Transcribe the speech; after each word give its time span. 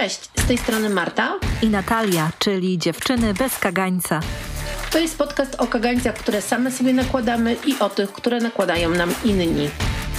Cześć, 0.00 0.30
z 0.36 0.46
tej 0.46 0.58
strony 0.58 0.90
Marta 0.90 1.38
i 1.62 1.68
Natalia, 1.68 2.30
czyli 2.38 2.78
dziewczyny 2.78 3.34
bez 3.34 3.58
kagańca. 3.58 4.20
To 4.92 4.98
jest 4.98 5.18
podcast 5.18 5.54
o 5.54 5.66
kagańcach, 5.66 6.14
które 6.14 6.42
same 6.42 6.70
sobie 6.70 6.92
nakładamy 6.92 7.56
i 7.66 7.78
o 7.78 7.88
tych, 7.88 8.12
które 8.12 8.40
nakładają 8.40 8.90
nam 8.90 9.14
inni. 9.24 9.68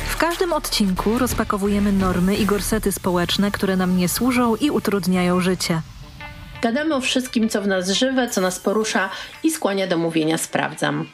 W 0.10 0.18
każdym 0.18 0.54
odcinku 0.54 1.18
rozpakowujemy 1.18 1.92
normy 1.92 2.36
i 2.36 2.46
gorsety 2.46 2.92
społeczne, 2.92 3.52
które 3.52 3.76
nam 3.76 3.98
nie 3.98 4.10
służą 4.10 4.56
i 4.56 4.72
utrudniają 4.72 5.40
życie. 5.40 5.82
Gadamy 6.62 6.96
o 6.96 7.02
wszystkim, 7.02 7.50
co 7.50 7.62
w 7.62 7.68
nas 7.68 7.90
żywe, 7.90 8.30
co 8.30 8.42
nas 8.42 8.60
porusza 8.60 9.10
i 9.44 9.52
skłania 9.52 9.88
do 9.88 9.98
mówienia 9.98 10.38
sprawdzam. 10.38 11.08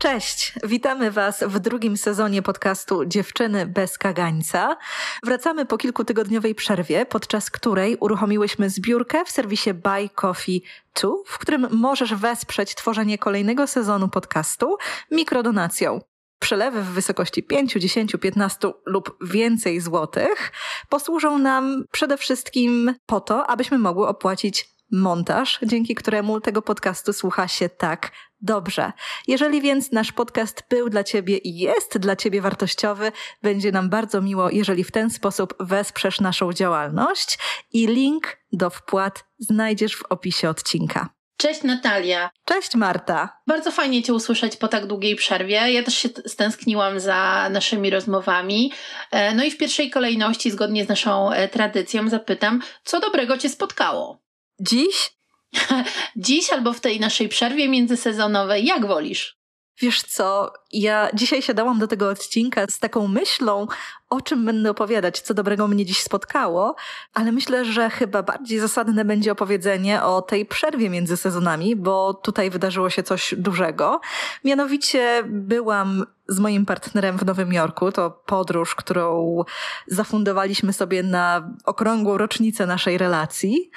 Cześć, 0.00 0.52
witamy 0.64 1.10
Was 1.10 1.44
w 1.46 1.58
drugim 1.58 1.96
sezonie 1.96 2.42
podcastu 2.42 3.04
Dziewczyny 3.04 3.66
bez 3.66 3.98
kagańca. 3.98 4.76
Wracamy 5.22 5.66
po 5.66 5.78
kilkutygodniowej 5.78 6.54
przerwie, 6.54 7.06
podczas 7.06 7.50
której 7.50 7.96
uruchomiłyśmy 7.96 8.70
zbiórkę 8.70 9.24
w 9.24 9.30
serwisie 9.30 9.74
Buy 9.74 10.08
Coffee 10.14 10.62
2, 11.00 11.08
w 11.26 11.38
którym 11.38 11.66
możesz 11.70 12.14
wesprzeć 12.14 12.74
tworzenie 12.74 13.18
kolejnego 13.18 13.66
sezonu 13.66 14.08
podcastu 14.08 14.76
mikrodonacją. 15.10 16.00
Przelewy 16.38 16.82
w 16.82 16.86
wysokości 16.86 17.42
5, 17.42 17.72
10, 17.72 18.16
15 18.20 18.72
lub 18.86 19.16
więcej 19.24 19.80
złotych 19.80 20.52
posłużą 20.88 21.38
nam 21.38 21.84
przede 21.92 22.16
wszystkim 22.16 22.94
po 23.06 23.20
to, 23.20 23.46
abyśmy 23.46 23.78
mogły 23.78 24.08
opłacić 24.08 24.79
montaż, 24.90 25.58
dzięki 25.62 25.94
któremu 25.94 26.40
tego 26.40 26.62
podcastu 26.62 27.12
słucha 27.12 27.48
się 27.48 27.68
tak 27.68 28.10
dobrze. 28.40 28.92
Jeżeli 29.28 29.60
więc 29.60 29.92
nasz 29.92 30.12
podcast 30.12 30.62
był 30.70 30.90
dla 30.90 31.04
Ciebie 31.04 31.38
i 31.38 31.58
jest 31.58 31.98
dla 31.98 32.16
Ciebie 32.16 32.40
wartościowy, 32.40 33.12
będzie 33.42 33.72
nam 33.72 33.90
bardzo 33.90 34.22
miło, 34.22 34.50
jeżeli 34.50 34.84
w 34.84 34.90
ten 34.90 35.10
sposób 35.10 35.54
wesprzesz 35.60 36.20
naszą 36.20 36.52
działalność 36.52 37.38
i 37.72 37.86
link 37.86 38.36
do 38.52 38.70
wpłat 38.70 39.24
znajdziesz 39.38 39.96
w 39.96 40.04
opisie 40.08 40.48
odcinka. 40.48 41.08
Cześć 41.36 41.62
Natalia. 41.62 42.30
Cześć 42.44 42.74
Marta. 42.74 43.40
Bardzo 43.46 43.72
fajnie 43.72 44.02
Cię 44.02 44.14
usłyszeć 44.14 44.56
po 44.56 44.68
tak 44.68 44.86
długiej 44.86 45.16
przerwie. 45.16 45.72
Ja 45.72 45.82
też 45.82 45.94
się 45.94 46.08
stęskniłam 46.26 47.00
za 47.00 47.48
naszymi 47.50 47.90
rozmowami. 47.90 48.72
E, 49.10 49.34
no 49.34 49.44
i 49.44 49.50
w 49.50 49.58
pierwszej 49.58 49.90
kolejności, 49.90 50.50
zgodnie 50.50 50.84
z 50.84 50.88
naszą 50.88 51.32
e, 51.32 51.48
tradycją, 51.48 52.08
zapytam, 52.08 52.62
co 52.84 53.00
dobrego 53.00 53.38
Cię 53.38 53.48
spotkało? 53.48 54.29
Dziś? 54.60 55.12
Dziś 56.16 56.50
albo 56.50 56.72
w 56.72 56.80
tej 56.80 57.00
naszej 57.00 57.28
przerwie 57.28 57.68
międzysezonowej, 57.68 58.64
jak 58.64 58.86
wolisz? 58.86 59.40
Wiesz 59.80 60.02
co, 60.02 60.52
ja 60.72 61.08
dzisiaj 61.14 61.42
siadałam 61.42 61.78
do 61.78 61.86
tego 61.86 62.08
odcinka 62.08 62.66
z 62.70 62.78
taką 62.78 63.08
myślą, 63.08 63.66
o 64.10 64.20
czym 64.20 64.44
będę 64.44 64.70
opowiadać, 64.70 65.20
co 65.20 65.34
dobrego 65.34 65.68
mnie 65.68 65.86
dziś 65.86 66.02
spotkało, 66.02 66.74
ale 67.14 67.32
myślę, 67.32 67.64
że 67.64 67.90
chyba 67.90 68.22
bardziej 68.22 68.58
zasadne 68.58 69.04
będzie 69.04 69.32
opowiedzenie 69.32 70.02
o 70.02 70.22
tej 70.22 70.46
przerwie 70.46 70.90
między 70.90 71.16
sezonami, 71.16 71.76
bo 71.76 72.14
tutaj 72.14 72.50
wydarzyło 72.50 72.90
się 72.90 73.02
coś 73.02 73.34
dużego. 73.38 74.00
Mianowicie 74.44 75.22
byłam 75.26 76.06
z 76.30 76.38
moim 76.38 76.66
partnerem 76.66 77.18
w 77.18 77.24
Nowym 77.24 77.52
Jorku. 77.52 77.92
To 77.92 78.10
podróż, 78.10 78.74
którą 78.74 79.44
zafundowaliśmy 79.86 80.72
sobie 80.72 81.02
na 81.02 81.50
okrągłą 81.64 82.18
rocznicę 82.18 82.66
naszej 82.66 82.98
relacji. 82.98 83.70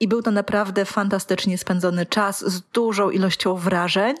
I 0.00 0.08
był 0.08 0.22
to 0.22 0.30
naprawdę 0.30 0.84
fantastycznie 0.84 1.58
spędzony 1.58 2.06
czas 2.06 2.44
z 2.52 2.60
dużą 2.60 3.10
ilością 3.10 3.54
wrażeń. 3.54 4.16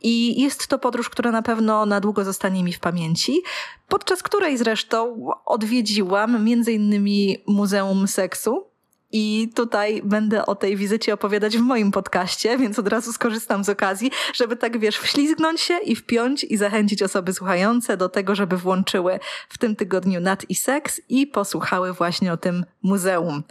I 0.00 0.42
jest 0.42 0.66
to 0.66 0.78
podróż, 0.78 1.08
która 1.08 1.30
na 1.30 1.42
pewno 1.42 1.86
na 1.86 2.00
długo 2.00 2.24
zostanie 2.24 2.64
mi 2.64 2.72
w 2.72 2.80
pamięci, 2.80 3.42
podczas 3.88 4.22
której 4.22 4.58
zresztą 4.58 5.13
odwiedziłam 5.44 6.44
między 6.44 6.72
innymi 6.72 7.36
Muzeum 7.46 8.08
Seksu 8.08 8.73
i 9.16 9.52
tutaj 9.54 10.00
będę 10.04 10.46
o 10.46 10.54
tej 10.54 10.76
wizycie 10.76 11.14
opowiadać 11.14 11.58
w 11.58 11.60
moim 11.60 11.90
podcaście, 11.90 12.58
więc 12.58 12.78
od 12.78 12.88
razu 12.88 13.12
skorzystam 13.12 13.64
z 13.64 13.68
okazji, 13.68 14.10
żeby 14.34 14.56
tak 14.56 14.78
wiesz, 14.78 14.98
wślizgnąć 14.98 15.60
się 15.60 15.78
i 15.78 15.96
wpiąć 15.96 16.44
i 16.44 16.56
zachęcić 16.56 17.02
osoby 17.02 17.32
słuchające 17.32 17.96
do 17.96 18.08
tego, 18.08 18.34
żeby 18.34 18.56
włączyły 18.56 19.20
w 19.48 19.58
tym 19.58 19.76
tygodniu 19.76 20.20
Nat 20.20 20.50
i 20.50 20.54
Seks 20.54 21.00
i 21.08 21.26
posłuchały 21.26 21.92
właśnie 21.92 22.32
o 22.32 22.36
tym 22.36 22.64
muzeum. 22.82 23.42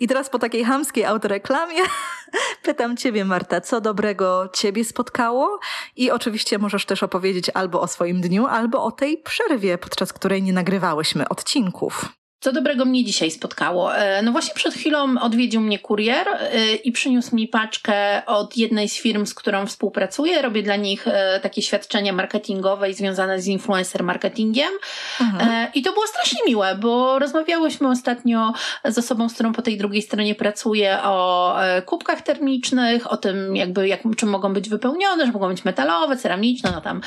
I 0.00 0.08
teraz 0.08 0.30
po 0.30 0.38
takiej 0.38 0.64
hamskiej 0.64 1.04
autoreklamie 1.04 1.82
pytam 2.64 2.96
Ciebie, 2.96 3.24
Marta, 3.24 3.60
co 3.60 3.80
dobrego 3.80 4.48
Ciebie 4.52 4.84
spotkało? 4.84 5.60
I 5.96 6.10
oczywiście 6.10 6.58
możesz 6.58 6.86
też 6.86 7.02
opowiedzieć 7.02 7.50
albo 7.54 7.80
o 7.80 7.86
swoim 7.86 8.20
dniu, 8.20 8.46
albo 8.46 8.84
o 8.84 8.92
tej 8.92 9.18
przerwie, 9.18 9.78
podczas 9.78 10.12
której 10.12 10.42
nie 10.42 10.52
nagrywałyśmy 10.52 11.28
odcinków. 11.28 12.19
Co 12.42 12.52
dobrego 12.52 12.84
mnie 12.84 13.04
dzisiaj 13.04 13.30
spotkało? 13.30 13.96
E, 13.96 14.22
no 14.22 14.32
właśnie 14.32 14.54
przed 14.54 14.74
chwilą 14.74 15.20
odwiedził 15.20 15.60
mnie 15.60 15.78
kurier 15.78 16.28
e, 16.28 16.74
i 16.74 16.92
przyniósł 16.92 17.36
mi 17.36 17.48
paczkę 17.48 18.26
od 18.26 18.56
jednej 18.56 18.88
z 18.88 18.96
firm, 18.98 19.26
z 19.26 19.34
którą 19.34 19.66
współpracuję. 19.66 20.42
Robię 20.42 20.62
dla 20.62 20.76
nich 20.76 21.08
e, 21.08 21.40
takie 21.42 21.62
świadczenia 21.62 22.12
marketingowe 22.12 22.94
związane 22.94 23.40
z 23.40 23.46
influencer 23.46 24.04
marketingiem. 24.04 24.70
Mhm. 25.20 25.72
I 25.74 25.82
to 25.82 25.92
było 25.92 26.06
strasznie 26.06 26.38
miłe, 26.46 26.74
bo 26.74 27.18
rozmawiałyśmy 27.18 27.88
ostatnio 27.88 28.52
z 28.84 28.98
osobą, 28.98 29.28
z 29.28 29.34
którą 29.34 29.52
po 29.52 29.62
tej 29.62 29.78
drugiej 29.78 30.02
stronie 30.02 30.34
pracuję 30.34 30.98
o 31.02 31.56
kubkach 31.86 32.22
termicznych, 32.22 33.12
o 33.12 33.16
tym 33.16 33.56
jakby 33.56 33.88
jak, 33.88 34.00
czym 34.16 34.28
mogą 34.28 34.52
być 34.52 34.68
wypełnione, 34.68 35.26
że 35.26 35.32
mogą 35.32 35.48
być 35.48 35.64
metalowe, 35.64 36.16
ceramiczne, 36.16 36.70
no 36.74 36.80
tam 36.80 37.00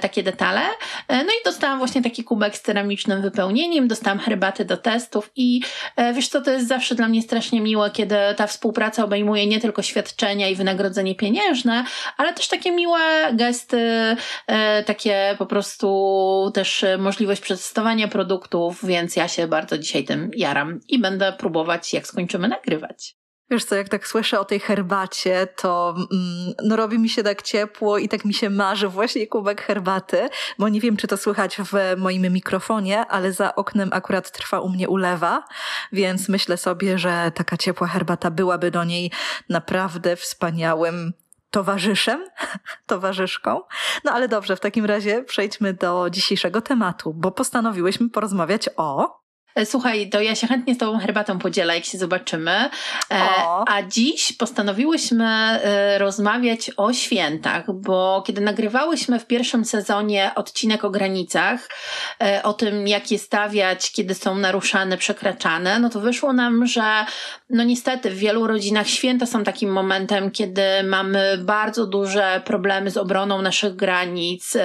takie 0.00 0.22
detale. 0.22 0.60
No 1.08 1.22
i 1.22 1.44
dostałam 1.44 1.78
właśnie 1.78 2.02
taki 2.02 2.24
kubek 2.24 2.56
z 2.56 2.60
ceramicznym 2.60 3.22
wypełnieniem, 3.22 3.88
dostałam 3.88 4.18
herbaty 4.18 4.64
do 4.64 4.79
testów 4.80 5.30
i 5.36 5.60
e, 5.96 6.12
wiesz 6.12 6.28
co, 6.28 6.40
to 6.40 6.50
jest 6.50 6.68
zawsze 6.68 6.94
dla 6.94 7.08
mnie 7.08 7.22
strasznie 7.22 7.60
miłe, 7.60 7.90
kiedy 7.90 8.16
ta 8.36 8.46
współpraca 8.46 9.04
obejmuje 9.04 9.46
nie 9.46 9.60
tylko 9.60 9.82
świadczenia 9.82 10.48
i 10.48 10.54
wynagrodzenie 10.54 11.14
pieniężne, 11.14 11.84
ale 12.16 12.34
też 12.34 12.48
takie 12.48 12.72
miłe 12.72 13.00
gesty, 13.32 14.16
e, 14.46 14.84
takie 14.84 15.34
po 15.38 15.46
prostu 15.46 16.50
też 16.54 16.84
możliwość 16.98 17.40
przedstawiania 17.40 18.08
produktów, 18.08 18.86
więc 18.86 19.16
ja 19.16 19.28
się 19.28 19.46
bardzo 19.46 19.78
dzisiaj 19.78 20.04
tym 20.04 20.30
jaram 20.36 20.80
i 20.88 20.98
będę 20.98 21.32
próbować, 21.32 21.94
jak 21.94 22.06
skończymy 22.06 22.48
nagrywać. 22.48 23.19
Wiesz 23.50 23.64
co, 23.64 23.74
jak 23.74 23.88
tak 23.88 24.06
słyszę 24.06 24.40
o 24.40 24.44
tej 24.44 24.60
herbacie, 24.60 25.48
to 25.56 25.94
mm, 25.96 26.54
no 26.64 26.76
robi 26.76 26.98
mi 26.98 27.08
się 27.08 27.22
tak 27.22 27.42
ciepło 27.42 27.98
i 27.98 28.08
tak 28.08 28.24
mi 28.24 28.34
się 28.34 28.50
marzy 28.50 28.88
właśnie 28.88 29.26
kubek 29.26 29.62
herbaty, 29.62 30.28
bo 30.58 30.68
nie 30.68 30.80
wiem, 30.80 30.96
czy 30.96 31.06
to 31.06 31.16
słychać 31.16 31.56
w 31.56 31.72
moim 31.96 32.32
mikrofonie, 32.32 33.06
ale 33.06 33.32
za 33.32 33.54
oknem 33.54 33.88
akurat 33.92 34.30
trwa 34.30 34.60
u 34.60 34.68
mnie 34.68 34.88
ulewa, 34.88 35.44
więc 35.92 36.28
myślę 36.28 36.56
sobie, 36.56 36.98
że 36.98 37.32
taka 37.34 37.56
ciepła 37.56 37.86
herbata 37.86 38.30
byłaby 38.30 38.70
do 38.70 38.84
niej 38.84 39.10
naprawdę 39.48 40.16
wspaniałym 40.16 41.12
towarzyszem, 41.50 42.24
towarzyszką. 42.86 43.60
No 44.04 44.12
ale 44.12 44.28
dobrze, 44.28 44.56
w 44.56 44.60
takim 44.60 44.84
razie 44.84 45.22
przejdźmy 45.22 45.74
do 45.74 46.10
dzisiejszego 46.10 46.60
tematu, 46.60 47.14
bo 47.14 47.30
postanowiłyśmy 47.30 48.10
porozmawiać 48.10 48.68
o 48.76 49.20
słuchaj, 49.64 50.10
to 50.10 50.20
ja 50.20 50.34
się 50.34 50.46
chętnie 50.46 50.74
z 50.74 50.78
Tobą 50.78 50.98
herbatą 50.98 51.38
podzielę, 51.38 51.74
jak 51.74 51.84
się 51.84 51.98
zobaczymy. 51.98 52.50
E, 52.50 52.70
a 53.66 53.82
dziś 53.82 54.32
postanowiłyśmy 54.32 55.24
e, 55.24 55.98
rozmawiać 55.98 56.70
o 56.76 56.92
świętach, 56.92 57.72
bo 57.72 58.22
kiedy 58.26 58.40
nagrywałyśmy 58.40 59.18
w 59.18 59.26
pierwszym 59.26 59.64
sezonie 59.64 60.30
odcinek 60.34 60.84
o 60.84 60.90
granicach, 60.90 61.68
o 62.42 62.52
tym, 62.52 62.88
jak 62.88 63.10
je 63.10 63.18
stawiać, 63.18 63.92
kiedy 63.92 64.14
są 64.14 64.34
naruszane, 64.34 64.96
przekraczane, 64.98 65.78
no 65.78 65.90
to 65.90 66.00
wyszło 66.00 66.32
nam, 66.32 66.66
że 66.66 67.04
no 67.50 67.64
niestety 67.64 68.10
w 68.10 68.14
wielu 68.14 68.46
rodzinach 68.46 68.86
święta 68.86 69.26
są 69.26 69.44
takim 69.44 69.72
momentem, 69.72 70.30
kiedy 70.30 70.62
mamy 70.84 71.38
bardzo 71.38 71.86
duże 71.86 72.42
problemy 72.44 72.90
z 72.90 72.96
obroną 72.96 73.42
naszych 73.42 73.76
granic, 73.76 74.56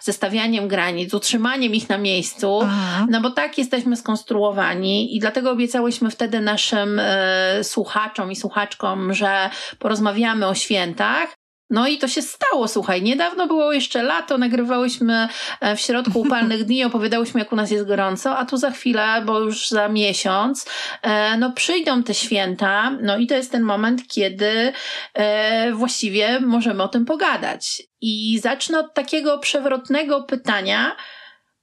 ze 0.00 0.12
stawianiem 0.12 0.68
granic, 0.68 1.14
utrzymaniem 1.14 1.74
ich 1.74 1.88
na 1.88 1.98
miejscu, 1.98 2.60
Aha. 2.62 3.06
no 3.10 3.20
bo 3.20 3.30
tak 3.30 3.58
jesteśmy 3.58 3.96
skonstruowani 3.96 5.16
i 5.16 5.20
dlatego 5.20 5.50
obiecałyśmy 5.50 6.10
wtedy 6.10 6.40
naszym 6.40 7.00
e, 7.02 7.64
słuchaczom 7.64 8.32
i 8.32 8.36
słuchaczkom, 8.36 9.14
że 9.14 9.50
porozmawiamy 9.78 10.46
o 10.46 10.54
świętach. 10.54 11.43
No 11.74 11.88
i 11.88 11.98
to 11.98 12.08
się 12.08 12.22
stało, 12.22 12.68
słuchaj. 12.68 13.02
Niedawno 13.02 13.46
było 13.46 13.72
jeszcze 13.72 14.02
lato, 14.02 14.38
nagrywałyśmy 14.38 15.28
e, 15.60 15.76
w 15.76 15.80
środku 15.80 16.20
upalnych 16.26 16.64
dni, 16.64 16.84
opowiadałyśmy, 16.84 17.40
jak 17.40 17.52
u 17.52 17.56
nas 17.56 17.70
jest 17.70 17.86
gorąco, 17.86 18.36
a 18.36 18.46
tu 18.46 18.56
za 18.56 18.70
chwilę, 18.70 19.22
bo 19.26 19.40
już 19.40 19.68
za 19.68 19.88
miesiąc, 19.88 20.66
e, 21.02 21.36
no 21.38 21.52
przyjdą 21.52 22.02
te 22.02 22.14
święta, 22.14 22.90
no 23.02 23.18
i 23.18 23.26
to 23.26 23.34
jest 23.34 23.52
ten 23.52 23.62
moment, 23.62 24.08
kiedy 24.08 24.72
e, 25.14 25.72
właściwie 25.72 26.40
możemy 26.40 26.82
o 26.82 26.88
tym 26.88 27.04
pogadać. 27.04 27.82
I 28.00 28.38
zacznę 28.42 28.78
od 28.78 28.94
takiego 28.94 29.38
przewrotnego 29.38 30.22
pytania, 30.22 30.96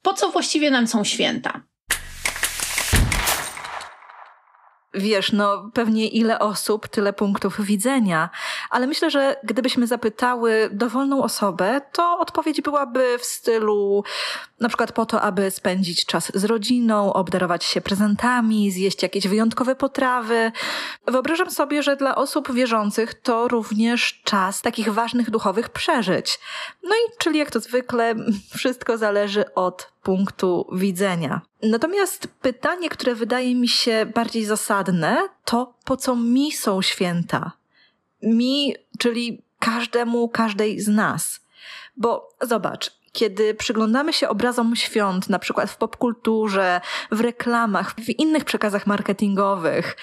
po 0.02 0.12
co 0.12 0.28
właściwie 0.28 0.70
nam 0.70 0.86
są 0.86 1.04
święta? 1.04 1.71
Wiesz, 4.94 5.32
no 5.32 5.70
pewnie 5.74 6.08
ile 6.08 6.38
osób, 6.38 6.88
tyle 6.88 7.12
punktów 7.12 7.60
widzenia. 7.60 8.30
Ale 8.70 8.86
myślę, 8.86 9.10
że 9.10 9.36
gdybyśmy 9.44 9.86
zapytały 9.86 10.68
dowolną 10.72 11.22
osobę, 11.22 11.80
to 11.92 12.18
odpowiedź 12.18 12.60
byłaby 12.60 13.18
w 13.18 13.24
stylu 13.24 14.04
na 14.60 14.68
przykład 14.68 14.92
po 14.92 15.06
to, 15.06 15.20
aby 15.20 15.50
spędzić 15.50 16.06
czas 16.06 16.32
z 16.34 16.44
rodziną, 16.44 17.12
obdarować 17.12 17.64
się 17.64 17.80
prezentami, 17.80 18.70
zjeść 18.70 19.02
jakieś 19.02 19.28
wyjątkowe 19.28 19.74
potrawy. 19.74 20.52
Wyobrażam 21.06 21.50
sobie, 21.50 21.82
że 21.82 21.96
dla 21.96 22.14
osób 22.14 22.52
wierzących 22.52 23.14
to 23.14 23.48
również 23.48 24.20
czas 24.24 24.62
takich 24.62 24.92
ważnych 24.92 25.30
duchowych 25.30 25.68
przeżyć. 25.68 26.38
No 26.82 26.94
i 26.94 27.18
czyli 27.18 27.38
jak 27.38 27.50
to 27.50 27.60
zwykle, 27.60 28.14
wszystko 28.54 28.98
zależy 28.98 29.54
od 29.54 29.91
punktu 30.02 30.66
widzenia. 30.72 31.40
Natomiast 31.62 32.26
pytanie, 32.26 32.88
które 32.88 33.14
wydaje 33.14 33.54
mi 33.54 33.68
się 33.68 34.06
bardziej 34.14 34.44
zasadne, 34.44 35.28
to 35.44 35.74
po 35.84 35.96
co 35.96 36.16
mi 36.16 36.52
są 36.52 36.82
święta? 36.82 37.52
Mi, 38.22 38.74
czyli 38.98 39.42
każdemu, 39.58 40.28
każdej 40.28 40.80
z 40.80 40.88
nas. 40.88 41.40
Bo 41.96 42.28
zobacz, 42.40 43.01
kiedy 43.12 43.54
przyglądamy 43.54 44.12
się 44.12 44.28
obrazom 44.28 44.76
świąt, 44.76 45.28
na 45.28 45.38
przykład 45.38 45.70
w 45.70 45.76
popkulturze, 45.76 46.80
w 47.10 47.20
reklamach, 47.20 47.94
w 47.94 48.08
innych 48.08 48.44
przekazach 48.44 48.86
marketingowych, 48.86 49.96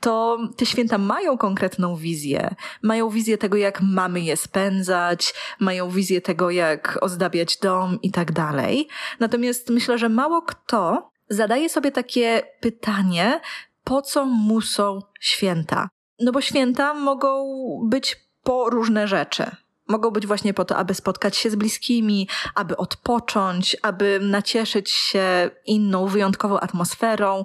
to 0.00 0.38
te 0.56 0.66
święta 0.66 0.98
mają 0.98 1.38
konkretną 1.38 1.96
wizję. 1.96 2.54
Mają 2.82 3.10
wizję 3.10 3.38
tego, 3.38 3.56
jak 3.56 3.80
mamy 3.80 4.20
je 4.20 4.36
spędzać, 4.36 5.34
mają 5.60 5.90
wizję 5.90 6.20
tego, 6.20 6.50
jak 6.50 6.98
ozdabiać 7.00 7.56
dom 7.56 7.98
i 8.02 8.10
tak 8.10 8.32
dalej. 8.32 8.88
Natomiast 9.20 9.70
myślę, 9.70 9.98
że 9.98 10.08
mało 10.08 10.42
kto 10.42 11.10
zadaje 11.28 11.68
sobie 11.68 11.92
takie 11.92 12.42
pytanie, 12.60 13.40
po 13.84 14.02
co 14.02 14.24
muszą 14.24 15.00
święta? 15.20 15.88
No 16.20 16.32
bo 16.32 16.40
święta 16.40 16.94
mogą 16.94 17.44
być 17.84 18.16
po 18.42 18.70
różne 18.70 19.08
rzeczy. 19.08 19.50
Mogą 19.88 20.10
być 20.10 20.26
właśnie 20.26 20.54
po 20.54 20.64
to, 20.64 20.76
aby 20.76 20.94
spotkać 20.94 21.36
się 21.36 21.50
z 21.50 21.56
bliskimi, 21.56 22.28
aby 22.54 22.76
odpocząć, 22.76 23.76
aby 23.82 24.18
nacieszyć 24.22 24.90
się 24.90 25.50
inną, 25.66 26.06
wyjątkową 26.06 26.60
atmosferą, 26.60 27.44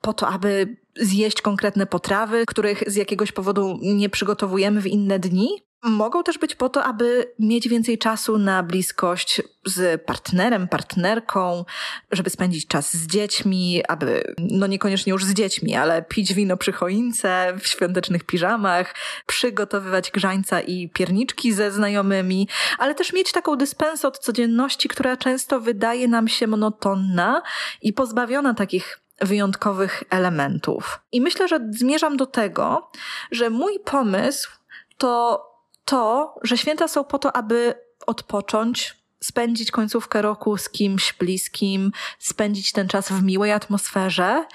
po 0.00 0.12
to, 0.12 0.28
aby 0.28 0.76
zjeść 1.00 1.42
konkretne 1.42 1.86
potrawy, 1.86 2.46
których 2.46 2.82
z 2.86 2.96
jakiegoś 2.96 3.32
powodu 3.32 3.78
nie 3.82 4.08
przygotowujemy 4.08 4.80
w 4.80 4.86
inne 4.86 5.18
dni. 5.18 5.48
Mogą 5.82 6.22
też 6.22 6.38
być 6.38 6.54
po 6.54 6.68
to, 6.68 6.84
aby 6.84 7.32
mieć 7.38 7.68
więcej 7.68 7.98
czasu 7.98 8.38
na 8.38 8.62
bliskość 8.62 9.42
z 9.66 10.02
partnerem, 10.02 10.68
partnerką, 10.68 11.64
żeby 12.12 12.30
spędzić 12.30 12.66
czas 12.66 12.96
z 12.96 13.06
dziećmi, 13.06 13.82
aby, 13.88 14.34
no 14.38 14.66
niekoniecznie 14.66 15.10
już 15.10 15.24
z 15.24 15.34
dziećmi, 15.34 15.76
ale 15.76 16.02
pić 16.02 16.34
wino 16.34 16.56
przy 16.56 16.72
choince, 16.72 17.56
w 17.60 17.66
świątecznych 17.66 18.24
piżamach, 18.24 18.94
przygotowywać 19.26 20.10
grzańca 20.10 20.60
i 20.60 20.88
pierniczki 20.88 21.52
ze 21.52 21.72
znajomymi, 21.72 22.48
ale 22.78 22.94
też 22.94 23.12
mieć 23.12 23.32
taką 23.32 23.56
dyspensę 23.56 24.08
od 24.08 24.18
codzienności, 24.18 24.88
która 24.88 25.16
często 25.16 25.60
wydaje 25.60 26.08
nam 26.08 26.28
się 26.28 26.46
monotonna 26.46 27.42
i 27.82 27.92
pozbawiona 27.92 28.54
takich 28.54 28.99
wyjątkowych 29.20 30.04
elementów. 30.10 31.00
I 31.12 31.20
myślę, 31.20 31.48
że 31.48 31.60
zmierzam 31.70 32.16
do 32.16 32.26
tego, 32.26 32.90
że 33.30 33.50
mój 33.50 33.78
pomysł 33.84 34.50
to 34.98 35.46
to, 35.84 36.34
że 36.42 36.58
święta 36.58 36.88
są 36.88 37.04
po 37.04 37.18
to, 37.18 37.36
aby 37.36 37.74
odpocząć, 38.06 38.99
spędzić 39.22 39.70
końcówkę 39.70 40.22
roku 40.22 40.56
z 40.56 40.68
kimś 40.70 41.12
bliskim, 41.12 41.92
spędzić 42.18 42.72
ten 42.72 42.88
czas 42.88 43.08
w 43.12 43.22
miłej 43.22 43.52
atmosferze, 43.52 44.46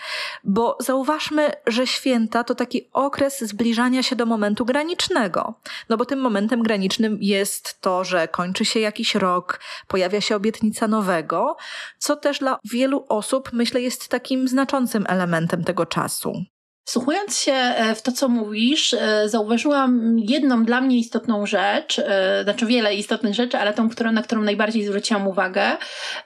bo 0.44 0.78
zauważmy, 0.80 1.52
że 1.68 1.88
święta 1.88 2.44
to 2.44 2.56
taki 2.56 2.90
okres 2.94 3.44
zbliżania 3.44 4.04
się 4.04 4.16
do 4.16 4.26
momentu 4.26 4.66
granicznego. 4.66 5.54
No 5.90 5.98
bo 5.98 6.06
tym 6.06 6.20
momentem 6.20 6.64
granicznym 6.64 7.18
jest 7.22 7.82
to, 7.82 8.04
że 8.04 8.28
kończy 8.28 8.66
się 8.66 8.80
jakiś 8.80 9.16
rok, 9.16 9.60
pojawia 9.88 10.22
się 10.22 10.36
obietnica 10.36 10.88
nowego, 10.88 11.58
co 11.98 12.16
też 12.16 12.40
dla 12.40 12.60
wielu 12.72 13.06
osób, 13.10 13.50
myślę, 13.54 13.82
jest 13.82 14.08
takim 14.08 14.48
znaczącym 14.48 15.06
elementem 15.08 15.64
tego 15.64 15.86
czasu. 15.86 16.46
Słuchając 16.88 17.40
się 17.40 17.52
e, 17.52 17.96
w 17.96 18.02
to, 18.02 18.12
co 18.12 18.30
mówisz, 18.30 18.94
e, 18.94 19.30
zauważyłam 19.30 20.20
jedną 20.20 20.66
dla 20.66 20.82
mnie 20.82 20.98
istotną 20.98 21.46
rzecz, 21.46 22.00
e, 22.00 22.44
znaczy 22.44 22.66
wiele 22.66 22.96
istotnych 22.96 23.34
rzeczy, 23.34 23.58
ale 23.58 23.74
tą, 23.74 23.90
którą, 23.90 24.12
na 24.12 24.22
którą 24.22 24.42
najbardziej 24.42 24.86
zwróciłam 24.86 25.28
uwagę, 25.28 25.78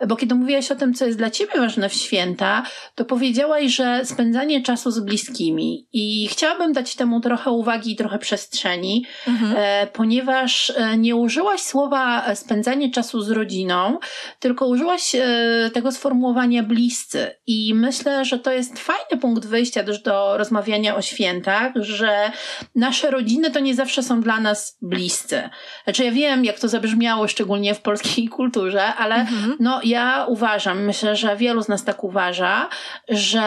bo 0.08 0.16
kiedy 0.16 0.36
mówiłaś 0.36 0.72
o 0.72 0.76
tym, 0.76 0.94
co 0.94 1.06
jest 1.06 1.18
dla 1.18 1.30
ciebie 1.30 1.54
ważne 1.58 1.90
w 1.90 1.94
święta, 1.94 2.64
to 2.96 3.06
powiedziałaś, 3.06 3.76
że 3.76 4.02
spędzanie 4.06 4.64
czasu 4.64 4.92
z 4.92 5.00
bliskimi. 5.00 5.88
I 5.94 6.28
chciałabym 6.32 6.74
dać 6.74 6.96
temu 6.96 7.22
trochę 7.22 7.52
uwagi 7.52 7.92
i 7.92 7.96
trochę 7.96 8.20
przestrzeni, 8.20 9.06
mhm. 9.28 9.88
ponieważ 9.94 10.74
nie 10.98 11.16
użyłaś 11.16 11.62
słowa 11.62 12.36
spędzanie 12.36 12.92
czasu 12.92 13.22
z 13.22 13.32
rodziną, 13.32 13.98
tylko 14.40 14.68
użyłaś 14.68 15.16
tego 15.74 15.92
sformułowania 15.92 16.64
bliscy. 16.64 17.36
I 17.48 17.74
myślę, 17.76 18.26
że 18.26 18.40
to 18.40 18.52
jest 18.52 18.80
fajny 18.80 19.22
punkt 19.22 19.46
wyjścia 19.46 19.84
też 19.84 20.02
do 20.02 20.38
rozmawiania 20.38 20.49
rozmawiania 20.50 20.96
o 20.96 21.02
świętach, 21.02 21.72
że 21.76 22.32
nasze 22.76 23.12
rodziny 23.12 23.52
to 23.52 23.60
nie 23.60 23.76
zawsze 23.76 24.04
są 24.04 24.22
dla 24.22 24.40
nas 24.40 24.78
bliscy. 24.82 25.50
Znaczy 25.84 26.04
ja 26.04 26.12
wiem, 26.12 26.46
jak 26.46 26.60
to 26.60 26.68
zabrzmiało, 26.68 27.28
szczególnie 27.28 27.76
w 27.76 27.82
polskiej 27.82 28.28
kulturze, 28.38 28.96
ale 28.96 29.16
mhm. 29.16 29.56
no 29.60 29.80
ja 29.84 30.26
uważam, 30.28 30.86
myślę, 30.86 31.16
że 31.16 31.38
wielu 31.38 31.62
z 31.62 31.68
nas 31.68 31.84
tak 31.84 32.04
uważa, 32.04 32.70
że 33.10 33.44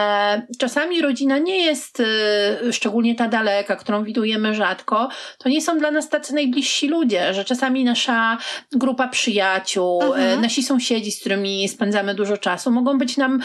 czasami 0.58 1.02
rodzina 1.02 1.38
nie 1.38 1.64
jest, 1.64 2.00
y, 2.00 2.72
szczególnie 2.72 3.14
ta 3.14 3.28
daleka, 3.28 3.76
którą 3.76 4.04
widujemy 4.04 4.54
rzadko, 4.54 5.08
to 5.38 5.48
nie 5.48 5.62
są 5.62 5.78
dla 5.78 5.90
nas 5.90 6.08
tacy 6.08 6.34
najbliżsi 6.34 6.88
ludzie, 6.88 7.34
że 7.34 7.44
czasami 7.44 7.84
nasza 7.84 8.38
grupa 8.72 9.08
przyjaciół, 9.08 10.02
y, 10.02 10.06
mhm. 10.06 10.40
nasi 10.40 10.62
sąsiedzi, 10.62 11.12
z 11.12 11.20
którymi 11.20 11.68
spędzamy 11.68 12.14
dużo 12.14 12.36
czasu, 12.36 12.70
mogą 12.70 12.98
być 12.98 13.16
nam 13.16 13.40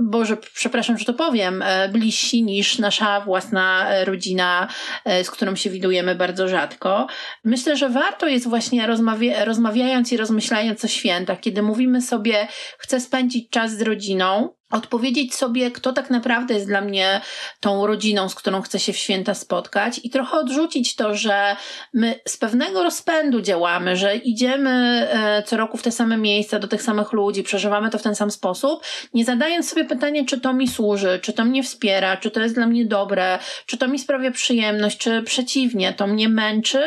Boże, 0.00 0.36
przepraszam, 0.54 0.98
że 0.98 1.04
to 1.04 1.14
powiem, 1.14 1.62
e, 1.62 1.88
bliżsi 1.88 2.42
niż 2.42 2.78
nasza 2.78 3.20
własna 3.20 3.90
e, 3.90 4.04
rodzina, 4.04 4.68
e, 5.04 5.24
z 5.24 5.30
którą 5.30 5.56
się 5.56 5.70
widujemy 5.70 6.14
bardzo 6.14 6.48
rzadko. 6.48 7.06
Myślę, 7.44 7.76
że 7.76 7.88
warto 7.88 8.26
jest 8.28 8.48
właśnie 8.48 8.86
rozmawia 8.86 9.44
rozmawiając 9.44 10.12
i 10.12 10.16
rozmyślając 10.16 10.84
o 10.84 10.88
świętach, 10.88 11.40
kiedy 11.40 11.62
mówimy 11.62 12.02
sobie, 12.02 12.48
chcę 12.78 13.00
spędzić 13.00 13.50
czas 13.50 13.72
z 13.72 13.82
rodziną, 13.82 14.54
odpowiedzieć 14.72 15.34
sobie, 15.34 15.70
kto 15.70 15.92
tak 15.92 16.10
naprawdę 16.10 16.54
jest 16.54 16.66
dla 16.66 16.80
mnie 16.80 17.20
tą 17.60 17.86
rodziną, 17.86 18.28
z 18.28 18.34
którą 18.34 18.62
chcę 18.62 18.78
się 18.78 18.92
w 18.92 18.96
święta 18.96 19.34
spotkać 19.34 20.00
i 20.04 20.10
trochę 20.10 20.38
odrzucić 20.38 20.96
to, 20.96 21.14
że 21.14 21.56
my 21.94 22.20
z 22.28 22.36
pewnego 22.36 22.82
rozpędu 22.82 23.40
działamy, 23.40 23.96
że 23.96 24.16
idziemy 24.16 24.70
e, 25.12 25.42
co 25.42 25.56
roku 25.56 25.76
w 25.76 25.82
te 25.82 25.90
same 25.90 26.16
miejsca, 26.16 26.58
do 26.58 26.68
tych 26.68 26.82
samych 26.82 27.12
ludzi, 27.12 27.42
przeżywamy 27.42 27.90
to 27.90 27.98
w 27.98 28.02
ten 28.02 28.14
sam 28.14 28.30
sposób, 28.30 28.82
nie 29.14 29.24
zadając 29.24 29.70
sobie 29.70 29.84
pytania, 29.84 30.24
czy 30.24 30.40
to 30.40 30.52
mi 30.52 30.68
służy, 30.68 31.18
czy 31.22 31.32
to 31.32 31.44
mnie 31.44 31.62
wspiera, 31.62 32.16
czy 32.16 32.30
to 32.30 32.40
jest 32.40 32.54
dla 32.54 32.66
mnie 32.66 32.84
dobre, 32.84 33.38
czy 33.66 33.76
to 33.78 33.88
mi 33.88 33.98
sprawia 33.98 34.30
przyjemność, 34.30 34.98
czy 34.98 35.22
przeciwnie, 35.22 35.92
to 35.92 36.06
mnie 36.06 36.28
męczy, 36.28 36.82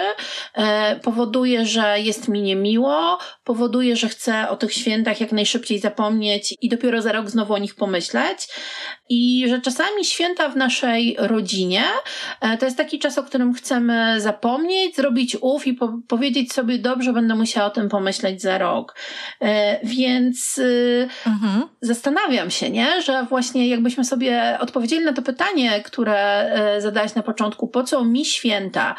e, 0.54 1.00
powoduje, 1.00 1.66
że 1.66 2.00
jest 2.00 2.28
mi 2.28 2.42
niemiło, 2.42 3.18
powoduje, 3.44 3.96
że 3.96 4.10
chcę 4.10 4.50
o 4.50 4.56
tych 4.56 4.74
świętach 4.74 5.22
jak 5.22 5.32
najszybciej 5.32 5.80
zapomnieć 5.80 6.56
i 6.62 6.70
dopiero 6.70 7.02
za 7.02 7.12
rok 7.12 7.30
znowu 7.30 7.54
o 7.54 7.58
nich 7.58 7.75
pomyśleć. 7.76 8.48
I 9.10 9.46
że 9.50 9.62
czasami 9.62 10.06
święta 10.06 10.50
w 10.50 10.56
naszej 10.56 11.16
rodzinie 11.20 11.84
e, 12.42 12.58
to 12.58 12.66
jest 12.66 12.78
taki 12.78 13.00
czas, 13.00 13.18
o 13.18 13.24
którym 13.24 13.54
chcemy 13.54 14.22
zapomnieć, 14.22 14.96
zrobić 14.96 15.38
ów 15.42 15.68
i 15.68 15.74
po 15.74 15.94
powiedzieć 16.08 16.54
sobie, 16.54 16.80
dobrze, 16.80 17.14
będę 17.14 17.36
musiała 17.36 17.68
o 17.68 17.70
tym 17.70 17.90
pomyśleć 17.90 18.42
za 18.42 18.58
rok. 18.58 18.96
E, 19.42 19.80
więc 19.84 20.58
y, 20.58 21.08
mhm. 21.28 21.64
zastanawiam 21.82 22.52
się, 22.52 22.70
nie, 22.70 23.02
że 23.02 23.26
właśnie 23.30 23.68
jakbyśmy 23.68 24.06
sobie 24.06 24.58
odpowiedzieli 24.60 25.06
na 25.06 25.14
to 25.14 25.22
pytanie, 25.22 25.82
które 25.82 26.40
e, 26.40 26.82
zadałaś 26.82 27.16
na 27.16 27.24
początku, 27.24 27.68
po 27.68 27.84
co 27.84 28.06
mi 28.06 28.26
święta? 28.26 28.96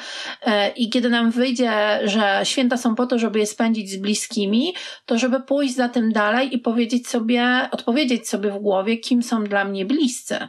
I 0.76 0.90
kiedy 0.90 1.10
nam 1.10 1.30
wyjdzie, 1.30 2.00
że 2.04 2.40
święta 2.44 2.76
są 2.76 2.94
po 2.94 3.06
to, 3.06 3.18
żeby 3.18 3.38
je 3.38 3.46
spędzić 3.46 3.90
z 3.90 3.96
bliskimi, 3.96 4.74
to 5.06 5.18
żeby 5.18 5.40
pójść 5.40 5.74
za 5.74 5.88
tym 5.88 6.12
dalej 6.12 6.54
i 6.54 6.58
powiedzieć 6.58 7.08
sobie, 7.08 7.68
odpowiedzieć 7.70 8.28
sobie 8.28 8.50
w 8.50 8.56
głowie, 8.66 8.96
kim 8.96 9.22
są 9.22 9.44
dla 9.44 9.64
mnie 9.64 9.84
bliscy. 9.84 10.48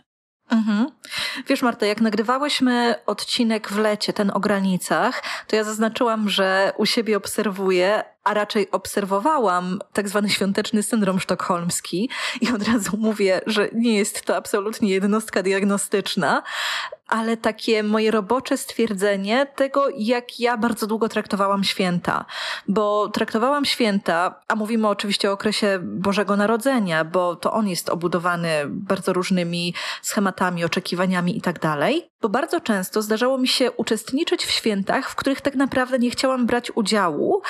Mhm. 0.50 0.88
Wiesz, 1.48 1.62
Marta, 1.62 1.86
jak 1.86 2.02
nagrywałyśmy 2.02 2.96
odcinek 3.06 3.70
w 3.70 3.78
lecie, 3.78 4.14
ten 4.14 4.32
o 4.34 4.40
granicach, 4.40 5.24
to 5.48 5.56
ja 5.56 5.64
zaznaczyłam, 5.64 6.30
że 6.30 6.74
u 6.78 6.86
siebie 6.86 7.18
obserwuję, 7.18 8.04
a 8.28 8.34
raczej 8.34 8.72
obserwowałam 8.72 9.80
tak 9.94 10.10
zwany 10.10 10.30
świąteczny 10.30 10.84
syndrom 10.84 11.20
sztokholmski 11.20 12.10
i 12.42 12.52
od 12.52 12.68
razu 12.68 12.98
mówię, 12.98 13.42
że 13.46 13.70
nie 13.74 13.98
jest 13.98 14.22
to 14.22 14.36
absolutnie 14.36 14.90
jednostka 14.90 15.44
diagnostyczna, 15.44 16.44
ale 17.08 17.38
takie 17.38 17.84
moje 17.84 18.12
robocze 18.12 18.58
stwierdzenie 18.58 19.48
tego, 19.56 19.86
jak 19.98 20.40
ja 20.40 20.58
bardzo 20.58 20.88
długo 20.88 21.10
traktowałam 21.10 21.64
święta. 21.64 22.26
Bo 22.68 23.10
traktowałam 23.10 23.66
święta, 23.66 24.42
a 24.48 24.56
mówimy 24.56 24.88
oczywiście 24.88 25.30
o 25.30 25.34
okresie 25.34 25.80
Bożego 25.82 26.38
Narodzenia, 26.38 27.06
bo 27.06 27.36
to 27.36 27.54
on 27.54 27.68
jest 27.68 27.90
obudowany 27.90 28.50
bardzo 28.68 29.14
różnymi 29.14 29.74
schematami, 30.02 30.66
oczekiwaniami 30.66 31.38
i 31.38 31.42
tak. 31.42 31.60
Bo 32.22 32.30
bardzo 32.30 32.62
często 32.62 33.02
zdarzało 33.02 33.38
mi 33.38 33.48
się 33.48 33.72
uczestniczyć 33.72 34.46
w 34.46 34.52
świętach, 34.52 35.10
w 35.10 35.16
których 35.16 35.42
tak 35.42 35.56
naprawdę 35.56 36.00
nie 36.00 36.10
chciałam 36.10 36.46
brać 36.46 36.72
udziału, 36.76 37.42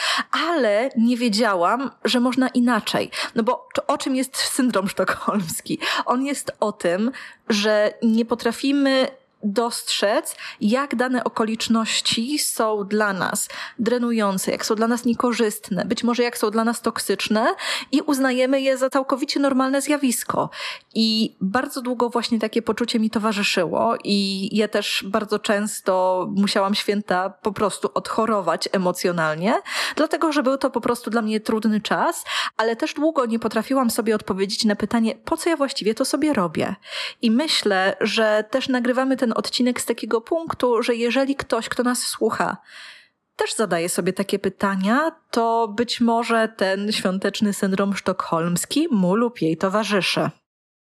ale 0.50 0.90
nie 0.98 1.18
wiedziałam, 1.18 1.92
że 2.06 2.20
można 2.20 2.48
inaczej. 2.48 3.12
No 3.36 3.44
bo 3.44 3.68
o 3.88 3.98
czym 3.98 4.16
jest 4.16 4.38
syndrom 4.38 4.88
sztokholmski? 4.88 5.80
On 6.06 6.26
jest 6.26 6.52
o 6.60 6.72
tym, 6.72 7.12
że 7.50 7.94
nie 8.04 8.26
potrafimy 8.26 9.08
dostrzec, 9.44 10.36
jak 10.62 10.96
dane 10.96 11.24
okoliczności 11.24 12.40
są 12.40 12.84
dla 12.88 13.14
nas 13.14 13.50
drenujące, 13.80 14.52
jak 14.52 14.66
są 14.66 14.76
dla 14.76 14.88
nas 14.88 15.06
niekorzystne, 15.06 15.86
być 15.86 16.04
może 16.04 16.24
jak 16.24 16.38
są 16.38 16.52
dla 16.52 16.64
nas 16.64 16.82
toksyczne 16.82 17.56
i 17.92 18.02
uznajemy 18.02 18.62
je 18.62 18.78
za 18.78 18.90
całkowicie 18.90 19.40
normalne 19.40 19.82
zjawisko. 19.82 20.50
I 20.96 21.36
bardzo 21.42 21.82
długo 21.82 22.10
właśnie 22.10 22.40
takie 22.40 22.62
poczucie 22.62 23.00
mi 23.00 23.10
towarzyszyło 23.10 23.96
i 24.04 24.50
ja 24.58 24.68
też 24.68 25.06
bardzo 25.08 25.40
często 25.40 26.26
musiałam 26.36 26.76
święta 26.76 27.30
po 27.30 27.52
prostu 27.52 27.90
odchorować 27.94 28.70
emocjonalnie, 28.72 29.54
dlatego 29.96 30.32
że 30.32 30.44
był 30.44 30.58
to 30.58 30.70
po 30.70 30.82
prostu 30.82 31.10
dla 31.10 31.22
mnie 31.22 31.40
trudny 31.40 31.82
czas, 31.82 32.24
ale 32.58 32.76
też 32.76 32.94
długo 32.94 33.26
nie 33.26 33.40
potrafiłam 33.40 33.90
sobie 33.90 34.16
odpowiedzieć 34.16 34.66
na 34.66 34.76
pytanie, 34.76 35.16
po 35.26 35.38
co 35.38 35.50
ja 35.50 35.58
właściwie 35.58 35.96
to 35.96 36.06
sobie 36.06 36.34
robię. 36.34 36.76
I 37.22 37.32
myślę, 37.32 37.96
że 38.02 38.44
też 38.52 38.70
nagrywamy 38.70 39.18
ten 39.18 39.27
odcinek 39.34 39.82
z 39.82 39.86
takiego 39.86 40.22
punktu, 40.22 40.84
że 40.84 40.96
jeżeli 40.96 41.36
ktoś, 41.36 41.70
kto 41.70 41.84
nas 41.84 42.00
słucha, 42.00 42.58
też 43.36 43.54
zadaje 43.54 43.90
sobie 43.90 44.14
takie 44.14 44.40
pytania, 44.40 45.12
to 45.32 45.68
być 45.68 46.02
może 46.02 46.50
ten 46.58 46.92
świąteczny 46.92 47.54
syndrom 47.54 47.96
sztokholmski 47.96 48.88
mu 48.92 49.16
lub 49.16 49.42
jej 49.42 49.58
towarzyszy. 49.58 50.30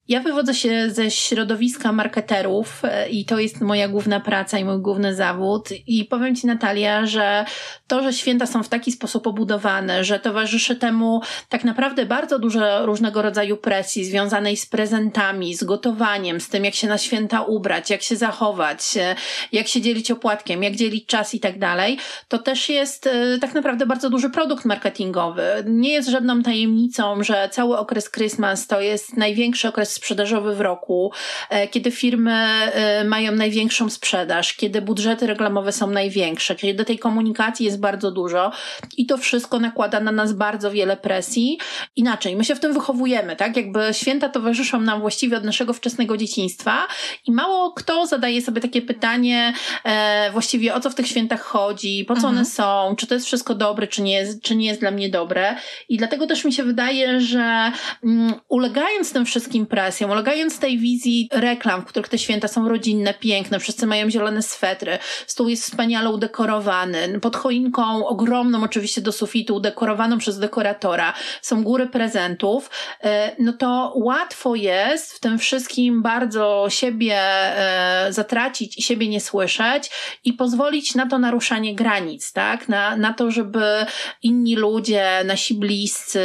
Ja 0.08 0.20
wywodzę 0.20 0.54
się 0.54 0.90
ze 0.90 1.12
środowiska 1.12 1.92
marketerów 1.92 2.82
e, 2.84 3.10
i 3.10 3.26
to 3.26 3.40
jest 3.40 3.62
moja 3.62 3.88
główna 3.88 4.20
praca 4.20 4.60
i 4.60 4.66
mój 4.66 4.82
główny 4.82 5.16
zawód. 5.16 5.70
I 5.88 6.06
powiem 6.06 6.36
Ci, 6.36 6.48
Natalia, 6.48 7.06
że 7.06 7.46
to, 7.88 8.04
że 8.04 8.14
święta 8.14 8.46
są 8.46 8.64
w 8.64 8.70
taki 8.70 8.92
sposób 8.92 9.28
obudowane, 9.28 10.04
że 10.04 10.20
towarzyszy 10.20 10.76
temu 10.76 11.22
tak 11.50 11.64
naprawdę 11.64 12.06
bardzo 12.06 12.40
dużo 12.40 12.86
różnego 12.86 13.22
rodzaju 13.22 13.58
presji 13.58 14.06
związanej 14.06 14.58
z 14.58 14.66
prezentami, 14.66 15.56
z 15.56 15.64
gotowaniem, 15.64 16.42
z 16.42 16.50
tym, 16.50 16.66
jak 16.66 16.76
się 16.76 16.88
na 16.88 16.98
święta 16.98 17.42
ubrać, 17.42 17.90
jak 17.90 18.02
się 18.02 18.16
zachować, 18.16 18.98
e, 18.98 19.16
jak 19.52 19.68
się 19.68 19.82
dzielić 19.82 20.12
opłatkiem, 20.12 20.64
jak 20.64 20.76
dzielić 20.76 21.06
czas 21.06 21.34
i 21.34 21.40
tak 21.40 21.60
dalej, 21.60 21.98
to 22.28 22.38
też 22.38 22.70
jest 22.70 23.08
e, 23.08 23.38
tak 23.42 23.54
naprawdę 23.54 23.86
bardzo 23.86 24.10
duży 24.10 24.30
produkt 24.30 24.66
marketingowy. 24.66 25.44
Nie 25.66 25.92
jest 25.92 26.10
żadną 26.10 26.44
tajemnicą, 26.44 27.24
że 27.24 27.50
cały 27.52 27.78
okres 27.78 28.12
Christmas 28.12 28.68
to 28.68 28.82
jest 28.82 29.18
największy 29.18 29.68
okres 29.68 29.97
sprzedażowy 29.98 30.56
w 30.56 30.62
roku, 30.62 31.12
e, 31.50 31.68
kiedy 31.68 31.92
firmy 31.92 32.34
e, 32.34 33.04
mają 33.04 33.32
największą 33.32 33.90
sprzedaż, 33.90 34.54
kiedy 34.54 34.82
budżety 34.82 35.28
reklamowe 35.28 35.72
są 35.72 35.88
największe, 35.88 36.56
kiedy 36.56 36.86
tej 36.86 37.00
komunikacji 37.00 37.66
jest 37.66 37.80
bardzo 37.80 38.12
dużo 38.12 38.52
i 38.98 39.06
to 39.06 39.18
wszystko 39.18 39.60
nakłada 39.60 40.00
na 40.00 40.12
nas 40.12 40.34
bardzo 40.34 40.72
wiele 40.72 40.98
presji. 40.98 41.60
Inaczej, 41.96 42.36
my 42.36 42.44
się 42.44 42.56
w 42.56 42.60
tym 42.60 42.74
wychowujemy, 42.74 43.36
tak? 43.36 43.58
Jakby 43.58 43.90
święta 43.92 44.30
towarzyszą 44.30 44.82
nam 44.82 45.02
właściwie 45.02 45.38
od 45.38 45.44
naszego 45.44 45.74
wczesnego 45.74 46.18
dzieciństwa 46.18 46.88
i 47.28 47.32
mało 47.32 47.72
kto 47.72 48.06
zadaje 48.06 48.42
sobie 48.42 48.62
takie 48.62 48.82
pytanie 48.82 49.54
e, 49.84 50.32
właściwie 50.32 50.76
o 50.76 50.80
co 50.80 50.90
w 50.90 50.96
tych 50.96 51.08
świętach 51.08 51.42
chodzi, 51.42 52.06
po 52.08 52.14
co 52.14 52.18
mhm. 52.18 52.36
one 52.36 52.46
są, 52.46 52.96
czy 52.98 53.08
to 53.08 53.14
jest 53.14 53.26
wszystko 53.26 53.56
dobre, 53.56 53.88
czy 53.88 54.02
nie 54.02 54.14
jest, 54.14 54.42
czy 54.42 54.56
nie 54.56 54.68
jest 54.68 54.80
dla 54.80 54.92
mnie 54.92 55.10
dobre. 55.10 55.56
I 55.90 55.98
dlatego 55.98 56.28
też 56.28 56.46
mi 56.46 56.54
się 56.54 56.64
wydaje, 56.64 57.22
że 57.22 57.72
mm, 58.04 58.34
ulegając 58.50 59.14
tym 59.14 59.26
wszystkim 59.26 59.66
presji, 59.66 59.87
presją, 59.88 60.12
ulegając 60.12 60.60
tej 60.60 60.78
wizji 60.78 61.30
reklam, 61.32 61.82
w 61.82 61.86
których 61.86 62.10
te 62.10 62.18
święta 62.18 62.48
są 62.48 62.70
rodzinne, 62.70 63.14
piękne, 63.14 63.60
wszyscy 63.60 63.88
mają 63.88 64.10
zielone 64.10 64.42
swetry, 64.42 64.98
stół 65.28 65.50
jest 65.50 65.64
wspaniale 65.64 66.10
udekorowany, 66.10 67.20
pod 67.20 67.36
choinką 67.36 68.08
ogromną 68.08 68.64
oczywiście 68.64 69.02
do 69.02 69.12
sufitu, 69.12 69.56
udekorowaną 69.56 70.18
przez 70.18 70.40
dekoratora, 70.40 71.14
są 71.42 71.64
góry 71.64 71.88
prezentów, 71.88 72.70
e, 73.04 73.36
no 73.40 73.54
to 73.54 73.94
łatwo 73.96 74.56
jest 74.56 75.14
w 75.14 75.20
tym 75.20 75.40
wszystkim 75.40 76.02
bardzo 76.02 76.66
siebie 76.70 77.18
e, 77.20 78.08
zatracić 78.14 78.78
i 78.78 78.82
siebie 78.82 79.08
nie 79.08 79.22
słyszeć 79.22 79.92
i 80.24 80.34
pozwolić 80.34 80.96
na 80.96 81.08
to 81.08 81.20
naruszanie 81.20 81.76
granic, 81.76 82.34
tak? 82.34 82.70
Na, 82.70 82.96
na 82.96 83.14
to, 83.14 83.32
żeby 83.32 83.86
inni 84.24 84.56
ludzie, 84.56 85.08
nasi 85.26 85.54
bliscy 85.54 86.22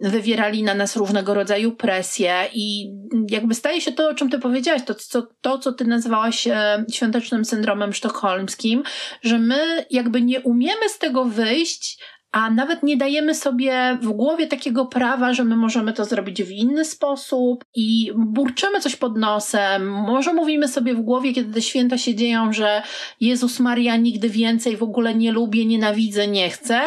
wywierali 0.00 0.62
na 0.62 0.74
nas 0.74 0.96
różnego 0.96 1.34
rodzaju 1.34 1.72
presje 1.72 2.48
i 2.52 2.95
jakby 3.30 3.54
staje 3.54 3.80
się 3.80 3.92
to, 3.92 4.08
o 4.08 4.14
czym 4.14 4.30
ty 4.30 4.38
powiedziałaś, 4.38 4.82
to, 4.86 4.94
co, 4.94 5.28
to, 5.40 5.58
co 5.58 5.72
ty 5.72 5.84
nazywałaś 5.84 6.46
e, 6.46 6.84
świątecznym 6.92 7.44
syndromem 7.44 7.92
sztokholmskim, 7.92 8.82
że 9.22 9.38
my 9.38 9.86
jakby 9.90 10.22
nie 10.22 10.40
umiemy 10.40 10.88
z 10.88 10.98
tego 10.98 11.24
wyjść, 11.24 11.98
a 12.36 12.50
nawet 12.50 12.82
nie 12.82 12.96
dajemy 12.96 13.34
sobie 13.34 13.98
w 14.02 14.08
głowie 14.08 14.46
takiego 14.46 14.86
prawa, 14.86 15.32
że 15.32 15.44
my 15.44 15.56
możemy 15.56 15.92
to 15.92 16.04
zrobić 16.04 16.42
w 16.42 16.50
inny 16.50 16.84
sposób 16.84 17.64
i 17.74 18.12
burczymy 18.16 18.80
coś 18.80 18.96
pod 18.96 19.18
nosem. 19.18 19.90
Może 19.90 20.32
mówimy 20.32 20.68
sobie 20.68 20.94
w 20.94 21.00
głowie, 21.00 21.32
kiedy 21.32 21.54
te 21.54 21.62
święta 21.62 21.98
się 21.98 22.14
dzieją, 22.14 22.52
że 22.52 22.82
Jezus 23.20 23.60
Maria 23.60 23.96
nigdy 23.96 24.28
więcej 24.28 24.76
w 24.76 24.82
ogóle 24.82 25.14
nie 25.14 25.32
lubię, 25.32 25.66
nienawidzę, 25.66 26.28
nie 26.28 26.50
chcę, 26.50 26.80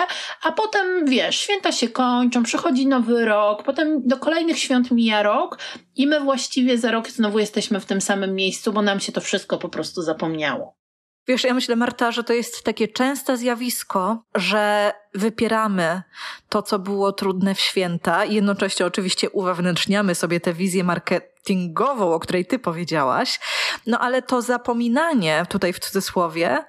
a 0.44 0.52
potem 0.52 1.06
wiesz, 1.06 1.36
święta 1.36 1.72
się 1.72 1.88
kończą, 1.88 2.44
przychodzi 2.44 2.88
nowy 2.88 3.26
rok, 3.26 3.64
potem 3.64 4.08
do 4.08 4.18
kolejnych 4.18 4.60
świąt 4.60 4.92
mija 4.92 5.24
rok 5.24 5.60
i 5.96 6.08
my 6.08 6.20
właściwie 6.20 6.78
za 6.78 6.92
rok 6.92 7.10
znowu 7.10 7.40
jesteśmy 7.40 7.80
w 7.80 7.86
tym 7.86 8.02
samym 8.02 8.36
miejscu, 8.36 8.74
bo 8.74 8.82
nam 8.82 9.00
się 9.00 9.12
to 9.12 9.22
wszystko 9.22 9.58
po 9.58 9.70
prostu 9.70 10.02
zapomniało. 10.02 10.79
Wiesz, 11.30 11.44
ja 11.44 11.54
myślę, 11.54 11.76
Marta, 11.76 12.12
że 12.12 12.24
to 12.24 12.34
jest 12.34 12.64
takie 12.64 12.88
częste 12.88 13.38
zjawisko, 13.38 14.24
że 14.36 14.94
wypieramy 15.14 16.02
to, 16.50 16.62
co 16.62 16.80
było 16.80 17.12
trudne 17.12 17.56
w 17.56 17.60
święta 17.60 18.26
i 18.26 18.36
jednocześnie 18.36 18.86
oczywiście 18.86 19.30
uwewnętrzniamy 19.30 20.16
sobie 20.16 20.40
tę 20.40 20.54
wizję 20.54 20.84
marketingową, 20.84 22.14
o 22.14 22.20
której 22.20 22.46
ty 22.46 22.60
powiedziałaś. 22.60 23.40
No 23.88 24.00
ale 24.00 24.22
to 24.22 24.42
zapominanie, 24.42 25.46
tutaj 25.50 25.74
w 25.74 25.80
cudzysłowie, 25.80 26.66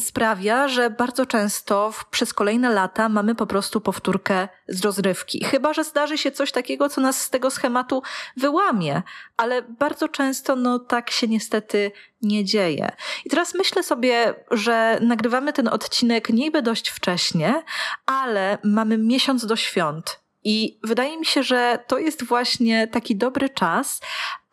sprawia, 0.00 0.68
że 0.68 0.90
bardzo 0.90 1.26
często 1.26 1.92
w, 1.92 2.04
przez 2.04 2.34
kolejne 2.34 2.70
lata 2.70 3.08
mamy 3.08 3.34
po 3.34 3.46
prostu 3.46 3.80
powtórkę 3.80 4.48
z 4.68 4.84
rozrywki. 4.84 5.44
Chyba, 5.44 5.74
że 5.74 5.84
zdarzy 5.84 6.18
się 6.18 6.30
coś 6.30 6.52
takiego, 6.52 6.88
co 6.88 7.00
nas 7.00 7.20
z 7.22 7.30
tego 7.30 7.50
schematu 7.50 8.02
wyłamie, 8.36 9.02
ale 9.36 9.62
bardzo 9.62 10.08
często 10.08 10.56
no 10.56 10.78
tak 10.78 11.10
się 11.10 11.28
niestety 11.28 11.92
nie 12.22 12.44
dzieje. 12.44 12.90
I 13.24 13.30
teraz 13.30 13.54
myślę 13.54 13.82
sobie, 13.82 14.34
że 14.50 14.98
nagrywamy 15.02 15.52
ten 15.52 15.68
odcinek 15.68 16.28
niby 16.28 16.62
dość 16.62 16.88
wcześnie, 16.88 17.62
ale 18.06 18.58
mamy 18.64 18.98
miesiąc 18.98 19.46
do 19.46 19.56
świąt. 19.56 20.20
I 20.44 20.78
wydaje 20.82 21.18
mi 21.18 21.26
się, 21.26 21.42
że 21.42 21.78
to 21.86 21.98
jest 21.98 22.24
właśnie 22.24 22.88
taki 22.88 23.16
dobry 23.16 23.48
czas, 23.48 24.00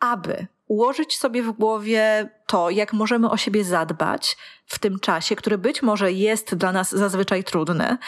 aby 0.00 0.46
ułożyć 0.66 1.18
sobie 1.18 1.42
w 1.42 1.52
głowie 1.52 2.30
to, 2.46 2.70
jak 2.70 2.92
możemy 2.92 3.30
o 3.30 3.36
siebie 3.36 3.64
zadbać 3.64 4.36
w 4.66 4.78
tym 4.78 4.98
czasie, 5.00 5.36
który 5.36 5.58
być 5.58 5.82
może 5.82 6.12
jest 6.12 6.54
dla 6.54 6.72
nas 6.72 6.90
zazwyczaj 6.90 7.44
trudny. 7.44 7.98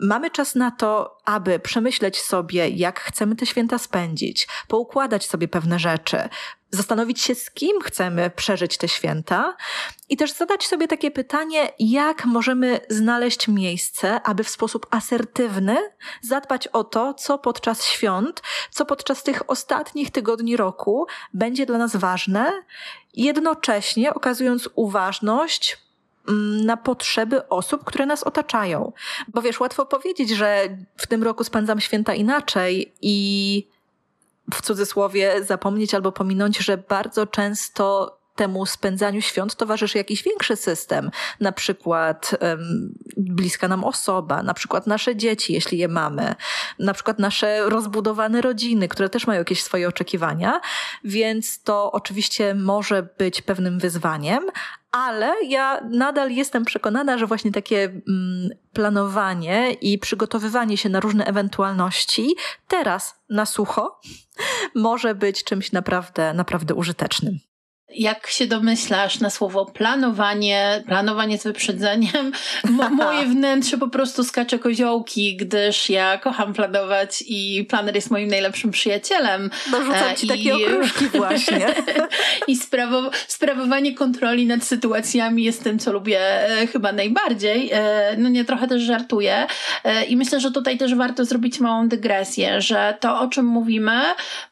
Mamy 0.00 0.30
czas 0.30 0.54
na 0.54 0.70
to, 0.70 1.18
aby 1.24 1.58
przemyśleć 1.58 2.20
sobie, 2.20 2.68
jak 2.68 3.00
chcemy 3.00 3.36
te 3.36 3.46
święta 3.46 3.78
spędzić, 3.78 4.48
poukładać 4.68 5.26
sobie 5.26 5.48
pewne 5.48 5.78
rzeczy, 5.78 6.28
zastanowić 6.76 7.20
się, 7.20 7.34
z 7.34 7.50
kim 7.50 7.80
chcemy 7.80 8.30
przeżyć 8.30 8.78
te 8.78 8.88
święta 8.88 9.56
i 10.08 10.16
też 10.16 10.32
zadać 10.32 10.66
sobie 10.66 10.88
takie 10.88 11.10
pytanie, 11.10 11.72
jak 11.78 12.24
możemy 12.24 12.80
znaleźć 12.88 13.48
miejsce, 13.48 14.22
aby 14.22 14.44
w 14.44 14.48
sposób 14.48 14.86
asertywny 14.90 15.76
zadbać 16.22 16.68
o 16.68 16.84
to, 16.84 17.14
co 17.14 17.38
podczas 17.38 17.84
świąt, 17.84 18.42
co 18.70 18.86
podczas 18.86 19.22
tych 19.22 19.50
ostatnich 19.50 20.10
tygodni 20.10 20.56
roku 20.56 21.06
będzie 21.34 21.66
dla 21.66 21.78
nas 21.78 21.96
ważne, 21.96 22.52
jednocześnie 23.14 24.14
okazując 24.14 24.68
uważność, 24.74 25.78
mm, 26.28 26.66
na 26.66 26.76
potrzeby 26.76 27.48
osób, 27.48 27.84
które 27.84 28.06
nas 28.06 28.22
otaczają. 28.22 28.92
Bo 29.28 29.42
wiesz, 29.42 29.60
łatwo 29.60 29.86
powiedzieć, 29.86 30.30
że 30.30 30.68
w 30.96 31.06
tym 31.06 31.22
roku 31.22 31.44
spędzam 31.44 31.80
święta 31.80 32.14
inaczej 32.14 32.94
i 33.02 33.75
w 34.54 34.62
cudzysłowie 34.62 35.44
zapomnieć 35.44 35.94
albo 35.94 36.12
pominąć, 36.12 36.58
że 36.58 36.78
bardzo 36.78 37.26
często 37.26 38.15
temu 38.36 38.66
spędzaniu 38.66 39.20
świąt 39.20 39.54
towarzyszy 39.54 39.98
jakiś 39.98 40.22
większy 40.22 40.56
system, 40.56 41.10
na 41.40 41.52
przykład 41.52 42.36
um, 42.40 42.94
bliska 43.16 43.68
nam 43.68 43.84
osoba, 43.84 44.42
na 44.42 44.54
przykład 44.54 44.86
nasze 44.86 45.16
dzieci, 45.16 45.52
jeśli 45.52 45.78
je 45.78 45.88
mamy, 45.88 46.34
na 46.78 46.94
przykład 46.94 47.18
nasze 47.18 47.70
rozbudowane 47.70 48.40
rodziny, 48.40 48.88
które 48.88 49.08
też 49.08 49.26
mają 49.26 49.38
jakieś 49.38 49.62
swoje 49.62 49.88
oczekiwania, 49.88 50.60
więc 51.04 51.62
to 51.62 51.92
oczywiście 51.92 52.54
może 52.54 53.02
być 53.18 53.42
pewnym 53.42 53.78
wyzwaniem, 53.78 54.44
ale 54.90 55.34
ja 55.44 55.80
nadal 55.90 56.30
jestem 56.30 56.64
przekonana, 56.64 57.18
że 57.18 57.26
właśnie 57.26 57.52
takie 57.52 57.82
mm, 57.84 58.50
planowanie 58.72 59.72
i 59.72 59.98
przygotowywanie 59.98 60.76
się 60.76 60.88
na 60.88 61.00
różne 61.00 61.24
ewentualności 61.24 62.36
teraz 62.68 63.14
na 63.30 63.46
sucho 63.46 64.00
może 64.74 65.14
być 65.14 65.44
czymś 65.44 65.72
naprawdę, 65.72 66.34
naprawdę 66.34 66.74
użytecznym. 66.74 67.38
Jak 67.94 68.26
się 68.26 68.46
domyślasz 68.46 69.20
na 69.20 69.30
słowo 69.30 69.66
planowanie, 69.66 70.82
planowanie 70.86 71.38
z 71.38 71.44
wyprzedzeniem, 71.44 72.32
moje 72.96 73.26
wnętrze 73.34 73.78
po 73.78 73.88
prostu 73.88 74.24
skacze 74.24 74.58
koziołki, 74.58 75.36
gdyż 75.36 75.90
ja 75.90 76.18
kocham 76.18 76.52
planować 76.54 77.24
i 77.26 77.66
planer 77.68 77.94
jest 77.94 78.10
moim 78.10 78.28
najlepszym 78.28 78.70
przyjacielem. 78.70 79.50
Dorzucam 79.70 80.16
ci 80.16 80.26
I... 80.26 80.28
takie 80.28 80.54
okruszki 80.54 81.04
właśnie. 81.18 81.66
I 82.46 82.56
sprawo 82.56 83.10
sprawowanie 83.28 83.94
kontroli 83.94 84.46
nad 84.46 84.64
sytuacjami 84.64 85.44
jest 85.44 85.64
tym, 85.64 85.78
co 85.78 85.92
lubię 85.92 86.20
e, 86.20 86.66
chyba 86.66 86.92
najbardziej. 86.92 87.70
E, 87.72 88.14
no 88.18 88.28
nie, 88.28 88.44
trochę 88.44 88.68
też 88.68 88.82
żartuję. 88.82 89.46
E, 89.84 90.04
I 90.04 90.16
myślę, 90.16 90.40
że 90.40 90.50
tutaj 90.50 90.78
też 90.78 90.94
warto 90.94 91.24
zrobić 91.24 91.60
małą 91.60 91.88
dygresję, 91.88 92.60
że 92.60 92.96
to, 93.00 93.20
o 93.20 93.28
czym 93.28 93.46
mówimy, 93.46 94.00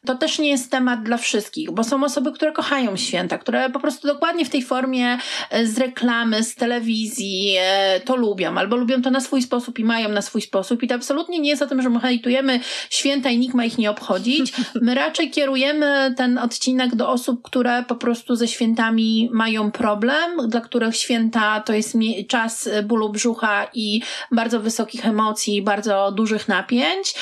to 0.05 0.15
też 0.15 0.39
nie 0.39 0.49
jest 0.49 0.71
temat 0.71 1.03
dla 1.03 1.17
wszystkich, 1.17 1.71
bo 1.71 1.83
są 1.83 2.03
osoby, 2.03 2.31
które 2.31 2.51
kochają 2.51 2.97
święta, 2.97 3.24
które 3.37 3.69
po 3.69 3.79
prostu 3.79 4.07
dokładnie 4.07 4.45
w 4.45 4.49
tej 4.49 4.61
formie 4.61 5.17
e, 5.49 5.67
z 5.67 5.77
reklamy, 5.77 6.43
z 6.43 6.55
telewizji 6.55 7.55
e, 7.59 7.99
to 7.99 8.15
lubią, 8.15 8.57
albo 8.57 8.75
lubią 8.75 9.01
to 9.01 9.11
na 9.11 9.19
swój 9.19 9.41
sposób 9.41 9.79
i 9.79 9.83
mają 9.83 10.09
na 10.09 10.21
swój 10.21 10.41
sposób. 10.41 10.83
I 10.83 10.87
to 10.87 10.95
absolutnie 10.95 11.39
nie 11.39 11.49
jest 11.49 11.61
o 11.61 11.67
tym, 11.67 11.81
że 11.81 11.89
my 11.89 11.99
hejtujemy 11.99 12.59
święta 12.89 13.29
i 13.29 13.37
nikt 13.37 13.55
ma 13.55 13.65
ich 13.65 13.77
nie 13.77 13.91
obchodzić. 13.91 14.53
My 14.81 14.95
raczej 14.95 15.31
kierujemy 15.31 16.13
ten 16.17 16.37
odcinek 16.37 16.95
do 16.95 17.09
osób, 17.09 17.41
które 17.43 17.83
po 17.87 17.95
prostu 17.95 18.35
ze 18.35 18.47
świętami 18.47 19.29
mają 19.33 19.71
problem, 19.71 20.47
dla 20.47 20.61
których 20.61 20.95
święta 20.95 21.59
to 21.59 21.73
jest 21.73 21.97
czas 22.27 22.69
bólu 22.83 23.09
brzucha 23.09 23.67
i 23.73 24.01
bardzo 24.31 24.59
wysokich 24.59 25.05
emocji, 25.05 25.61
bardzo 25.61 26.11
dużych 26.11 26.47
napięć. 26.47 27.15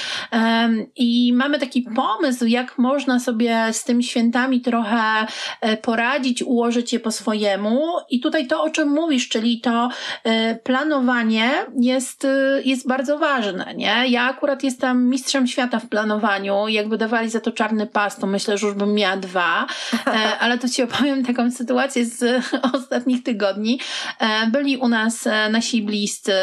I 0.95 1.33
mamy 1.33 1.60
taki 1.60 1.81
pomysł, 1.81 2.45
jak 2.45 2.77
można 2.77 3.19
sobie 3.19 3.67
z 3.72 3.83
tymi 3.83 4.03
świętami 4.03 4.62
trochę 4.62 5.27
e, 5.62 5.77
poradzić 5.77 5.92
poradzić, 5.93 6.43
ułożyć 6.43 6.93
je 6.93 7.00
po 7.00 7.12
swojemu. 7.12 7.88
I 8.09 8.19
tutaj 8.19 8.47
to, 8.47 8.63
o 8.63 8.69
czym 8.69 8.89
mówisz, 8.89 9.29
czyli 9.29 9.62
to 9.62 9.89
y, 10.25 10.55
planowanie 10.63 11.51
jest, 11.79 12.25
y, 12.25 12.62
jest 12.65 12.88
bardzo 12.88 13.17
ważne, 13.17 13.73
nie? 13.75 14.03
Ja 14.07 14.23
akurat 14.23 14.63
jestem 14.63 15.09
mistrzem 15.09 15.47
świata 15.47 15.79
w 15.79 15.88
planowaniu. 15.88 16.67
Jakby 16.67 16.97
dawali 16.97 17.29
za 17.29 17.39
to 17.39 17.51
czarny 17.51 17.88
pas, 17.88 18.17
to 18.17 18.27
myślę, 18.27 18.57
że 18.57 18.67
już 18.67 18.75
bym 18.75 18.93
miała 18.93 19.17
dwa. 19.17 19.67
E, 20.07 20.09
ale 20.43 20.57
to 20.57 20.69
ci 20.69 20.83
opowiem 20.83 21.25
taką 21.25 21.51
sytuację 21.51 22.05
z 22.05 22.45
ostatnich 22.77 23.23
tygodni. 23.23 23.79
E, 24.19 24.47
byli 24.47 24.77
u 24.77 24.88
nas 24.88 25.27
e, 25.27 25.50
nasi 25.50 25.81
bliscy, 25.81 26.33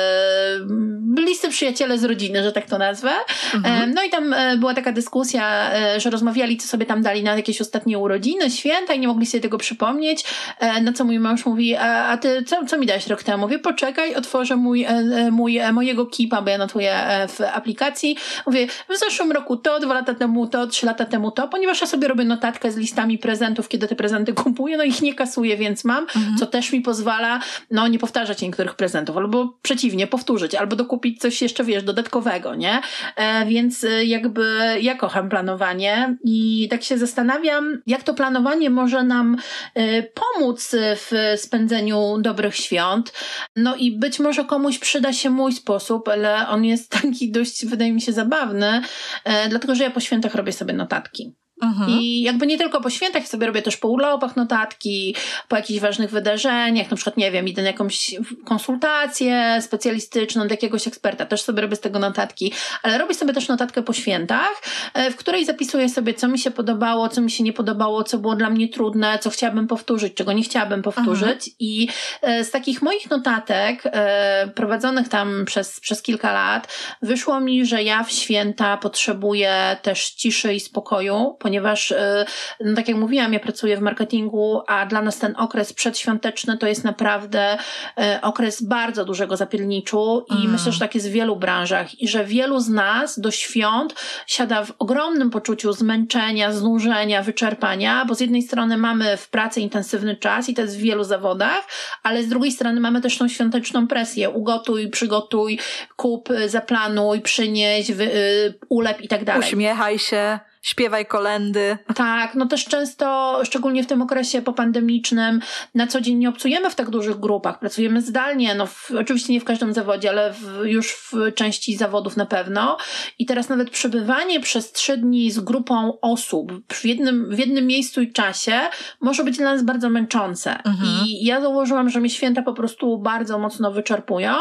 bliscy 1.01 1.49
przyjaciele 1.49 1.99
z 1.99 2.05
rodziny, 2.05 2.43
że 2.43 2.53
tak 2.53 2.67
to 2.67 2.79
nazwę. 2.79 3.11
Mhm. 3.55 3.95
No 3.95 4.03
i 4.03 4.11
tam 4.11 4.35
była 4.59 4.75
taka 4.75 4.93
dyskusja, 4.93 5.71
że 5.97 6.11
rozmawiali, 6.11 6.57
co 6.57 6.69
sobie 6.69 6.87
tam 6.87 7.03
dali 7.03 7.23
na 7.23 7.37
jakieś 7.37 7.61
ostatnie 7.61 7.99
urodziny, 7.99 8.51
święta 8.51 8.95
i 8.95 9.01
nie 9.01 9.09
mogli 9.09 9.27
sobie 9.41 9.43
tego 9.43 9.59
przypomnieć, 9.59 10.25
e, 10.59 10.83
na 10.83 10.93
co 10.93 11.05
mój 11.05 11.19
mąż 11.19 11.47
mówi, 11.47 11.77
a, 11.77 12.07
a 12.07 12.17
ty 12.17 12.45
co, 12.45 12.67
co 12.67 12.79
mi 12.79 12.87
dałeś 12.87 13.07
rok 13.07 13.23
temu? 13.23 13.39
Mówię, 13.39 13.59
poczekaj, 13.59 14.15
otworzę 14.15 14.57
mój, 14.57 14.85
e, 14.85 14.89
e, 14.89 15.31
mój, 15.31 15.61
mojego 15.73 16.07
kipa, 16.07 16.43
bo 16.43 16.51
ja 16.51 16.59
notuję 16.59 16.95
w 17.29 17.41
aplikacji. 17.55 18.17
Mówię, 18.47 18.67
w 18.67 18.99
zeszłym 18.99 19.33
roku 19.33 19.57
to, 19.57 19.81
dwa 19.81 19.95
lata 19.95 20.15
temu 20.15 20.47
to, 20.47 20.67
trzy 20.67 20.87
lata 20.87 21.05
temu 21.05 21.31
to, 21.31 21.49
ponieważ 21.49 21.81
ja 21.81 21.87
sobie 21.87 22.09
robię 22.09 22.25
notatkę 22.25 22.73
z 22.73 22.77
listami 22.77 23.19
prezentów, 23.19 23.69
kiedy 23.69 23.89
te 23.89 23.97
prezenty 23.97 24.33
kupuję, 24.33 24.77
no 24.77 24.85
ich 24.85 25.03
nie 25.03 25.15
kasuję, 25.15 25.57
więc 25.57 25.85
mam, 25.85 26.03
mhm. 26.05 26.37
co 26.39 26.47
też 26.47 26.73
mi 26.73 26.81
pozwala, 26.81 27.41
no 27.71 27.89
nie 27.89 27.99
powtarzać 27.99 28.43
niektórych 28.43 28.75
prezentów, 28.75 29.17
albo 29.17 29.55
przeciwnie, 29.63 30.07
powtórzyć, 30.07 30.55
albo 30.55 30.77
dokupić 30.77 31.21
coś 31.21 31.43
jeszcze, 31.43 31.65
wiesz, 31.65 31.83
dodatkowego, 31.83 32.55
nie? 32.55 32.81
E, 33.17 33.47
więc 33.47 33.87
jakby 34.05 34.77
ja 34.81 34.95
kocham 34.95 35.29
planowanie 35.29 36.17
i 36.25 36.69
tak 36.71 36.83
się 36.83 36.99
zastanawiam, 36.99 37.83
jak 37.87 38.03
to 38.03 38.15
planowanie 38.15 38.71
może 38.71 39.03
nam 39.03 39.30
Y, 39.79 40.13
pomóc 40.15 40.77
w 40.97 41.35
spędzeniu 41.37 42.19
dobrych 42.19 42.57
świąt. 42.57 43.13
No 43.57 43.77
i 43.77 43.99
być 43.99 44.19
może 44.19 44.45
komuś 44.45 44.79
przyda 44.79 45.13
się 45.13 45.31
mój 45.31 45.53
sposób, 45.53 46.09
ale 46.09 46.49
on 46.49 46.65
jest 46.65 46.91
taki 47.03 47.31
dość, 47.31 47.67
wydaje 47.67 47.93
mi 47.93 48.01
się, 48.01 48.13
zabawny, 48.13 48.83
y, 49.27 49.49
dlatego 49.49 49.75
że 49.75 49.85
ja 49.85 49.91
po 49.91 50.01
świętach 50.01 50.35
robię 50.35 50.53
sobie 50.53 50.75
notatki. 50.75 51.40
Mhm. 51.63 51.91
I 51.91 52.23
jakby 52.23 52.47
nie 52.47 52.59
tylko 52.59 52.81
po 52.81 52.91
świętach, 52.91 53.29
sobie 53.29 53.47
robię 53.47 53.63
też 53.63 53.77
po 53.77 53.89
urlopach 53.89 54.37
notatki, 54.37 55.15
po 55.49 55.57
jakichś 55.57 55.81
ważnych 55.81 56.11
wydarzeniach, 56.11 56.91
na 56.91 56.97
przykład, 56.97 57.17
nie 57.17 57.31
wiem, 57.31 57.49
idę 57.49 57.63
na 57.63 57.69
jakąś 57.69 58.15
konsultację 58.45 59.59
specjalistyczną 59.63 60.43
do 60.43 60.51
jakiegoś 60.51 60.89
eksperta, 60.89 61.27
też 61.27 61.43
sobie 61.43 61.63
robię 61.63 61.77
z 61.77 61.81
tego 61.81 61.99
notatki, 61.99 62.53
ale 62.83 62.99
robię 62.99 63.15
sobie 63.15 63.33
też 63.33 63.49
notatkę 63.49 63.83
po 63.83 63.93
świętach, 63.93 64.63
e, 64.95 65.11
w 65.11 65.17
której 65.17 65.45
zapisuję 65.45 65.89
sobie, 65.89 66.15
co 66.15 66.29
mi 66.29 66.39
się 66.39 66.51
podobało, 66.51 67.09
co 67.09 67.21
mi 67.21 67.31
się 67.31 67.45
nie 67.45 67.53
podobało, 67.53 68.05
co 68.05 68.19
było 68.19 68.37
dla 68.37 68.51
mnie 68.51 68.69
trudne, 68.69 69.19
co 69.19 69.31
chciałabym 69.31 69.67
powtórzyć, 69.67 70.15
czego 70.15 70.33
nie 70.33 70.43
chciałabym 70.43 70.83
powtórzyć. 70.83 71.31
Mhm. 71.31 71.53
I 71.59 71.89
e, 72.23 72.45
z 72.45 72.51
takich 72.51 72.83
moich 72.83 73.11
notatek, 73.11 73.83
e, 73.85 74.49
prowadzonych 74.55 75.09
tam 75.09 75.45
przez, 75.45 75.81
przez 75.81 76.03
kilka 76.03 76.33
lat, 76.33 76.69
wyszło 77.03 77.41
mi, 77.41 77.67
że 77.67 77.83
ja 77.83 78.05
w 78.05 78.11
święta 78.11 78.77
potrzebuję 78.77 79.77
też 79.83 80.11
ciszy 80.11 80.55
i 80.55 80.61
spokoju, 80.61 81.37
ponieważ, 81.51 81.93
e, 81.93 82.27
no 82.61 82.77
tak 82.77 82.89
jak 82.89 82.97
mówiłam, 82.97 83.33
ja 83.33 83.41
pracuję 83.41 83.77
w 83.77 83.81
marketingu, 83.81 84.63
a 84.67 84.87
dla 84.87 85.03
nas 85.03 85.19
ten 85.19 85.35
okres 85.37 85.73
przedświąteczny 85.73 86.59
to 86.59 86.67
jest 86.67 86.85
naprawdę 86.85 87.59
e, 87.99 88.19
okres 88.23 88.63
bardzo 88.63 89.05
dużego 89.05 89.37
zapierniczu 89.37 90.25
i 90.31 90.35
mm. 90.35 90.53
myślę, 90.53 90.73
że 90.73 90.81
tak 90.81 90.95
jest 90.95 91.09
w 91.09 91.13
wielu 91.13 91.37
branżach 91.37 92.01
i 92.01 92.09
że 92.09 92.25
wielu 92.25 92.61
z 92.61 92.69
nas 92.69 93.21
do 93.21 93.31
świąt 93.31 93.95
siada 94.27 94.65
w 94.65 94.73
ogromnym 94.79 95.31
poczuciu 95.31 95.73
zmęczenia, 95.73 96.53
znużenia, 96.53 97.23
wyczerpania, 97.23 98.05
bo 98.05 98.15
z 98.15 98.21
jednej 98.21 98.43
strony 98.43 98.77
mamy 98.77 99.17
w 99.17 99.29
pracy 99.29 99.61
intensywny 99.61 100.17
czas 100.17 100.49
i 100.49 100.55
to 100.55 100.63
jest 100.63 100.77
w 100.77 100.81
wielu 100.81 101.05
zawodach, 101.05 101.69
ale 102.03 102.23
z 102.23 102.29
drugiej 102.29 102.53
strony 102.53 102.81
mamy 102.81 103.01
też 103.01 103.19
tą 103.19 103.29
świąteczną 103.29 103.87
presję. 103.87 104.31
Ugotuj, 104.31 104.91
przygotuj, 104.91 105.59
kup, 105.97 106.29
zaplanuj, 106.47 107.21
przynieś, 107.21 107.93
wy, 107.93 108.05
y, 108.05 108.55
ulep 108.69 109.01
i 109.01 109.09
tak 109.09 109.25
dalej. 109.25 109.49
Uśmiechaj 109.49 109.99
się 109.99 110.50
śpiewaj 110.63 111.07
kolendy. 111.07 111.79
Tak, 111.95 112.35
no 112.35 112.47
też 112.47 112.65
często, 112.65 113.41
szczególnie 113.45 113.83
w 113.83 113.87
tym 113.87 114.03
okresie 114.03 114.43
popandemicznym, 114.43 115.41
na 115.75 115.87
co 115.87 116.01
dzień 116.01 116.17
nie 116.19 116.29
obcujemy 116.29 116.71
w 116.71 116.75
tak 116.75 116.91
dużych 116.91 117.21
grupach, 117.21 117.59
pracujemy 117.59 118.03
zdalnie, 118.03 118.55
no 118.55 118.67
w, 118.67 118.91
oczywiście 119.01 119.33
nie 119.33 119.41
w 119.41 119.45
każdym 119.45 119.75
zawodzie, 119.75 120.11
ale 120.11 120.33
w, 120.33 120.65
już 120.65 120.93
w 120.93 121.35
części 121.35 121.77
zawodów 121.77 122.17
na 122.17 122.27
pewno. 122.27 122.77
I 123.19 123.27
teraz 123.27 123.49
nawet 123.49 123.71
przebywanie 123.71 124.41
przez 124.41 124.73
trzy 124.73 124.97
dni 124.97 125.31
z 125.31 125.41
grupą 125.41 126.01
osób 126.01 126.53
w 126.73 126.85
jednym, 126.85 127.35
w 127.35 127.39
jednym 127.39 127.67
miejscu 127.67 128.03
i 128.03 128.13
czasie 128.13 128.61
może 129.01 129.25
być 129.25 129.37
dla 129.37 129.53
nas 129.53 129.63
bardzo 129.63 129.91
męczące. 129.91 130.57
Mhm. 130.57 131.07
I 131.07 131.25
ja 131.25 131.41
założyłam, 131.41 131.91
że 131.91 132.01
mnie 132.01 132.11
święta 132.11 132.43
po 132.43 132.53
prostu 132.53 132.99
bardzo 132.99 133.39
mocno 133.39 133.73
wyczerpują, 133.73 134.35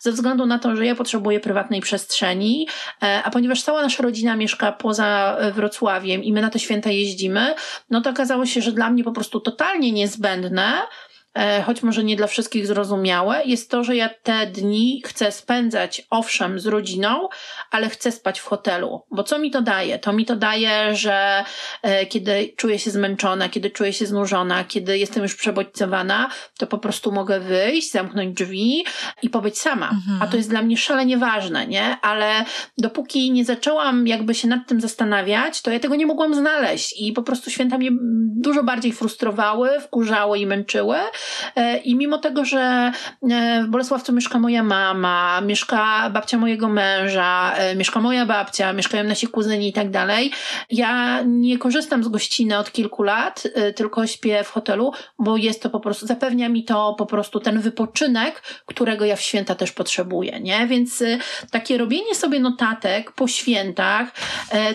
ze 0.00 0.12
względu 0.12 0.46
na 0.46 0.58
to, 0.58 0.76
że 0.76 0.86
ja 0.86 0.94
potrzebuję 0.94 1.40
prywatnej 1.40 1.80
przestrzeni, 1.80 2.68
e, 3.02 3.22
a 3.24 3.30
ponieważ 3.30 3.62
cała 3.62 3.82
nasza 3.82 4.02
rodzina 4.02 4.36
mieszka 4.36 4.72
poza 4.72 5.36
Wrocławiem 5.58 6.24
i 6.24 6.32
my 6.32 6.40
na 6.42 6.50
te 6.50 6.58
święta 6.58 6.90
jeździmy, 6.90 7.54
no 7.90 8.00
to 8.00 8.10
okazało 8.10 8.46
się, 8.46 8.60
że 8.60 8.72
dla 8.72 8.90
mnie 8.90 9.04
po 9.04 9.12
prostu 9.12 9.40
totalnie 9.40 9.92
niezbędne 9.92 10.72
choć 11.66 11.82
może 11.82 12.04
nie 12.04 12.16
dla 12.16 12.26
wszystkich 12.26 12.66
zrozumiałe, 12.66 13.42
jest 13.44 13.70
to, 13.70 13.84
że 13.84 13.96
ja 13.96 14.08
te 14.22 14.46
dni 14.46 15.02
chcę 15.06 15.32
spędzać 15.32 16.06
owszem 16.10 16.60
z 16.60 16.66
rodziną, 16.66 17.28
ale 17.70 17.88
chcę 17.88 18.12
spać 18.12 18.40
w 18.40 18.44
hotelu. 18.44 19.02
Bo 19.10 19.22
co 19.22 19.38
mi 19.38 19.50
to 19.50 19.62
daje? 19.62 19.98
To 19.98 20.12
mi 20.12 20.26
to 20.26 20.36
daje, 20.36 20.96
że 20.96 21.44
e, 21.82 22.06
kiedy 22.06 22.52
czuję 22.56 22.78
się 22.78 22.90
zmęczona, 22.90 23.48
kiedy 23.48 23.70
czuję 23.70 23.92
się 23.92 24.06
znużona, 24.06 24.64
kiedy 24.64 24.98
jestem 24.98 25.22
już 25.22 25.34
przebodźcowana, 25.34 26.30
to 26.58 26.66
po 26.66 26.78
prostu 26.78 27.12
mogę 27.12 27.40
wyjść, 27.40 27.92
zamknąć 27.92 28.36
drzwi 28.36 28.84
i 29.22 29.30
pobyć 29.30 29.58
sama. 29.58 29.90
Mhm. 29.90 30.22
A 30.22 30.26
to 30.26 30.36
jest 30.36 30.50
dla 30.50 30.62
mnie 30.62 30.76
szalenie 30.76 31.18
ważne, 31.18 31.66
nie? 31.66 31.96
Ale 32.02 32.44
dopóki 32.78 33.30
nie 33.30 33.44
zaczęłam 33.44 34.06
jakby 34.06 34.34
się 34.34 34.48
nad 34.48 34.66
tym 34.66 34.80
zastanawiać, 34.80 35.62
to 35.62 35.70
ja 35.70 35.80
tego 35.80 35.94
nie 35.94 36.06
mogłam 36.06 36.34
znaleźć 36.34 36.94
i 37.00 37.12
po 37.12 37.22
prostu 37.22 37.50
święta 37.50 37.78
mnie 37.78 37.90
dużo 38.36 38.62
bardziej 38.62 38.92
frustrowały, 38.92 39.80
wkurzały 39.80 40.38
i 40.38 40.46
męczyły 40.46 40.96
i 41.84 41.96
mimo 41.96 42.18
tego, 42.18 42.44
że 42.44 42.92
w 43.64 43.66
Bolesławcu 43.68 44.12
mieszka 44.12 44.38
moja 44.38 44.62
mama, 44.62 45.40
mieszka 45.40 46.10
babcia 46.10 46.38
mojego 46.38 46.68
męża, 46.68 47.54
mieszka 47.76 48.00
moja 48.00 48.26
babcia, 48.26 48.72
mieszkają 48.72 49.04
nasi 49.04 49.26
kuzyni 49.26 49.68
i 49.68 49.72
tak 49.72 49.90
dalej, 49.90 50.30
ja 50.70 51.22
nie 51.26 51.58
korzystam 51.58 52.04
z 52.04 52.08
gościny 52.08 52.58
od 52.58 52.72
kilku 52.72 53.02
lat, 53.02 53.42
tylko 53.76 54.06
śpię 54.06 54.44
w 54.44 54.50
hotelu, 54.50 54.92
bo 55.18 55.36
jest 55.36 55.62
to 55.62 55.70
po 55.70 55.80
prostu, 55.80 56.06
zapewnia 56.06 56.48
mi 56.48 56.64
to 56.64 56.94
po 56.98 57.06
prostu 57.06 57.40
ten 57.40 57.60
wypoczynek, 57.60 58.42
którego 58.66 59.04
ja 59.04 59.16
w 59.16 59.20
święta 59.20 59.54
też 59.54 59.72
potrzebuję, 59.72 60.40
nie? 60.40 60.66
Więc 60.66 61.04
takie 61.50 61.78
robienie 61.78 62.14
sobie 62.14 62.40
notatek 62.40 63.12
po 63.12 63.28
świętach, 63.28 64.12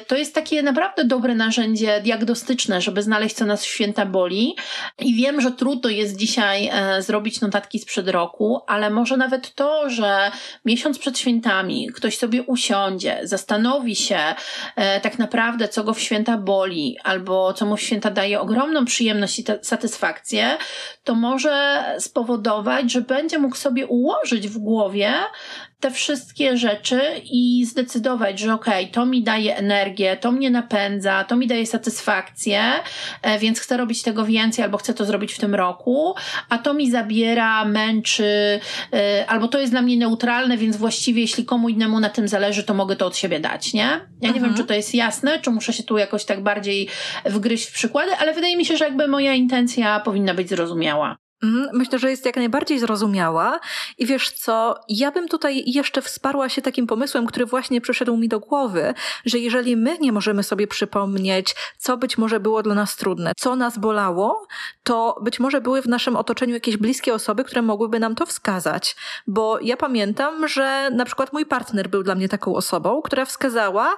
to 0.08 0.16
jest 0.16 0.36
takie 0.36 0.63
naprawdę 0.63 1.06
dobre 1.06 1.36
narzędzie 1.36 2.02
diagnostyczne, 2.02 2.82
żeby 2.82 3.04
znaleźć, 3.04 3.36
co 3.36 3.46
nas 3.46 3.63
w 3.63 3.68
święta 3.68 4.06
boli. 4.06 4.56
I 5.00 5.16
wiem, 5.16 5.42
że 5.42 5.52
trudno 5.52 5.89
jest 5.89 6.18
dzisiaj 6.18 6.43
e, 6.52 7.02
zrobić 7.02 7.42
notatki 7.42 7.80
sprzed 7.80 8.08
roku, 8.08 8.62
ale 8.68 8.90
może 8.90 9.18
nawet 9.18 9.56
to, 9.56 9.90
że 9.90 10.32
miesiąc 10.66 11.00
przed 11.00 11.20
świętami 11.20 11.88
ktoś 11.96 12.18
sobie 12.18 12.44
usiądzie, 12.44 13.20
zastanowi 13.24 13.96
się 13.96 14.20
e, 14.76 15.02
tak 15.02 15.20
naprawdę, 15.20 15.68
co 15.68 15.84
go 15.84 15.94
w 15.94 16.00
święta 16.00 16.38
boli, 16.38 16.98
albo 17.04 17.54
co 17.54 17.66
mu 17.66 17.78
w 17.78 17.82
święta 17.82 18.10
daje 18.10 18.40
ogromną 18.40 18.86
przyjemność 18.86 19.40
i 19.40 19.46
satysfakcję, 19.62 20.58
to 21.04 21.16
może 21.16 21.84
spowodować, 22.00 22.92
że 22.92 23.02
będzie 23.02 23.40
mógł 23.40 23.56
sobie 23.56 23.88
ułożyć 23.88 24.48
w 24.48 24.58
głowie 24.58 25.14
te 25.84 25.91
wszystkie 25.91 26.58
rzeczy 26.58 27.02
i 27.32 27.65
zdecydować, 27.65 28.39
że 28.39 28.54
okej, 28.54 28.84
okay, 28.84 28.93
to 28.93 29.06
mi 29.06 29.24
daje 29.24 29.58
energię, 29.58 30.17
to 30.17 30.32
mnie 30.32 30.50
napędza, 30.50 31.24
to 31.24 31.36
mi 31.36 31.48
daje 31.48 31.65
satysfakcję, 31.65 32.63
e, 33.22 33.39
więc 33.39 33.60
chcę 33.60 33.78
robić 33.78 34.04
tego 34.04 34.26
więcej 34.26 34.63
albo 34.63 34.78
chcę 34.78 34.93
to 34.93 35.06
zrobić 35.06 35.34
w 35.34 35.39
tym 35.39 35.56
roku, 35.56 36.15
a 36.50 36.58
to 36.58 36.74
mi 36.74 36.91
zabiera, 36.91 37.65
męczy, 37.65 38.60
e, 38.93 39.26
albo 39.28 39.48
to 39.48 39.60
jest 39.60 39.74
dla 39.74 39.82
mnie 39.82 39.98
neutralne, 39.98 40.58
więc 40.58 40.78
właściwie 40.78 41.22
jeśli 41.22 41.46
komu 41.46 41.69
innemu 41.69 42.00
na 42.00 42.10
tym 42.10 42.28
zależy, 42.28 42.63
to 42.63 42.74
mogę 42.74 42.96
to 42.96 43.06
od 43.06 43.17
siebie 43.17 43.39
dać, 43.39 43.74
nie? 43.74 43.82
Ja 43.82 44.00
nie 44.22 44.28
mhm. 44.28 44.46
wiem, 44.46 44.56
czy 44.56 44.63
to 44.63 44.74
jest 44.74 44.96
jasne, 44.96 45.39
czy 45.39 45.52
muszę 45.52 45.74
się 45.74 45.84
tu 45.84 45.98
jakoś 45.98 46.26
tak 46.26 46.43
bardziej 46.43 46.89
wgryźć 47.26 47.65
w 47.65 47.74
przykłady, 47.74 48.12
ale 48.15 48.34
wydaje 48.34 48.58
mi 48.58 48.65
się, 48.65 48.78
że 48.78 48.86
jakby 48.86 49.08
moja 49.08 49.34
intencja 49.34 50.00
powinna 50.00 50.34
być 50.34 50.50
zrozumiała. 50.50 51.23
Mhm, 51.44 51.70
myślę, 51.74 52.00
że 52.00 52.10
jest 52.10 52.26
jak 52.26 52.36
najbardziej 52.36 52.80
zrozumiała 52.80 53.60
i 53.98 54.06
wiesz 54.06 54.32
co, 54.32 54.76
ja 54.90 55.12
bym 55.12 55.28
tutaj 55.28 55.64
jeszcze 55.66 56.02
wsparła 56.02 56.50
się 56.50 56.62
takim 56.62 56.88
pomysłem, 56.88 57.26
który 57.26 57.46
właśnie 57.46 57.82
przyszedł 57.82 58.18
mi 58.18 58.28
do 58.28 58.40
głowy, 58.40 58.94
że 59.26 59.40
jeżeli 59.40 59.78
my 59.78 59.98
nie 59.98 60.12
możemy 60.12 60.44
sobie 60.44 60.68
przypomnieć, 60.68 61.56
co 61.78 61.98
być 61.98 62.18
może 62.18 62.40
było 62.40 62.64
dla 62.64 62.76
nas 62.76 62.96
trudne, 62.96 63.32
co 63.38 63.56
nas 63.56 63.78
bolało, 63.78 64.48
to 64.84 65.20
być 65.22 65.40
może 65.40 65.62
były 65.62 65.82
w 65.82 65.88
naszym 65.88 66.16
otoczeniu 66.16 66.54
jakieś 66.54 66.78
bliskie 66.78 67.14
osoby, 67.14 67.44
które 67.44 67.62
mogłyby 67.62 68.00
nam 68.00 68.16
to 68.16 68.26
wskazać. 68.26 68.96
Bo 69.28 69.60
ja 69.60 69.78
pamiętam, 69.78 70.48
że 70.48 70.90
na 70.92 71.06
przykład 71.06 71.34
mój 71.34 71.46
partner 71.46 71.90
był 71.90 72.04
dla 72.04 72.16
mnie 72.16 72.30
taką 72.30 72.56
osobą, 72.56 73.02
która 73.02 73.26
wskazała, 73.26 73.98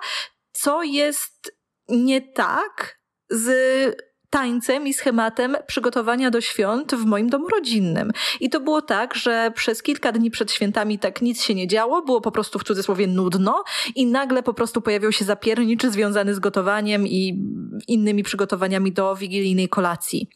co 0.51 0.83
jest 0.83 1.55
nie 1.89 2.21
tak 2.21 2.99
z 3.29 4.04
tańcem 4.35 4.87
i 4.87 4.93
schematem 4.93 5.57
przygotowania 5.67 6.31
do 6.31 6.41
świąt 6.41 6.95
w 6.95 7.05
moim 7.05 7.29
domu 7.29 7.47
rodzinnym. 7.47 8.11
I 8.39 8.49
to 8.49 8.59
było 8.59 8.81
tak, 8.81 9.15
że 9.15 9.51
przez 9.55 9.83
kilka 9.83 10.11
dni 10.11 10.31
przed 10.31 10.51
świętami 10.51 10.99
tak 10.99 11.21
nic 11.21 11.43
się 11.43 11.55
nie 11.55 11.67
działo, 11.67 12.01
było 12.01 12.21
po 12.21 12.31
prostu 12.31 12.59
w 12.59 12.63
cudzysłowie 12.63 13.07
nudno 13.07 13.63
i 13.95 14.05
nagle 14.05 14.43
po 14.43 14.53
prostu 14.53 14.81
pojawił 14.81 15.11
się 15.11 15.25
zapiernicz 15.25 15.83
związany 15.83 16.35
z 16.35 16.39
gotowaniem 16.39 17.07
i 17.07 17.43
innymi 17.87 18.23
przygotowaniami 18.23 18.91
do 18.91 19.15
wigilijnej 19.15 19.69
kolacji. 19.69 20.29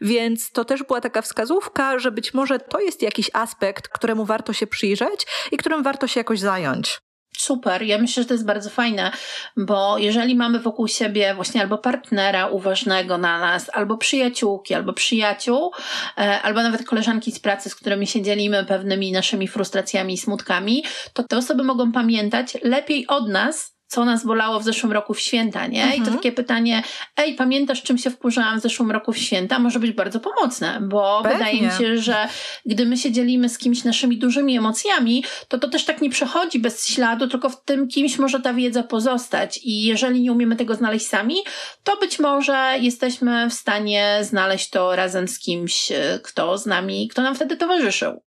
Więc 0.00 0.50
to 0.52 0.64
też 0.64 0.82
była 0.82 1.00
taka 1.00 1.22
wskazówka, 1.22 1.98
że 1.98 2.10
być 2.10 2.34
może 2.34 2.58
to 2.58 2.80
jest 2.80 3.02
jakiś 3.02 3.30
aspekt, 3.32 3.88
któremu 3.88 4.24
warto 4.24 4.52
się 4.52 4.66
przyjrzeć 4.66 5.26
i 5.52 5.56
którym 5.56 5.82
warto 5.82 6.06
się 6.06 6.20
jakoś 6.20 6.40
zająć. 6.40 7.05
Super, 7.36 7.82
ja 7.82 7.98
myślę, 7.98 8.22
że 8.22 8.28
to 8.28 8.34
jest 8.34 8.46
bardzo 8.46 8.70
fajne, 8.70 9.10
bo 9.56 9.98
jeżeli 9.98 10.36
mamy 10.36 10.60
wokół 10.60 10.88
siebie 10.88 11.34
właśnie 11.34 11.60
albo 11.60 11.78
partnera 11.78 12.46
uważnego 12.48 13.18
na 13.18 13.40
nas, 13.40 13.70
albo 13.72 13.96
przyjaciółki, 13.96 14.74
albo 14.74 14.92
przyjaciół, 14.92 15.72
e, 16.18 16.42
albo 16.42 16.62
nawet 16.62 16.86
koleżanki 16.86 17.32
z 17.32 17.38
pracy, 17.38 17.70
z 17.70 17.74
którymi 17.74 18.06
się 18.06 18.22
dzielimy 18.22 18.64
pewnymi 18.64 19.12
naszymi 19.12 19.48
frustracjami 19.48 20.14
i 20.14 20.18
smutkami, 20.18 20.84
to 21.12 21.22
te 21.22 21.36
osoby 21.36 21.64
mogą 21.64 21.92
pamiętać 21.92 22.58
lepiej 22.62 23.06
od 23.06 23.28
nas, 23.28 23.75
co 23.86 24.04
nas 24.04 24.24
bolało 24.24 24.60
w 24.60 24.64
zeszłym 24.64 24.92
roku 24.92 25.14
w 25.14 25.20
święta, 25.20 25.66
nie? 25.66 25.82
Mhm. 25.82 25.94
I 25.94 25.96
to 25.96 26.06
mhm. 26.06 26.16
takie 26.16 26.32
pytanie, 26.32 26.82
ej, 27.16 27.34
pamiętasz, 27.34 27.82
czym 27.82 27.98
się 27.98 28.10
wkurzałam 28.10 28.60
w 28.60 28.62
zeszłym 28.62 28.90
roku 28.90 29.12
w 29.12 29.18
święta? 29.18 29.58
Może 29.58 29.80
być 29.80 29.92
bardzo 29.92 30.20
pomocne, 30.20 30.78
bo 30.82 31.20
Pewnie. 31.22 31.38
wydaje 31.38 31.62
mi 31.62 31.72
się, 31.78 31.98
że 31.98 32.28
gdy 32.66 32.86
my 32.86 32.96
się 32.96 33.12
dzielimy 33.12 33.48
z 33.48 33.58
kimś 33.58 33.84
naszymi 33.84 34.18
dużymi 34.18 34.58
emocjami, 34.58 35.24
to 35.48 35.58
to 35.58 35.68
też 35.68 35.84
tak 35.84 36.02
nie 36.02 36.10
przechodzi 36.10 36.58
bez 36.58 36.88
śladu, 36.88 37.28
tylko 37.28 37.48
w 37.50 37.64
tym 37.64 37.88
kimś 37.88 38.18
może 38.18 38.40
ta 38.40 38.54
wiedza 38.54 38.82
pozostać. 38.82 39.60
I 39.62 39.82
jeżeli 39.82 40.20
nie 40.20 40.32
umiemy 40.32 40.56
tego 40.56 40.74
znaleźć 40.74 41.06
sami, 41.06 41.36
to 41.84 41.96
być 41.96 42.18
może 42.18 42.74
jesteśmy 42.80 43.50
w 43.50 43.54
stanie 43.54 44.18
znaleźć 44.22 44.70
to 44.70 44.96
razem 44.96 45.28
z 45.28 45.38
kimś, 45.38 45.92
e, 45.92 46.20
kto 46.22 46.58
z 46.58 46.66
nami, 46.66 47.08
kto 47.08 47.22
nam 47.22 47.34
wtedy 47.34 47.56
towarzyszył. 47.56 48.25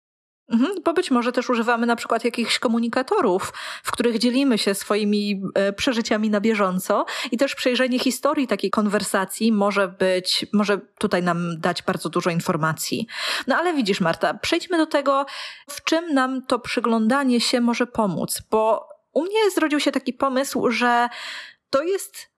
Mhm, 0.52 0.76
bo 0.86 0.94
być 0.94 1.12
może 1.12 1.32
też 1.32 1.50
używamy 1.50 1.86
na 1.86 1.96
przykład 1.96 2.24
jakichś 2.24 2.60
komunikatorów, 2.60 3.54
w 3.84 3.92
których 3.92 4.18
dzielimy 4.18 4.58
się 4.58 4.76
swoimi 4.76 5.42
e, 5.54 5.74
przeżyciami 5.74 6.30
na 6.30 6.42
bieżąco 6.42 7.06
i 7.32 7.38
też 7.38 7.56
przejrzenie 7.56 8.00
historii 8.00 8.48
takiej 8.48 8.70
konwersacji 8.70 9.52
może 9.52 9.88
być, 9.88 10.46
może 10.54 10.78
tutaj 10.98 11.24
nam 11.24 11.60
dać 11.60 11.84
bardzo 11.84 12.10
dużo 12.10 12.30
informacji. 12.30 13.08
No 13.48 13.56
ale 13.56 13.74
widzisz 13.74 14.02
Marta, 14.02 14.34
przejdźmy 14.34 14.78
do 14.78 14.86
tego, 14.86 15.26
w 15.70 15.84
czym 15.84 16.14
nam 16.14 16.46
to 16.46 16.60
przyglądanie 16.60 17.42
się 17.42 17.62
może 17.62 17.88
pomóc, 17.88 18.42
bo 18.52 18.90
u 19.14 19.22
mnie 19.22 19.52
zrodził 19.56 19.80
się 19.80 19.92
taki 19.92 20.14
pomysł, 20.14 20.72
że 20.72 21.10
to 21.70 21.84
jest 21.84 22.30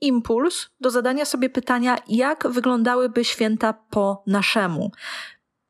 impuls 0.00 0.68
do 0.80 0.90
zadania 0.90 1.24
sobie 1.24 1.50
pytania, 1.50 1.98
jak 2.08 2.48
wyglądałyby 2.48 3.24
święta 3.24 3.72
po 3.90 4.22
naszemu 4.26 4.90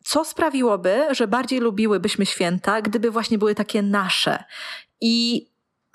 co 0.09 0.25
sprawiłoby, 0.25 1.07
że 1.11 1.27
bardziej 1.27 1.61
lubiłybyśmy 1.61 2.27
święta, 2.27 2.83
gdyby 2.83 3.11
właśnie 3.11 3.39
były 3.39 3.55
takie 3.55 3.83
nasze. 3.83 4.45
I 5.01 5.47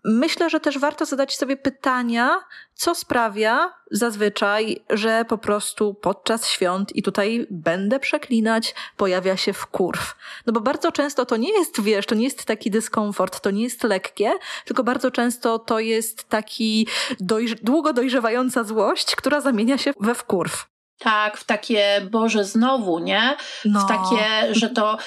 myślę, 0.05 0.49
że 0.49 0.59
też 0.59 0.79
warto 0.79 1.05
zadać 1.05 1.37
sobie 1.37 1.57
pytania, 1.57 2.39
co 2.73 2.95
sprawia 2.95 3.73
zazwyczaj, 3.91 4.83
że 4.89 5.25
po 5.25 5.37
prostu 5.37 5.93
podczas 5.93 6.47
świąt, 6.47 6.95
i 6.95 7.03
tutaj 7.03 7.47
będę 7.51 7.99
przeklinać, 7.99 8.75
pojawia 8.97 9.37
się 9.37 9.53
wkurw. 9.53 10.15
No 10.45 10.53
bo 10.53 10.61
bardzo 10.61 10.91
często 10.91 11.25
to 11.25 11.37
nie 11.37 11.53
jest, 11.53 11.81
wiesz, 11.81 12.05
to 12.05 12.15
nie 12.15 12.23
jest 12.23 12.45
taki 12.45 12.71
dyskomfort, 12.71 13.39
to 13.39 13.51
nie 13.51 13.63
jest 13.63 13.83
lekkie, 13.83 14.31
tylko 14.65 14.83
bardzo 14.83 15.11
często 15.11 15.59
to 15.59 15.79
jest 15.79 16.23
taki 16.23 16.87
dojrz 17.19 17.55
długo 17.55 17.93
dojrzewająca 17.93 18.63
złość, 18.63 19.15
która 19.15 19.41
zamienia 19.41 19.77
się 19.77 19.93
we 19.99 20.15
wkurw. 20.15 20.72
Tak, 21.03 21.37
w 21.37 21.43
takie, 21.43 22.01
Boże, 22.11 22.45
znowu, 22.45 22.99
nie? 22.99 23.35
No. 23.65 23.79
W 23.79 23.87
takie, 23.87 24.55
że 24.55 24.69
to 24.69 24.97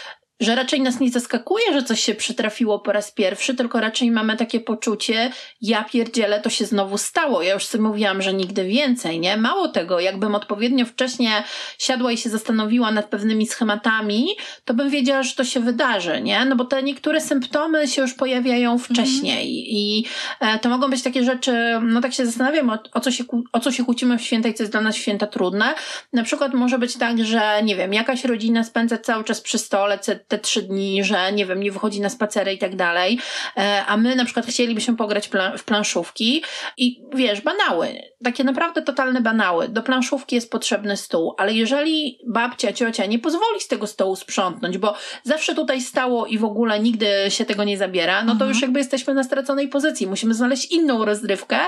że 0.41 0.55
raczej 0.55 0.81
nas 0.81 1.01
nie 1.01 1.11
zaskakuje, 1.11 1.65
że 1.73 1.83
coś 1.83 2.01
się 2.01 2.15
przytrafiło 2.15 2.79
po 2.79 2.93
raz 2.93 3.13
pierwszy, 3.13 3.55
tylko 3.55 3.81
raczej 3.81 4.11
mamy 4.11 4.37
takie 4.37 4.61
poczucie, 4.61 5.31
ja 5.61 5.85
pierdzielę, 5.85 6.41
to 6.41 6.51
się 6.51 6.65
znowu 6.65 6.99
stało. 6.99 7.43
Ja 7.43 7.55
już 7.55 7.67
sobie 7.67 7.85
mówiłam, 7.85 8.23
że 8.23 8.35
nigdy 8.35 8.65
więcej, 8.65 9.21
nie? 9.21 9.37
Mało 9.37 9.69
tego, 9.69 10.01
jakbym 10.01 10.35
odpowiednio 10.35 10.87
wcześnie 10.87 11.45
siadła 11.79 12.13
i 12.13 12.17
się 12.17 12.31
zastanowiła 12.31 12.91
nad 12.91 13.07
pewnymi 13.07 13.47
schematami, 13.47 14.27
to 14.65 14.75
bym 14.75 14.91
wiedziała, 14.91 15.23
że 15.23 15.35
to 15.35 15.45
się 15.45 15.61
wydarzy, 15.61 16.21
nie? 16.21 16.45
No 16.45 16.57
bo 16.57 16.65
te 16.65 16.83
niektóre 16.83 17.21
symptomy 17.21 17.89
się 17.89 18.03
już 18.03 18.15
pojawiają 18.15 18.79
wcześniej 18.79 19.61
mm. 19.61 19.67
i 19.69 20.05
e, 20.41 20.59
to 20.59 20.69
mogą 20.69 20.91
być 20.91 21.03
takie 21.03 21.25
rzeczy, 21.25 21.81
no 21.83 22.01
tak 22.01 22.15
się 22.15 22.27
zastanawiam, 22.27 22.71
o, 22.71 22.79
o, 22.93 23.01
co 23.01 23.11
się, 23.11 23.25
o 23.53 23.61
co 23.61 23.73
się 23.73 23.85
kłócimy 23.85 24.19
w 24.19 24.23
święta 24.23 24.49
i 24.49 24.55
co 24.55 24.63
jest 24.63 24.73
dla 24.73 24.81
nas 24.81 24.97
święta 24.97 25.27
trudne. 25.27 25.75
Na 26.13 26.23
przykład 26.23 26.55
może 26.55 26.79
być 26.79 26.97
tak, 26.97 27.25
że 27.25 27.63
nie 27.63 27.77
wiem, 27.77 27.95
jakaś 27.95 28.25
rodzina 28.25 28.65
spędza 28.65 28.99
cały 28.99 29.25
czas 29.25 29.41
przy 29.41 29.59
stole, 29.59 29.99
te 30.29 30.39
trzy 30.39 30.63
dni, 30.63 31.05
że 31.05 31.33
nie 31.33 31.47
wiem, 31.47 31.61
nie 31.61 31.73
wychodzi 31.73 32.01
na 32.01 32.09
spacery 32.09 32.53
i 32.53 32.59
tak 32.59 32.77
dalej, 32.77 33.19
e, 33.57 33.85
a 33.87 33.97
my 33.97 34.17
na 34.17 34.25
przykład 34.25 34.47
chcielibyśmy 34.47 34.97
pograć 34.97 35.31
w 35.59 35.65
planszówki 35.65 36.43
i 36.77 37.03
wiesz, 37.15 37.41
banały, 37.41 37.89
takie 38.25 38.45
naprawdę 38.45 38.83
totalne 38.83 39.21
banały. 39.21 39.69
Do 39.69 39.83
planszówki 39.83 40.35
jest 40.35 40.51
potrzebny 40.51 40.97
stół, 40.97 41.35
ale 41.39 41.53
jeżeli 41.53 42.19
babcia, 42.27 42.73
ciocia 42.73 43.07
nie 43.07 43.19
pozwoli 43.19 43.61
z 43.61 43.69
tego 43.69 43.87
stołu 43.87 44.17
sprzątnąć, 44.17 44.79
bo 44.79 44.95
zawsze 45.23 45.55
tutaj 45.55 45.81
stało 45.81 46.27
i 46.27 46.39
w 46.39 46.45
ogóle 46.45 46.81
nigdy 46.81 47.07
się 47.29 47.45
tego 47.45 47.65
nie 47.65 47.79
zabiera, 47.79 48.23
no 48.23 48.27
to 48.27 48.33
mhm. 48.33 48.51
już 48.51 48.63
jakby 48.63 48.79
jesteśmy 48.79 49.15
na 49.15 49.25
straconej 49.25 49.69
pozycji. 49.69 50.07
Musimy 50.07 50.35
znaleźć 50.35 50.73
inną 50.73 51.05
rozrywkę, 51.05 51.59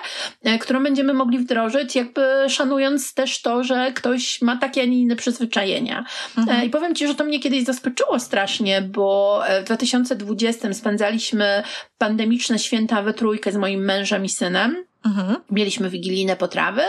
e, 0.42 0.58
którą 0.58 0.82
będziemy 0.82 1.14
mogli 1.14 1.38
wdrożyć, 1.38 1.96
jakby 1.96 2.22
szanując 2.48 3.14
też 3.14 3.42
to, 3.42 3.64
że 3.64 3.92
ktoś 3.92 4.42
ma 4.42 4.56
takie, 4.56 4.82
a 4.82 4.84
nie 4.84 5.00
inne 5.00 5.16
przyzwyczajenia. 5.16 6.04
Mhm. 6.38 6.60
E, 6.60 6.66
I 6.66 6.70
powiem 6.70 6.94
Ci, 6.94 7.06
że 7.06 7.14
to 7.14 7.24
mnie 7.24 7.40
kiedyś 7.40 7.64
zaskoczyło 7.64 8.20
strasznie, 8.20 8.47
strasznie, 8.48 8.82
bo 8.82 9.42
w 9.62 9.64
2020 9.64 10.74
spędzaliśmy 10.74 11.62
pandemiczne 11.98 12.58
święta 12.58 13.02
we 13.02 13.14
trójkę 13.14 13.52
z 13.52 13.56
moim 13.56 13.84
mężem 13.84 14.24
i 14.24 14.28
synem. 14.28 14.84
Mhm. 15.06 15.36
Mieliśmy 15.50 15.90
wigilijne 15.90 16.36
potrawy 16.36 16.82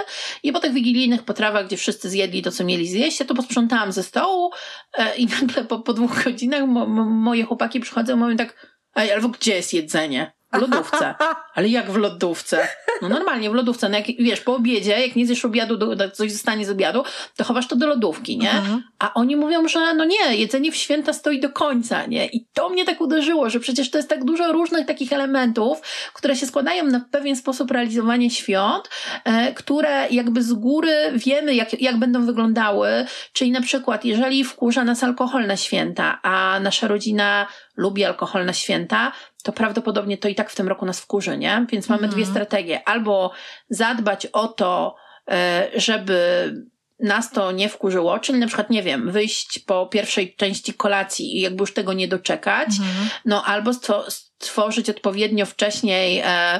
i 0.44 0.52
po 0.52 0.60
tych 0.60 0.74
wigilijnych 0.74 1.24
potrawach, 1.24 1.68
gdzie 1.68 1.78
wszyscy 1.78 2.10
zjedli 2.10 2.42
to, 2.42 2.52
co 2.52 2.64
mieli 2.64 2.88
zjeść, 2.88 3.20
ja 3.20 3.26
to 3.26 3.36
posprzątałam 3.36 3.92
ze 3.92 4.04
stołu 4.04 4.52
e, 4.94 5.16
i 5.16 5.28
nagle 5.42 5.64
po, 5.64 5.80
po 5.80 5.94
dwóch 5.94 6.24
godzinach 6.24 6.68
mo, 6.68 6.88
mo, 6.88 7.06
moje 7.06 7.44
chłopaki 7.44 7.80
przychodzą 7.80 8.14
i 8.14 8.20
mówią 8.20 8.38
tak, 8.38 8.68
albo 8.94 9.30
gdzie 9.30 9.56
jest 9.56 9.74
jedzenie? 9.74 10.32
W 10.54 10.62
lodówce. 10.62 11.16
Ale 11.56 11.68
jak 11.68 11.92
w 11.92 11.96
lodówce? 11.96 12.68
No 13.02 13.10
normalnie 13.10 13.50
w 13.50 13.54
lodówce. 13.54 13.90
No 13.90 13.98
jak, 13.98 14.08
wiesz, 14.20 14.42
po 14.42 14.56
obiedzie, 14.56 15.00
jak 15.00 15.16
nie 15.16 15.26
zjesz 15.26 15.46
obiadu, 15.46 15.78
do, 15.78 16.12
coś 16.12 16.32
zostanie 16.32 16.66
z 16.66 16.70
obiadu, 16.70 17.04
to 17.36 17.44
chowasz 17.44 17.68
to 17.68 17.76
do 17.76 17.88
lodówki, 17.88 18.38
nie? 18.38 18.52
Mhm. 18.52 18.84
A 19.00 19.14
oni 19.14 19.36
mówią, 19.36 19.68
że 19.68 19.94
no 19.94 20.06
nie, 20.06 20.36
jedzenie 20.36 20.72
w 20.72 20.76
święta 20.76 21.14
stoi 21.14 21.40
do 21.40 21.50
końca, 21.50 22.06
nie? 22.06 22.28
I 22.28 22.48
to 22.54 22.70
mnie 22.70 22.86
tak 22.86 23.02
uderzyło, 23.02 23.50
że 23.50 23.60
przecież 23.60 23.92
to 23.92 23.98
jest 23.98 24.10
tak 24.10 24.26
dużo 24.26 24.52
różnych 24.52 24.86
takich 24.86 25.14
elementów, 25.14 25.82
które 26.14 26.36
się 26.36 26.46
składają 26.46 26.86
na 26.86 27.00
pewien 27.12 27.36
sposób 27.36 27.72
realizowanie 27.72 28.30
świąt, 28.30 28.90
e, 29.24 29.54
które 29.54 30.08
jakby 30.12 30.44
z 30.44 30.54
góry 30.54 31.12
wiemy, 31.16 31.56
jak, 31.56 31.82
jak 31.82 31.98
będą 31.98 32.26
wyglądały. 32.26 32.90
Czyli 33.34 33.52
na 33.52 33.62
przykład, 33.62 34.06
jeżeli 34.06 34.44
wkurza 34.44 34.84
nas 34.84 35.04
alkohol 35.04 35.48
na 35.48 35.58
święta, 35.58 36.20
a 36.24 36.60
nasza 36.60 36.88
rodzina 36.88 37.48
lubi 37.80 38.06
alkohol 38.06 38.46
na 38.46 38.54
święta, 38.54 39.12
to 39.44 39.52
prawdopodobnie 39.52 40.18
to 40.18 40.28
i 40.28 40.36
tak 40.36 40.50
w 40.50 40.56
tym 40.56 40.68
roku 40.68 40.86
nas 40.86 41.00
wkurzy, 41.00 41.38
nie? 41.38 41.66
Więc 41.72 41.90
mamy 41.90 42.04
mhm. 42.04 42.14
dwie 42.14 42.32
strategie. 42.32 42.88
Albo 42.88 43.32
zadbać 43.70 44.26
o 44.26 44.48
to, 44.48 44.96
e, 45.32 45.68
żeby 45.76 46.54
nas 47.00 47.32
to 47.32 47.52
nie 47.52 47.70
wkurzyło, 47.70 48.20
czyli 48.20 48.40
na 48.40 48.48
przykład, 48.48 48.70
nie 48.70 48.84
wiem, 48.84 49.12
wyjść 49.12 49.60
po 49.60 49.88
pierwszej 49.88 50.36
części 50.36 50.74
kolacji 50.74 51.38
i 51.38 51.42
jakby 51.42 51.62
już 51.62 51.74
tego 51.74 51.94
nie 51.94 52.08
doczekać, 52.08 52.70
mhm. 52.70 53.10
no 53.26 53.44
albo 53.44 53.72
stworzyć 54.10 54.90
odpowiednio 54.90 55.46
wcześniej 55.46 56.22
e, 56.26 56.60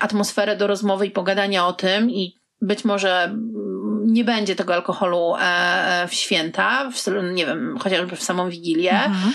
atmosferę 0.00 0.56
do 0.56 0.66
rozmowy 0.66 1.06
i 1.06 1.10
pogadania 1.10 1.66
o 1.66 1.72
tym 1.72 2.10
i 2.10 2.36
być 2.60 2.84
może 2.84 3.36
nie 4.06 4.24
będzie 4.24 4.56
tego 4.56 4.74
alkoholu 4.74 5.34
e, 5.40 6.08
w 6.08 6.14
święta, 6.14 6.90
w, 6.90 7.06
nie 7.34 7.46
wiem, 7.46 7.78
chociażby 7.78 8.16
w 8.16 8.22
samą 8.22 8.50
Wigilię, 8.50 9.04
mhm. 9.04 9.32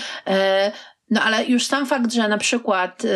No 1.10 1.22
ale 1.22 1.44
już 1.44 1.66
sam 1.66 1.86
fakt, 1.86 2.12
że 2.12 2.28
na 2.28 2.38
przykład 2.38 3.04
y, 3.04 3.08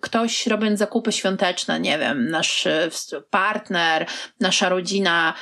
ktoś 0.00 0.46
robiąc 0.46 0.78
zakupy 0.78 1.12
świąteczne, 1.12 1.80
nie 1.80 1.98
wiem, 1.98 2.30
nasz 2.30 2.66
y, 2.66 2.90
partner, 3.30 4.06
nasza 4.40 4.68
rodzina 4.68 5.34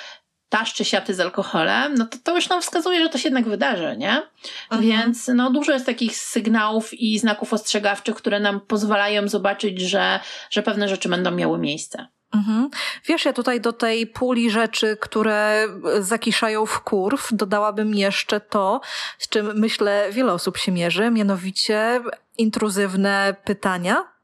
taszczy 0.48 0.84
siaty 0.84 1.14
z 1.14 1.20
alkoholem, 1.20 1.94
no 1.94 2.06
to, 2.06 2.18
to 2.24 2.34
już 2.34 2.48
nam 2.48 2.62
wskazuje, 2.62 3.02
że 3.02 3.08
to 3.08 3.18
się 3.18 3.28
jednak 3.28 3.48
wydarzy, 3.48 3.96
nie? 3.98 4.22
Mhm. 4.70 4.82
Więc 4.82 5.30
no, 5.34 5.50
dużo 5.50 5.72
jest 5.72 5.86
takich 5.86 6.16
sygnałów 6.16 6.94
i 6.94 7.18
znaków 7.18 7.52
ostrzegawczych, 7.52 8.14
które 8.16 8.40
nam 8.40 8.60
pozwalają 8.60 9.28
zobaczyć, 9.28 9.80
że, 9.80 10.20
że 10.50 10.62
pewne 10.62 10.88
rzeczy 10.88 11.08
będą 11.08 11.30
miały 11.30 11.58
miejsce. 11.58 12.06
Mhm. 12.34 12.70
Wiesz, 13.06 13.24
ja 13.24 13.32
tutaj 13.32 13.60
do 13.60 13.72
tej 13.72 14.06
puli 14.06 14.50
rzeczy, 14.50 14.96
które 15.00 15.68
zakiszają 16.00 16.66
w 16.66 16.80
kurw, 16.80 17.28
dodałabym 17.32 17.94
jeszcze 17.94 18.40
to, 18.40 18.80
z 19.18 19.28
czym 19.28 19.58
myślę 19.58 20.08
wiele 20.12 20.32
osób 20.32 20.56
się 20.56 20.72
mierzy, 20.72 21.10
mianowicie 21.10 22.00
intruzywne 22.38 23.36
pytania, 23.44 24.17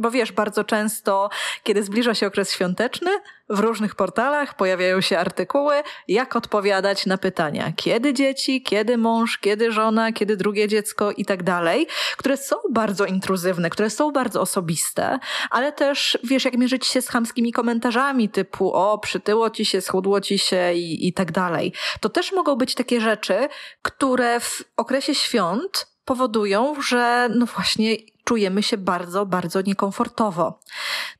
bo 0.00 0.10
wiesz, 0.10 0.32
bardzo 0.32 0.64
często, 0.64 1.30
kiedy 1.62 1.82
zbliża 1.82 2.14
się 2.14 2.26
okres 2.26 2.52
świąteczny, 2.52 3.10
w 3.48 3.58
różnych 3.58 3.94
portalach 3.94 4.56
pojawiają 4.56 5.00
się 5.00 5.18
artykuły, 5.18 5.74
jak 6.08 6.36
odpowiadać 6.36 7.06
na 7.06 7.18
pytania, 7.18 7.72
kiedy 7.76 8.14
dzieci, 8.14 8.62
kiedy 8.62 8.98
mąż, 8.98 9.38
kiedy 9.38 9.72
żona, 9.72 10.12
kiedy 10.12 10.36
drugie 10.36 10.68
dziecko 10.68 11.12
i 11.12 11.24
tak 11.24 11.42
dalej, 11.42 11.86
które 12.16 12.36
są 12.36 12.56
bardzo 12.70 13.06
intruzywne, 13.06 13.70
które 13.70 13.90
są 13.90 14.10
bardzo 14.12 14.40
osobiste, 14.40 15.18
ale 15.50 15.72
też, 15.72 16.18
wiesz, 16.24 16.44
jak 16.44 16.56
mierzyć 16.56 16.86
się 16.86 17.02
z 17.02 17.08
chamskimi 17.08 17.52
komentarzami 17.52 18.28
typu, 18.28 18.72
o, 18.72 18.98
przytyło 18.98 19.50
ci 19.50 19.64
się, 19.64 19.80
schudło 19.80 20.20
ci 20.20 20.38
się 20.38 20.72
i, 20.74 21.08
i 21.08 21.12
tak 21.12 21.32
dalej. 21.32 21.72
To 22.00 22.08
też 22.08 22.32
mogą 22.32 22.56
być 22.56 22.74
takie 22.74 23.00
rzeczy, 23.00 23.48
które 23.82 24.40
w 24.40 24.62
okresie 24.76 25.14
świąt 25.14 25.86
powodują, 26.04 26.74
że 26.82 27.28
no 27.34 27.46
właśnie 27.46 27.96
czujemy 28.30 28.62
się 28.62 28.78
bardzo, 28.78 29.26
bardzo 29.26 29.62
niekomfortowo. 29.62 30.60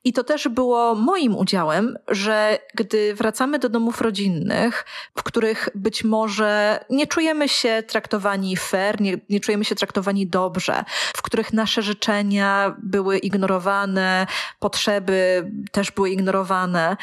I 0.05 0.13
to 0.13 0.25
też 0.25 0.49
było 0.49 0.95
moim 0.95 1.37
udziałem, 1.37 1.99
że 2.09 2.59
gdy 2.75 3.15
wracamy 3.15 3.59
do 3.59 3.69
domów 3.69 4.01
rodzinnych, 4.01 4.85
w 5.17 5.23
których 5.23 5.69
być 5.75 6.05
może 6.05 6.85
nie 6.91 7.07
czujemy 7.07 7.49
się 7.49 7.83
traktowani 7.87 8.57
fair, 8.57 9.01
nie, 9.01 9.19
nie 9.31 9.41
czujemy 9.41 9.65
się 9.65 9.75
traktowani 9.75 10.27
dobrze, 10.27 10.85
w 11.17 11.23
których 11.23 11.53
nasze 11.53 11.83
życzenia 11.83 12.77
były 12.83 13.19
ignorowane, 13.19 14.27
potrzeby 14.59 15.51
też 15.73 15.91
były 15.91 16.11
ignorowane, 16.11 16.97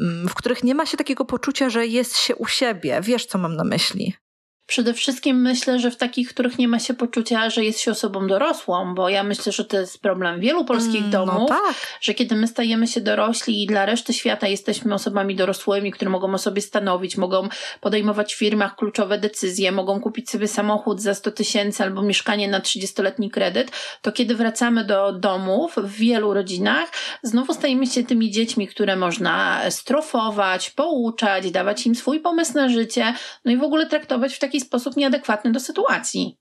mm, 0.00 0.28
w 0.28 0.34
których 0.34 0.64
nie 0.64 0.74
ma 0.74 0.86
się 0.86 0.96
takiego 0.96 1.24
poczucia, 1.24 1.70
że 1.70 1.86
jest 1.86 2.16
się 2.16 2.36
u 2.36 2.46
siebie. 2.46 3.00
Wiesz, 3.02 3.26
co 3.26 3.38
mam 3.38 3.56
na 3.56 3.64
myśli? 3.64 4.21
Przede 4.66 4.94
wszystkim 4.94 5.42
myślę, 5.42 5.78
że 5.78 5.90
w 5.90 5.96
takich, 5.96 6.30
w 6.30 6.34
których 6.34 6.58
nie 6.58 6.68
ma 6.68 6.78
się 6.78 6.94
poczucia, 6.94 7.50
że 7.50 7.64
jest 7.64 7.80
się 7.80 7.90
osobą 7.90 8.26
dorosłą, 8.26 8.94
bo 8.94 9.08
ja 9.08 9.22
myślę, 9.22 9.52
że 9.52 9.64
to 9.64 9.80
jest 9.80 10.02
problem 10.02 10.40
wielu 10.40 10.64
polskich 10.64 10.96
mm, 10.96 11.10
no 11.10 11.26
domów, 11.26 11.50
no 11.50 11.56
tak. 11.56 11.74
że 12.00 12.14
kiedy 12.14 12.36
my 12.36 12.46
stajemy 12.46 12.86
się 12.86 13.00
dorośli 13.00 13.62
i 13.62 13.66
dla 13.66 13.86
reszty 13.86 14.12
świata 14.12 14.48
jesteśmy 14.48 14.94
osobami 14.94 15.36
dorosłymi, 15.36 15.92
które 15.92 16.10
mogą 16.10 16.34
o 16.34 16.38
sobie 16.38 16.62
stanowić, 16.62 17.16
mogą 17.16 17.48
podejmować 17.80 18.34
w 18.34 18.38
firmach 18.38 18.76
kluczowe 18.76 19.18
decyzje, 19.18 19.72
mogą 19.72 20.00
kupić 20.00 20.30
sobie 20.30 20.48
samochód 20.48 21.00
za 21.00 21.14
100 21.14 21.30
tysięcy 21.30 21.82
albo 21.82 22.02
mieszkanie 22.02 22.48
na 22.48 22.60
30-letni 22.60 23.30
kredyt, 23.30 23.70
to 24.02 24.12
kiedy 24.12 24.34
wracamy 24.34 24.84
do 24.84 25.12
domów 25.12 25.76
w 25.76 25.92
wielu 25.92 26.34
rodzinach, 26.34 26.88
znowu 27.22 27.54
stajemy 27.54 27.86
się 27.86 28.04
tymi 28.04 28.30
dziećmi, 28.30 28.68
które 28.68 28.96
można 28.96 29.60
strofować, 29.70 30.70
pouczać, 30.70 31.50
dawać 31.50 31.86
im 31.86 31.94
swój 31.94 32.20
pomysł 32.20 32.54
na 32.54 32.68
życie, 32.68 33.14
no 33.44 33.52
i 33.52 33.56
w 33.56 33.62
ogóle 33.62 33.86
traktować 33.86 34.34
w 34.34 34.38
taki 34.38 34.61
sposób 34.62 34.96
nieadekwatny 34.96 35.52
do 35.52 35.60
sytuacji. 35.60 36.38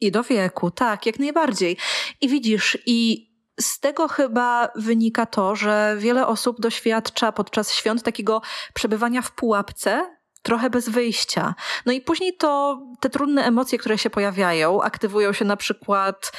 I 0.00 0.10
do 0.10 0.22
wieku, 0.22 0.70
tak, 0.70 1.06
jak 1.06 1.18
najbardziej. 1.18 1.76
I 2.20 2.28
widzisz, 2.28 2.78
i 2.86 3.30
z 3.60 3.80
tego 3.80 4.08
chyba 4.08 4.68
wynika 4.76 5.26
to, 5.26 5.56
że 5.56 5.96
wiele 5.98 6.26
osób 6.26 6.60
doświadcza 6.60 7.32
podczas 7.32 7.72
świąt 7.72 8.02
takiego 8.02 8.42
przebywania 8.74 9.22
w 9.22 9.32
pułapce, 9.32 10.16
trochę 10.42 10.70
bez 10.70 10.88
wyjścia. 10.88 11.54
No 11.86 11.92
i 11.92 12.00
później 12.00 12.36
to 12.36 12.80
te 13.00 13.10
trudne 13.10 13.44
emocje, 13.44 13.78
które 13.78 13.98
się 13.98 14.10
pojawiają, 14.10 14.82
aktywują 14.82 15.32
się 15.32 15.44
na 15.44 15.56
przykład 15.56 16.32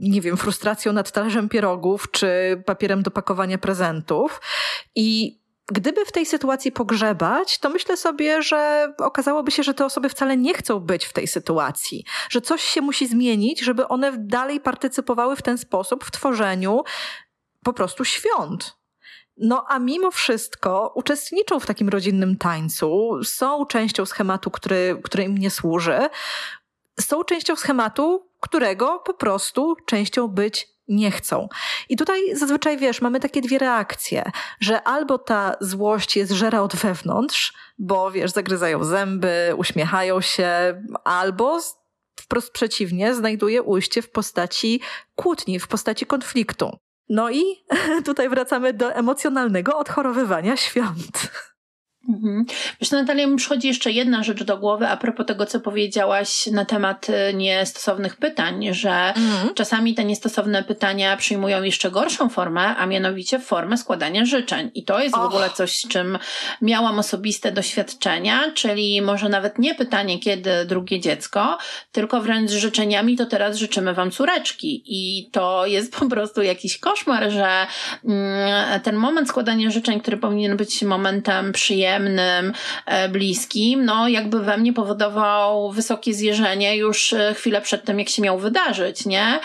nie 0.00 0.20
wiem, 0.20 0.36
frustracją 0.36 0.92
nad 0.92 1.12
talerzem 1.12 1.48
pierogów 1.48 2.10
czy 2.10 2.62
papierem 2.66 3.02
do 3.02 3.10
pakowania 3.10 3.58
prezentów. 3.58 4.40
I 4.94 5.38
Gdyby 5.72 6.04
w 6.04 6.12
tej 6.12 6.26
sytuacji 6.26 6.72
pogrzebać, 6.72 7.58
to 7.58 7.70
myślę 7.70 7.96
sobie, 7.96 8.42
że 8.42 8.92
okazałoby 8.98 9.50
się, 9.50 9.62
że 9.62 9.74
te 9.74 9.84
osoby 9.84 10.08
wcale 10.08 10.36
nie 10.36 10.54
chcą 10.54 10.80
być 10.80 11.04
w 11.04 11.12
tej 11.12 11.26
sytuacji, 11.26 12.04
że 12.30 12.40
coś 12.40 12.62
się 12.62 12.80
musi 12.80 13.06
zmienić, 13.06 13.60
żeby 13.60 13.88
one 13.88 14.12
dalej 14.18 14.60
partycypowały 14.60 15.36
w 15.36 15.42
ten 15.42 15.58
sposób 15.58 16.04
w 16.04 16.10
tworzeniu 16.10 16.82
po 17.64 17.72
prostu 17.72 18.04
świąt. 18.04 18.78
No 19.36 19.64
a 19.68 19.78
mimo 19.78 20.10
wszystko 20.10 20.92
uczestniczą 20.94 21.60
w 21.60 21.66
takim 21.66 21.88
rodzinnym 21.88 22.36
tańcu, 22.36 23.10
są 23.24 23.66
częścią 23.66 24.06
schematu, 24.06 24.50
który, 24.50 25.00
który 25.04 25.24
im 25.24 25.38
nie 25.38 25.50
służy, 25.50 25.98
są 27.00 27.24
częścią 27.24 27.56
schematu, 27.56 28.30
którego 28.40 28.98
po 28.98 29.14
prostu 29.14 29.76
częścią 29.86 30.28
być 30.28 30.77
nie 30.88 31.10
chcą. 31.10 31.48
I 31.88 31.96
tutaj 31.96 32.36
zazwyczaj 32.36 32.78
wiesz, 32.78 33.00
mamy 33.00 33.20
takie 33.20 33.40
dwie 33.40 33.58
reakcje, 33.58 34.30
że 34.60 34.82
albo 34.82 35.18
ta 35.18 35.56
złość 35.60 36.16
jest 36.16 36.32
żera 36.32 36.62
od 36.62 36.76
wewnątrz, 36.76 37.52
bo 37.78 38.10
wiesz, 38.10 38.30
zagryzają 38.30 38.84
zęby, 38.84 39.54
uśmiechają 39.56 40.20
się, 40.20 40.82
albo 41.04 41.60
wprost 42.20 42.52
przeciwnie, 42.52 43.14
znajduje 43.14 43.62
ujście 43.62 44.02
w 44.02 44.10
postaci 44.10 44.80
kłótni, 45.14 45.60
w 45.60 45.68
postaci 45.68 46.06
konfliktu. 46.06 46.78
No 47.08 47.30
i 47.30 47.42
tutaj 48.04 48.28
wracamy 48.28 48.72
do 48.72 48.94
emocjonalnego 48.94 49.78
odchorowywania 49.78 50.56
świąt. 50.56 51.30
Mhm. 52.08 52.44
Wiesz, 52.80 52.90
Natalia, 52.90 53.26
mi 53.26 53.36
przychodzi 53.36 53.68
jeszcze 53.68 53.90
jedna 53.90 54.22
rzecz 54.22 54.42
do 54.42 54.58
głowy 54.58 54.88
a 54.88 54.96
propos 54.96 55.26
tego, 55.26 55.46
co 55.46 55.60
powiedziałaś 55.60 56.46
na 56.46 56.64
temat 56.64 57.06
y, 57.10 57.34
niestosownych 57.34 58.16
pytań, 58.16 58.68
że 58.74 59.14
mhm. 59.16 59.54
czasami 59.54 59.94
te 59.94 60.04
niestosowne 60.04 60.62
pytania 60.62 61.16
przyjmują 61.16 61.62
jeszcze 61.62 61.90
gorszą 61.90 62.28
formę, 62.28 62.76
a 62.76 62.86
mianowicie 62.86 63.38
formę 63.38 63.76
składania 63.76 64.24
życzeń. 64.24 64.70
I 64.74 64.84
to 64.84 65.00
jest 65.00 65.16
w 65.16 65.18
ogóle 65.18 65.50
coś, 65.50 65.76
z 65.76 65.88
czym 65.88 66.18
miałam 66.62 66.98
osobiste 66.98 67.52
doświadczenia, 67.52 68.52
czyli 68.54 69.02
może 69.02 69.28
nawet 69.28 69.58
nie 69.58 69.74
pytanie, 69.74 70.18
kiedy 70.18 70.50
drugie 70.66 71.00
dziecko, 71.00 71.58
tylko 71.92 72.20
wręcz 72.20 72.50
z 72.50 72.54
życzeniami, 72.54 73.16
to 73.16 73.26
teraz 73.26 73.56
życzymy 73.56 73.94
wam 73.94 74.10
córeczki. 74.10 74.82
I 74.86 75.30
to 75.30 75.66
jest 75.66 75.96
po 75.96 76.06
prostu 76.06 76.42
jakiś 76.42 76.78
koszmar, 76.78 77.30
że 77.30 77.66
mm, 78.04 78.80
ten 78.80 78.96
moment 78.96 79.28
składania 79.28 79.70
życzeń, 79.70 80.00
który 80.00 80.16
powinien 80.16 80.56
być 80.56 80.82
momentem 80.82 81.52
przyjemnym, 81.52 81.97
przyjemnym, 81.98 82.52
e, 82.86 83.08
bliskim, 83.08 83.84
no 83.84 84.08
jakby 84.08 84.40
we 84.40 84.56
mnie 84.56 84.72
powodował 84.72 85.72
wysokie 85.72 86.14
zjeżenie 86.14 86.76
już 86.76 87.12
e, 87.12 87.34
chwilę 87.34 87.60
przed 87.60 87.84
tym, 87.84 87.98
jak 87.98 88.08
się 88.08 88.22
miał 88.22 88.38
wydarzyć, 88.38 89.06
nie? 89.06 89.40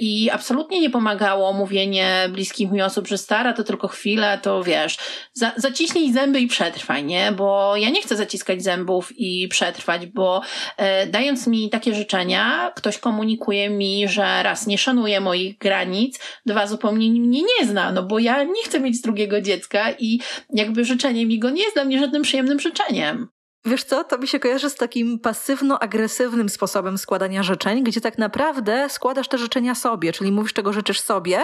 I 0.00 0.30
absolutnie 0.30 0.80
nie 0.80 0.90
pomagało 0.90 1.52
mówienie 1.52 2.28
bliskich 2.32 2.70
mi 2.70 2.82
osób, 2.82 3.08
że 3.08 3.18
stara 3.18 3.52
to 3.52 3.64
tylko 3.64 3.88
chwilę, 3.88 4.38
to 4.42 4.62
wiesz, 4.62 4.96
za, 5.32 5.52
zaciśnij 5.56 6.12
zęby 6.12 6.40
i 6.40 6.46
przetrwaj, 6.46 7.04
nie? 7.04 7.32
Bo 7.32 7.76
ja 7.76 7.90
nie 7.90 8.02
chcę 8.02 8.16
zaciskać 8.16 8.62
zębów 8.62 9.12
i 9.16 9.48
przetrwać, 9.48 10.06
bo 10.06 10.42
e, 10.76 11.06
dając 11.06 11.46
mi 11.46 11.70
takie 11.70 11.94
życzenia, 11.94 12.72
ktoś 12.74 12.98
komunikuje 12.98 13.70
mi, 13.70 14.08
że 14.08 14.42
raz 14.42 14.66
nie 14.66 14.78
szanuje 14.78 15.20
moich 15.20 15.58
granic, 15.58 16.20
dwa 16.46 16.66
zupełnie 16.66 17.10
mnie 17.10 17.42
nie 17.42 17.66
zna, 17.66 17.92
no 17.92 18.02
bo 18.02 18.18
ja 18.18 18.42
nie 18.44 18.64
chcę 18.64 18.80
mieć 18.80 19.00
drugiego 19.00 19.40
dziecka 19.40 19.92
i 19.98 20.20
jakby 20.50 20.84
życzenie 20.84 21.26
mi 21.26 21.38
go 21.38 21.50
nie 21.54 21.62
jest 21.62 21.76
dla 21.76 21.84
mnie 21.84 21.98
żadnym 21.98 22.22
przyjemnym 22.22 22.60
życzeniem. 22.60 23.28
Wiesz 23.66 23.84
co, 23.84 24.04
to 24.04 24.18
mi 24.18 24.28
się 24.28 24.40
kojarzy 24.40 24.70
z 24.70 24.74
takim 24.74 25.18
pasywno-agresywnym 25.18 26.48
sposobem 26.48 26.98
składania 26.98 27.42
życzeń, 27.42 27.84
gdzie 27.84 28.00
tak 28.00 28.18
naprawdę 28.18 28.88
składasz 28.88 29.28
te 29.28 29.38
życzenia 29.38 29.74
sobie, 29.74 30.12
czyli 30.12 30.32
mówisz, 30.32 30.52
czego 30.52 30.72
życzysz 30.72 31.00
sobie, 31.00 31.40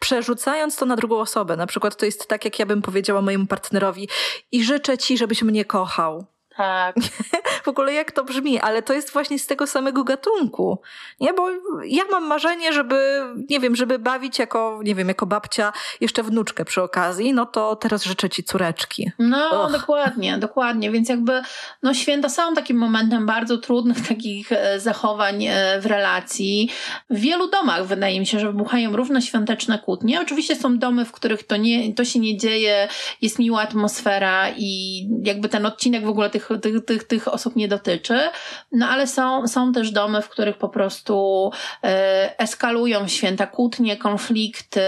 przerzucając 0.00 0.76
to 0.76 0.86
na 0.86 0.96
drugą 0.96 1.20
osobę. 1.20 1.56
Na 1.56 1.66
przykład 1.66 1.96
to 1.96 2.06
jest 2.06 2.28
tak, 2.28 2.44
jak 2.44 2.58
ja 2.58 2.66
bym 2.66 2.82
powiedziała 2.82 3.22
mojemu 3.22 3.46
partnerowi 3.46 4.08
i 4.52 4.64
życzę 4.64 4.98
ci, 4.98 5.18
żebyś 5.18 5.42
mnie 5.42 5.64
kochał. 5.64 6.26
Tak. 6.58 6.96
w 7.64 7.68
ogóle 7.68 7.92
jak 7.92 8.12
to 8.12 8.24
brzmi, 8.24 8.60
ale 8.60 8.82
to 8.82 8.92
jest 8.92 9.12
właśnie 9.12 9.38
z 9.38 9.46
tego 9.46 9.66
samego 9.66 10.04
gatunku. 10.04 10.78
Nie, 11.20 11.32
bo 11.32 11.48
ja 11.84 12.02
mam 12.10 12.26
marzenie, 12.26 12.72
żeby, 12.72 13.20
nie 13.50 13.60
wiem, 13.60 13.76
żeby 13.76 13.98
bawić 13.98 14.38
jako, 14.38 14.80
nie 14.84 14.94
wiem, 14.94 15.08
jako 15.08 15.26
babcia 15.26 15.72
jeszcze 16.00 16.22
wnuczkę 16.22 16.64
przy 16.64 16.82
okazji, 16.82 17.32
no 17.32 17.46
to 17.46 17.76
teraz 17.76 18.04
życzę 18.04 18.30
ci 18.30 18.44
córeczki. 18.44 19.10
No, 19.18 19.50
Och. 19.50 19.72
dokładnie, 19.72 20.38
dokładnie. 20.38 20.90
Więc 20.90 21.08
jakby, 21.08 21.42
no 21.82 21.94
święta 21.94 22.28
są 22.28 22.54
takim 22.54 22.76
momentem 22.76 23.26
bardzo 23.26 23.58
trudnych 23.58 24.08
takich 24.08 24.52
e, 24.52 24.80
zachowań 24.80 25.44
e, 25.44 25.80
w 25.80 25.86
relacji. 25.86 26.70
W 27.10 27.18
wielu 27.18 27.50
domach 27.50 27.86
wydaje 27.86 28.20
mi 28.20 28.26
się, 28.26 28.40
że 28.40 28.46
wybuchają 28.46 28.96
równo 28.96 29.20
świąteczne 29.20 29.78
kłótnie. 29.78 30.20
Oczywiście 30.20 30.56
są 30.56 30.78
domy, 30.78 31.04
w 31.04 31.12
których 31.12 31.42
to, 31.42 31.56
nie, 31.56 31.94
to 31.94 32.04
się 32.04 32.18
nie 32.18 32.36
dzieje, 32.36 32.88
jest 33.22 33.38
miła 33.38 33.60
atmosfera 33.60 34.50
i 34.56 35.02
jakby 35.24 35.48
ten 35.48 35.66
odcinek 35.66 36.04
w 36.04 36.08
ogóle 36.08 36.30
tych 36.30 36.47
tych, 36.62 36.84
tych, 36.84 37.04
tych, 37.04 37.28
osób 37.28 37.56
nie 37.56 37.68
dotyczy, 37.68 38.18
no 38.72 38.88
ale 38.88 39.06
są, 39.06 39.48
są 39.48 39.72
też 39.72 39.90
domy, 39.90 40.22
w 40.22 40.28
których 40.28 40.58
po 40.58 40.68
prostu 40.68 41.50
e, 41.84 42.38
eskalują 42.38 43.08
święta 43.08 43.46
kłótnie, 43.46 43.96
konflikty, 43.96 44.80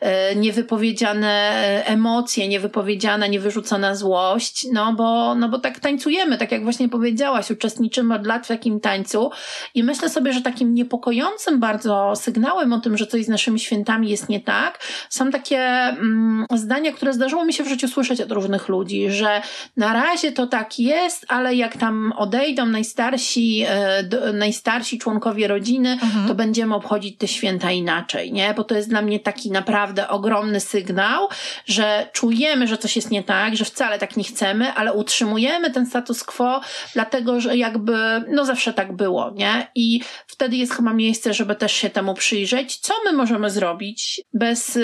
e, 0.00 0.36
niewypowiedziane 0.36 1.52
emocje, 1.86 2.48
niewypowiedziana, 2.48 3.26
niewyrzucona 3.26 3.94
złość, 3.94 4.66
no 4.72 4.92
bo, 4.92 5.34
no 5.34 5.48
bo 5.48 5.58
tak 5.58 5.80
tańcujemy, 5.80 6.38
tak 6.38 6.52
jak 6.52 6.62
właśnie 6.62 6.88
powiedziałaś, 6.88 7.50
uczestniczymy 7.50 8.14
od 8.14 8.26
lat 8.26 8.44
w 8.44 8.48
takim 8.48 8.80
tańcu. 8.80 9.30
I 9.74 9.84
myślę 9.84 10.08
sobie, 10.08 10.32
że 10.32 10.40
takim 10.40 10.74
niepokojącym 10.74 11.60
bardzo 11.60 12.12
sygnałem 12.16 12.72
o 12.72 12.80
tym, 12.80 12.96
że 12.96 13.06
coś 13.06 13.24
z 13.24 13.28
naszymi 13.28 13.60
świętami 13.60 14.10
jest 14.10 14.28
nie 14.28 14.40
tak, 14.40 14.78
są 15.10 15.30
takie 15.30 15.58
mm, 15.58 16.46
zdania, 16.54 16.92
które 16.92 17.12
zdarzyło 17.12 17.44
mi 17.44 17.52
się 17.52 17.64
w 17.64 17.68
życiu 17.68 17.88
słyszeć 17.88 18.20
od 18.20 18.32
różnych 18.32 18.68
ludzi, 18.68 19.10
że 19.10 19.42
na 19.76 19.92
razie 19.92 20.32
to 20.32 20.46
taki 20.46 20.84
jest, 20.86 21.26
ale 21.28 21.54
jak 21.54 21.76
tam 21.76 22.12
odejdą 22.16 22.66
najstarsi, 22.66 23.64
e, 23.68 24.32
najstarsi 24.32 24.98
członkowie 24.98 25.48
rodziny, 25.48 25.92
mhm. 25.92 26.28
to 26.28 26.34
będziemy 26.34 26.74
obchodzić 26.74 27.18
te 27.18 27.28
święta 27.28 27.72
inaczej, 27.72 28.32
nie? 28.32 28.54
Bo 28.54 28.64
to 28.64 28.74
jest 28.74 28.88
dla 28.88 29.02
mnie 29.02 29.20
taki 29.20 29.50
naprawdę 29.50 30.08
ogromny 30.08 30.60
sygnał, 30.60 31.28
że 31.66 32.08
czujemy, 32.12 32.68
że 32.68 32.78
coś 32.78 32.96
jest 32.96 33.10
nie 33.10 33.22
tak, 33.22 33.56
że 33.56 33.64
wcale 33.64 33.98
tak 33.98 34.16
nie 34.16 34.24
chcemy, 34.24 34.72
ale 34.72 34.92
utrzymujemy 34.92 35.70
ten 35.70 35.86
status 35.86 36.24
quo, 36.24 36.60
dlatego 36.94 37.40
że 37.40 37.56
jakby, 37.56 38.24
no 38.28 38.44
zawsze 38.44 38.72
tak 38.72 38.96
było, 38.96 39.30
nie? 39.34 39.66
I 39.74 40.00
wtedy 40.26 40.56
jest 40.56 40.74
chyba 40.74 40.92
miejsce, 40.92 41.34
żeby 41.34 41.54
też 41.54 41.72
się 41.72 41.90
temu 41.90 42.14
przyjrzeć. 42.14 42.76
Co 42.76 42.94
my 43.04 43.12
możemy 43.12 43.50
zrobić 43.50 44.20
bez 44.34 44.76
y, 44.76 44.80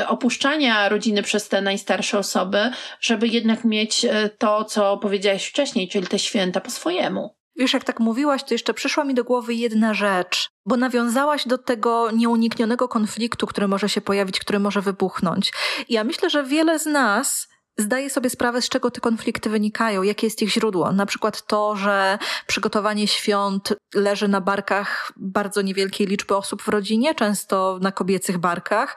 y, 0.00 0.06
opuszczania 0.06 0.88
rodziny 0.88 1.22
przez 1.22 1.48
te 1.48 1.62
najstarsze 1.62 2.18
osoby, 2.18 2.70
żeby 3.00 3.28
jednak 3.28 3.64
mieć 3.64 4.04
y, 4.04 4.30
to, 4.38 4.64
co 4.64 4.96
powiedziałaś 5.02 5.46
wcześniej, 5.46 5.88
czyli 5.88 6.06
te 6.06 6.18
święta 6.18 6.60
po 6.60 6.70
swojemu. 6.70 7.36
Wiesz, 7.56 7.72
jak 7.72 7.84
tak 7.84 8.00
mówiłaś, 8.00 8.44
to 8.44 8.54
jeszcze 8.54 8.74
przyszła 8.74 9.04
mi 9.04 9.14
do 9.14 9.24
głowy 9.24 9.54
jedna 9.54 9.94
rzecz, 9.94 10.48
bo 10.66 10.76
nawiązałaś 10.76 11.48
do 11.48 11.58
tego 11.58 12.10
nieuniknionego 12.10 12.88
konfliktu, 12.88 13.46
który 13.46 13.68
może 13.68 13.88
się 13.88 14.00
pojawić, 14.00 14.40
który 14.40 14.58
może 14.58 14.80
wybuchnąć. 14.80 15.52
Ja 15.88 16.04
myślę, 16.04 16.30
że 16.30 16.44
wiele 16.44 16.78
z 16.78 16.86
nas 16.86 17.48
zdaje 17.78 18.10
sobie 18.10 18.30
sprawę, 18.30 18.62
z 18.62 18.68
czego 18.68 18.90
te 18.90 19.00
konflikty 19.00 19.50
wynikają, 19.50 20.02
jakie 20.02 20.26
jest 20.26 20.42
ich 20.42 20.52
źródło. 20.52 20.92
Na 20.92 21.06
przykład 21.06 21.46
to, 21.46 21.76
że 21.76 22.18
przygotowanie 22.46 23.06
świąt 23.06 23.74
leży 23.94 24.28
na 24.28 24.40
barkach 24.40 25.12
bardzo 25.16 25.62
niewielkiej 25.62 26.06
liczby 26.06 26.36
osób 26.36 26.62
w 26.62 26.68
rodzinie, 26.68 27.14
często 27.14 27.78
na 27.80 27.92
kobiecych 27.92 28.38
barkach, 28.38 28.96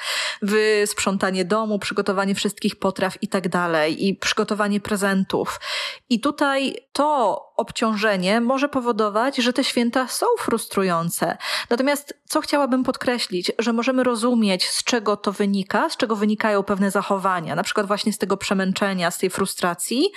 sprzątanie 0.85 1.45
domu, 1.45 1.79
przygotowanie 1.79 2.35
wszystkich 2.35 2.75
potraw 2.75 3.23
i 3.23 3.27
tak 3.27 3.49
dalej, 3.49 4.07
i 4.07 4.15
przygotowanie 4.15 4.79
prezentów. 4.79 5.59
I 6.09 6.19
tutaj 6.19 6.75
to 6.93 7.41
obciążenie 7.55 8.41
może 8.41 8.69
powodować, 8.69 9.37
że 9.37 9.53
te 9.53 9.63
święta 9.63 10.07
są 10.07 10.25
frustrujące. 10.39 11.37
Natomiast 11.69 12.19
co 12.25 12.41
chciałabym 12.41 12.83
podkreślić, 12.83 13.51
że 13.59 13.73
możemy 13.73 14.03
rozumieć, 14.03 14.69
z 14.69 14.83
czego 14.83 15.17
to 15.17 15.31
wynika, 15.31 15.89
z 15.89 15.97
czego 15.97 16.15
wynikają 16.15 16.63
pewne 16.63 16.91
zachowania, 16.91 17.55
na 17.55 17.63
przykład 17.63 17.87
właśnie 17.87 18.13
z 18.13 18.17
tego 18.17 18.37
przemęczenia, 18.37 19.11
z 19.11 19.17
tej 19.17 19.29
frustracji 19.29 20.11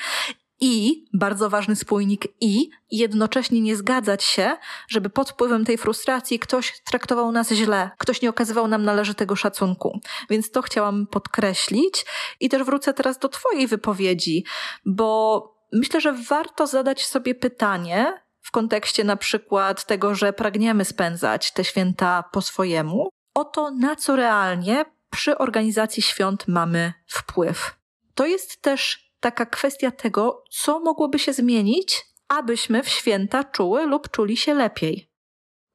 i 0.61 1.05
bardzo 1.13 1.51
ważny 1.51 1.77
spójnik 1.77 2.27
i 2.41 2.71
jednocześnie 2.91 3.61
nie 3.61 3.77
zgadzać 3.77 4.25
się, 4.25 4.57
żeby 4.89 5.11
pod 5.11 5.31
wpływem 5.31 5.65
tej 5.65 5.79
frustracji 5.79 6.39
ktoś 6.39 6.81
traktował 6.85 7.33
nas 7.33 7.53
źle, 7.53 7.91
ktoś 7.99 8.23
nie 8.23 8.31
okazywał 8.31 8.69
nam 8.69 8.85
należytego 8.85 9.37
szacunku. 9.37 10.01
Więc 10.31 10.51
to 10.51 10.63
chciałam 10.63 11.07
podkreślić 11.07 12.07
i 12.41 12.49
też 12.49 12.63
wrócę 12.63 12.95
teraz 12.95 13.19
do 13.19 13.29
Twojej 13.29 13.67
wypowiedzi, 13.67 14.45
bo 14.85 15.43
myślę, 15.73 16.01
że 16.01 16.13
warto 16.13 16.67
zadać 16.67 17.07
sobie 17.07 17.35
pytanie 17.35 18.23
w 18.41 18.51
kontekście 18.51 19.05
na 19.05 19.17
przykład 19.17 19.87
tego, 19.87 20.15
że 20.15 20.33
pragniemy 20.33 20.85
spędzać 20.85 21.53
te 21.53 21.65
święta 21.65 22.25
po 22.33 22.43
swojemu, 22.43 23.09
o 23.35 23.45
to, 23.45 23.71
na 23.71 23.97
co 23.97 24.17
realnie 24.17 24.85
przy 25.11 25.39
organizacji 25.39 26.03
świąt 26.03 26.49
mamy 26.49 26.93
wpływ. 27.07 27.77
To 28.15 28.27
jest 28.27 28.63
też 28.63 29.08
taka 29.21 29.47
kwestia 29.47 29.91
tego, 29.91 30.45
co 30.51 30.81
mogłoby 30.81 31.19
się 31.19 31.33
zmienić, 31.33 32.05
abyśmy 32.29 32.83
w 32.83 32.89
święta 32.89 33.45
czuły 33.45 33.87
lub 33.87 34.11
czuli 34.11 34.37
się 34.37 34.55
lepiej. 34.55 35.09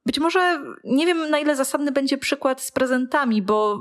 Być 0.06 0.19
może 0.19 0.63
nie 0.84 1.06
wiem, 1.06 1.29
na 1.29 1.39
ile 1.39 1.56
zasadny 1.56 1.91
będzie 1.91 2.17
przykład 2.17 2.62
z 2.62 2.71
prezentami, 2.71 3.41
bo 3.41 3.79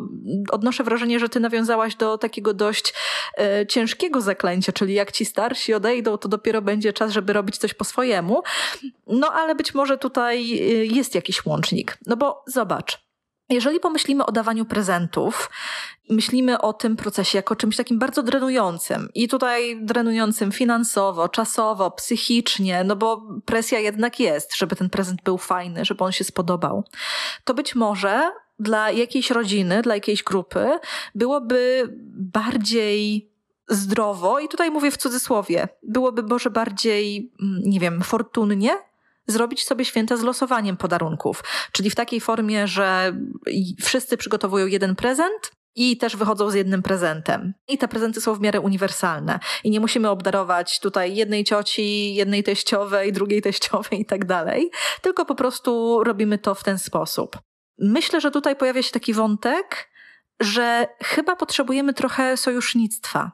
odnoszę 0.50 0.84
wrażenie, 0.84 1.20
że 1.20 1.28
ty 1.28 1.40
nawiązałaś 1.40 1.94
do 1.94 2.18
takiego 2.18 2.54
dość 2.54 2.94
e, 3.38 3.66
ciężkiego 3.66 4.20
zaklęcia, 4.20 4.72
czyli 4.72 4.94
jak 4.94 5.12
ci 5.12 5.24
starsi 5.24 5.74
odejdą, 5.74 6.18
to 6.18 6.28
dopiero 6.28 6.62
będzie 6.62 6.92
czas, 6.92 7.12
żeby 7.12 7.32
robić 7.32 7.58
coś 7.58 7.74
po 7.74 7.84
swojemu. 7.84 8.42
No 9.06 9.32
ale 9.32 9.54
być 9.54 9.74
może 9.74 9.98
tutaj 9.98 10.52
e, 10.52 10.64
jest 10.84 11.14
jakiś 11.14 11.46
łącznik. 11.46 11.98
No 12.06 12.16
bo 12.16 12.44
zobacz. 12.46 13.11
Jeżeli 13.52 13.80
pomyślimy 13.80 14.26
o 14.26 14.32
dawaniu 14.32 14.64
prezentów, 14.64 15.50
myślimy 16.10 16.60
o 16.60 16.72
tym 16.72 16.96
procesie 16.96 17.38
jako 17.38 17.56
czymś 17.56 17.76
takim 17.76 17.98
bardzo 17.98 18.22
drenującym 18.22 19.08
i 19.14 19.28
tutaj 19.28 19.78
drenującym 19.82 20.52
finansowo, 20.52 21.28
czasowo, 21.28 21.90
psychicznie, 21.90 22.84
no 22.84 22.96
bo 22.96 23.22
presja 23.44 23.78
jednak 23.78 24.20
jest, 24.20 24.56
żeby 24.56 24.76
ten 24.76 24.90
prezent 24.90 25.22
był 25.22 25.38
fajny, 25.38 25.84
żeby 25.84 26.04
on 26.04 26.12
się 26.12 26.24
spodobał, 26.24 26.84
to 27.44 27.54
być 27.54 27.74
może 27.74 28.30
dla 28.58 28.90
jakiejś 28.90 29.30
rodziny, 29.30 29.82
dla 29.82 29.94
jakiejś 29.94 30.22
grupy 30.22 30.78
byłoby 31.14 31.88
bardziej 32.16 33.28
zdrowo, 33.68 34.38
i 34.38 34.48
tutaj 34.48 34.70
mówię 34.70 34.90
w 34.90 34.96
cudzysłowie, 34.96 35.68
byłoby 35.82 36.22
może 36.22 36.50
bardziej, 36.50 37.32
mm, 37.42 37.62
nie 37.64 37.80
wiem, 37.80 38.02
fortunnie 38.02 38.91
zrobić 39.26 39.66
sobie 39.66 39.84
święta 39.84 40.16
z 40.16 40.22
losowaniem 40.22 40.76
podarunków. 40.76 41.44
Czyli 41.72 41.90
w 41.90 41.94
takiej 41.94 42.20
formie, 42.20 42.66
że 42.66 43.16
wszyscy 43.82 44.16
przygotowują 44.16 44.66
jeden 44.66 44.96
prezent, 44.96 45.52
i 45.74 45.96
też 45.96 46.16
wychodzą 46.16 46.50
z 46.50 46.54
jednym 46.54 46.82
prezentem. 46.82 47.54
I 47.68 47.78
te 47.78 47.88
prezenty 47.88 48.20
są 48.20 48.34
w 48.34 48.40
miarę 48.40 48.60
uniwersalne. 48.60 49.38
I 49.64 49.70
nie 49.70 49.80
musimy 49.80 50.10
obdarować 50.10 50.80
tutaj 50.80 51.14
jednej 51.14 51.44
cioci, 51.44 52.14
jednej 52.14 52.42
teściowej, 52.42 53.12
drugiej 53.12 53.42
teściowej 53.42 54.00
i 54.00 54.06
tak 54.06 54.24
dalej, 54.24 54.70
tylko 55.02 55.24
po 55.24 55.34
prostu 55.34 56.00
robimy 56.04 56.38
to 56.38 56.54
w 56.54 56.64
ten 56.64 56.78
sposób. 56.78 57.38
Myślę, 57.78 58.20
że 58.20 58.30
tutaj 58.30 58.56
pojawia 58.56 58.82
się 58.82 58.92
taki 58.92 59.14
wątek, 59.14 59.91
że 60.40 60.86
chyba 61.02 61.36
potrzebujemy 61.36 61.94
trochę 61.94 62.36
sojusznictwa. 62.36 63.32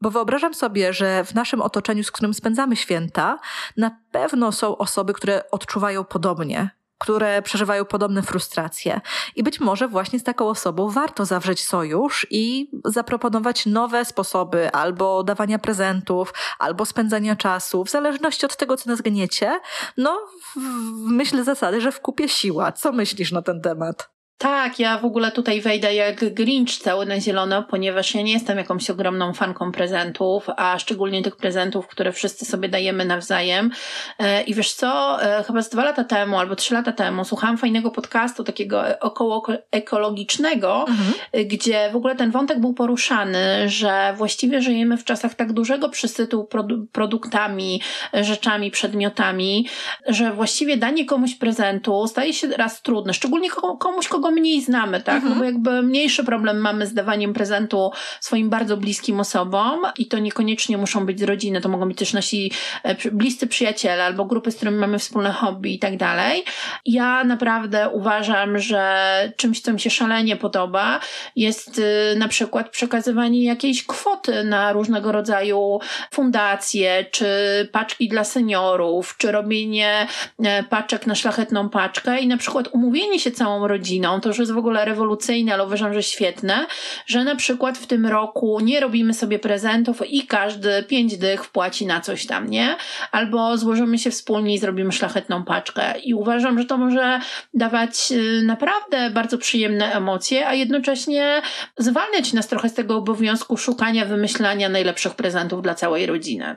Bo 0.00 0.10
wyobrażam 0.10 0.54
sobie, 0.54 0.92
że 0.92 1.24
w 1.24 1.34
naszym 1.34 1.62
otoczeniu, 1.62 2.04
z 2.04 2.10
którym 2.10 2.34
spędzamy 2.34 2.76
święta, 2.76 3.38
na 3.76 4.00
pewno 4.10 4.52
są 4.52 4.78
osoby, 4.78 5.12
które 5.12 5.50
odczuwają 5.50 6.04
podobnie 6.04 6.70
które 6.98 7.42
przeżywają 7.42 7.84
podobne 7.84 8.22
frustracje. 8.22 9.00
I 9.36 9.42
być 9.42 9.60
może 9.60 9.88
właśnie 9.88 10.18
z 10.18 10.22
taką 10.22 10.48
osobą 10.48 10.90
warto 10.90 11.24
zawrzeć 11.24 11.64
sojusz 11.64 12.26
i 12.30 12.70
zaproponować 12.84 13.66
nowe 13.66 14.04
sposoby 14.04 14.72
albo 14.72 15.22
dawania 15.22 15.58
prezentów, 15.58 16.34
albo 16.58 16.86
spędzania 16.86 17.36
czasu, 17.36 17.84
w 17.84 17.90
zależności 17.90 18.46
od 18.46 18.56
tego, 18.56 18.76
co 18.76 18.90
nas 18.90 19.00
gniecie. 19.00 19.60
No, 19.96 20.20
w 20.56 21.10
myśl 21.10 21.44
zasady, 21.44 21.80
że 21.80 21.92
w 21.92 22.00
kupie 22.00 22.28
siła. 22.28 22.72
Co 22.72 22.92
myślisz 22.92 23.32
na 23.32 23.42
ten 23.42 23.60
temat? 23.60 24.13
Tak, 24.38 24.78
ja 24.78 24.98
w 24.98 25.04
ogóle 25.04 25.32
tutaj 25.32 25.60
wejdę 25.60 25.94
jak 25.94 26.34
Grinch 26.34 26.78
cały 26.78 27.06
na 27.06 27.20
zielono, 27.20 27.62
ponieważ 27.62 28.14
ja 28.14 28.22
nie 28.22 28.32
jestem 28.32 28.58
jakąś 28.58 28.90
ogromną 28.90 29.32
fanką 29.32 29.72
prezentów, 29.72 30.46
a 30.56 30.78
szczególnie 30.78 31.22
tych 31.22 31.36
prezentów, 31.36 31.86
które 31.86 32.12
wszyscy 32.12 32.44
sobie 32.44 32.68
dajemy 32.68 33.04
nawzajem. 33.04 33.70
E, 34.18 34.42
I 34.42 34.54
wiesz 34.54 34.72
co, 34.72 35.22
e, 35.22 35.44
chyba 35.44 35.62
z 35.62 35.68
dwa 35.68 35.84
lata 35.84 36.04
temu 36.04 36.38
albo 36.38 36.56
trzy 36.56 36.74
lata 36.74 36.92
temu 36.92 37.24
słuchałam 37.24 37.58
fajnego 37.58 37.90
podcastu 37.90 38.44
takiego 38.44 38.82
około 39.00 39.46
ekologicznego, 39.70 40.86
mhm. 40.88 41.14
gdzie 41.48 41.90
w 41.92 41.96
ogóle 41.96 42.16
ten 42.16 42.30
wątek 42.30 42.60
był 42.60 42.74
poruszany, 42.74 43.68
że 43.68 44.14
właściwie 44.16 44.62
żyjemy 44.62 44.96
w 44.96 45.04
czasach 45.04 45.34
tak 45.34 45.52
dużego 45.52 45.88
przesytu 45.88 46.44
produ 46.44 46.86
produktami, 46.92 47.80
rzeczami, 48.12 48.70
przedmiotami, 48.70 49.68
że 50.06 50.32
właściwie 50.32 50.76
danie 50.76 51.04
komuś 51.04 51.34
prezentu 51.34 52.06
staje 52.06 52.32
się 52.32 52.48
raz 52.48 52.82
trudne, 52.82 53.14
szczególnie 53.14 53.50
komuś, 53.78 54.08
kogo 54.08 54.33
mniej 54.34 54.62
znamy, 54.62 55.00
tak? 55.00 55.14
Mhm. 55.14 55.32
No 55.32 55.38
bo 55.38 55.44
jakby 55.44 55.82
mniejszy 55.82 56.24
problem 56.24 56.58
mamy 56.58 56.86
z 56.86 56.94
dawaniem 56.94 57.32
prezentu 57.32 57.90
swoim 58.20 58.50
bardzo 58.50 58.76
bliskim 58.76 59.20
osobom 59.20 59.82
i 59.98 60.06
to 60.06 60.18
niekoniecznie 60.18 60.78
muszą 60.78 61.06
być 61.06 61.20
z 61.20 61.22
rodziny, 61.22 61.60
to 61.60 61.68
mogą 61.68 61.88
być 61.88 61.98
też 61.98 62.12
nasi 62.12 62.52
e, 62.82 63.10
bliscy 63.10 63.46
przyjaciele 63.46 64.04
albo 64.04 64.24
grupy, 64.24 64.50
z 64.50 64.56
którymi 64.56 64.78
mamy 64.78 64.98
wspólne 64.98 65.32
hobby 65.32 65.74
i 65.74 65.78
tak 65.78 65.96
dalej. 65.96 66.44
Ja 66.86 67.24
naprawdę 67.24 67.88
uważam, 67.88 68.58
że 68.58 69.32
czymś, 69.36 69.60
co 69.60 69.72
mi 69.72 69.80
się 69.80 69.90
szalenie 69.90 70.36
podoba, 70.36 71.00
jest 71.36 71.78
y, 71.78 72.18
na 72.18 72.28
przykład 72.28 72.70
przekazywanie 72.70 73.44
jakiejś 73.44 73.86
kwoty 73.86 74.44
na 74.44 74.72
różnego 74.72 75.12
rodzaju 75.12 75.80
fundacje, 76.12 77.06
czy 77.10 77.26
paczki 77.72 78.08
dla 78.08 78.24
seniorów, 78.24 79.14
czy 79.18 79.32
robienie 79.32 80.06
e, 80.44 80.62
paczek 80.62 81.06
na 81.06 81.14
szlachetną 81.14 81.68
paczkę 81.68 82.18
i 82.20 82.26
na 82.26 82.36
przykład 82.36 82.68
umówienie 82.72 83.18
się 83.18 83.30
całą 83.30 83.68
rodziną 83.68 84.13
to 84.20 84.28
już 84.28 84.38
jest 84.38 84.52
w 84.52 84.58
ogóle 84.58 84.84
rewolucyjne, 84.84 85.54
ale 85.54 85.64
uważam, 85.64 85.94
że 85.94 86.02
świetne, 86.02 86.66
że 87.06 87.24
na 87.24 87.36
przykład 87.36 87.78
w 87.78 87.86
tym 87.86 88.06
roku 88.06 88.60
nie 88.60 88.80
robimy 88.80 89.14
sobie 89.14 89.38
prezentów 89.38 90.10
i 90.10 90.26
każdy 90.26 90.82
pięć 90.82 91.16
dych 91.16 91.44
wpłaci 91.44 91.86
na 91.86 92.00
coś 92.00 92.26
tam, 92.26 92.50
nie? 92.50 92.76
Albo 93.12 93.58
złożymy 93.58 93.98
się 93.98 94.10
wspólnie 94.10 94.54
i 94.54 94.58
zrobimy 94.58 94.92
szlachetną 94.92 95.44
paczkę. 95.44 95.98
I 95.98 96.14
uważam, 96.14 96.58
że 96.58 96.64
to 96.64 96.78
może 96.78 97.20
dawać 97.54 98.12
y, 98.12 98.42
naprawdę 98.42 99.10
bardzo 99.10 99.38
przyjemne 99.38 99.92
emocje, 99.92 100.48
a 100.48 100.54
jednocześnie 100.54 101.42
zwalniać 101.78 102.32
nas 102.32 102.48
trochę 102.48 102.68
z 102.68 102.74
tego 102.74 102.96
obowiązku 102.96 103.56
szukania, 103.56 104.04
wymyślania 104.04 104.68
najlepszych 104.68 105.14
prezentów 105.14 105.62
dla 105.62 105.74
całej 105.74 106.06
rodziny. 106.06 106.56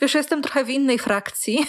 Wiesz, 0.00 0.14
jestem 0.14 0.42
trochę 0.42 0.64
w 0.64 0.70
innej 0.70 0.98
frakcji, 0.98 1.66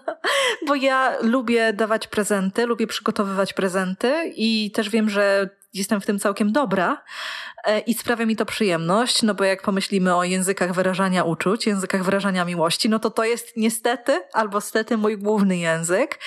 bo 0.66 0.74
ja 0.74 1.16
lubię 1.20 1.72
dawać 1.72 2.06
prezenty, 2.06 2.66
lubię 2.66 2.86
przygotowywać 2.86 3.52
prezenty 3.52 4.32
i 4.36 4.70
też 4.70 4.90
wiem, 4.90 5.10
że 5.10 5.50
jestem 5.74 6.00
w 6.00 6.06
tym 6.06 6.18
całkiem 6.18 6.52
dobra 6.52 7.02
e, 7.64 7.80
i 7.80 7.94
sprawia 7.94 8.26
mi 8.26 8.36
to 8.36 8.46
przyjemność, 8.46 9.22
no 9.22 9.34
bo 9.34 9.44
jak 9.44 9.62
pomyślimy 9.62 10.14
o 10.16 10.24
językach 10.24 10.72
wyrażania 10.72 11.24
uczuć, 11.24 11.66
językach 11.66 12.04
wyrażania 12.04 12.44
miłości, 12.44 12.88
no 12.88 12.98
to 12.98 13.10
to 13.10 13.24
jest 13.24 13.56
niestety 13.56 14.22
albo 14.32 14.60
stety 14.60 14.96
mój 14.96 15.18
główny 15.18 15.56
język. 15.56 16.18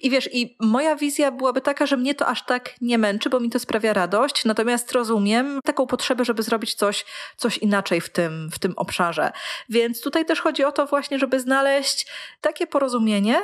I 0.00 0.10
wiesz, 0.10 0.28
i 0.32 0.56
moja 0.60 0.96
wizja 0.96 1.30
byłaby 1.30 1.60
taka, 1.60 1.86
że 1.86 1.96
mnie 1.96 2.14
to 2.14 2.26
aż 2.26 2.46
tak 2.46 2.74
nie 2.80 2.98
męczy, 2.98 3.30
bo 3.30 3.40
mi 3.40 3.50
to 3.50 3.58
sprawia 3.58 3.92
radość, 3.92 4.44
natomiast 4.44 4.92
rozumiem 4.92 5.60
taką 5.64 5.86
potrzebę, 5.86 6.24
żeby 6.24 6.42
zrobić 6.42 6.74
coś, 6.74 7.04
coś 7.36 7.58
inaczej 7.58 8.00
w 8.00 8.08
tym, 8.08 8.50
w 8.52 8.58
tym 8.58 8.72
obszarze. 8.76 9.32
Więc 9.68 10.00
tutaj 10.00 10.24
też 10.24 10.40
chodzi 10.40 10.64
o 10.64 10.72
to 10.72 10.86
właśnie, 10.86 11.18
żeby 11.18 11.40
znaleźć 11.40 12.06
takie 12.40 12.66
porozumienie, 12.66 13.42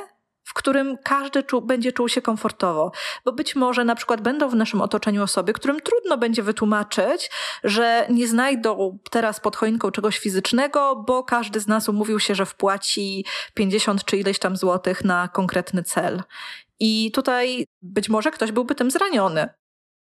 w 0.49 0.53
którym 0.53 0.97
każdy 1.03 1.43
czu, 1.43 1.61
będzie 1.61 1.91
czuł 1.91 2.09
się 2.09 2.21
komfortowo. 2.21 2.91
Bo 3.25 3.31
być 3.31 3.55
może 3.55 3.85
na 3.85 3.95
przykład 3.95 4.21
będą 4.21 4.49
w 4.49 4.55
naszym 4.55 4.81
otoczeniu 4.81 5.23
osoby, 5.23 5.53
którym 5.53 5.81
trudno 5.81 6.17
będzie 6.17 6.43
wytłumaczyć, 6.43 7.31
że 7.63 8.05
nie 8.09 8.27
znajdą 8.27 8.97
teraz 9.11 9.39
pod 9.39 9.55
choinką 9.55 9.91
czegoś 9.91 10.19
fizycznego, 10.19 11.03
bo 11.07 11.23
każdy 11.23 11.59
z 11.59 11.67
nas 11.67 11.89
umówił 11.89 12.19
się, 12.19 12.35
że 12.35 12.45
wpłaci 12.45 13.25
50 13.53 14.05
czy 14.05 14.17
ileś 14.17 14.39
tam 14.39 14.57
złotych 14.57 15.03
na 15.03 15.27
konkretny 15.27 15.83
cel. 15.83 16.23
I 16.79 17.11
tutaj 17.11 17.65
być 17.81 18.09
może 18.09 18.31
ktoś 18.31 18.51
byłby 18.51 18.75
tym 18.75 18.91
zraniony. 18.91 19.49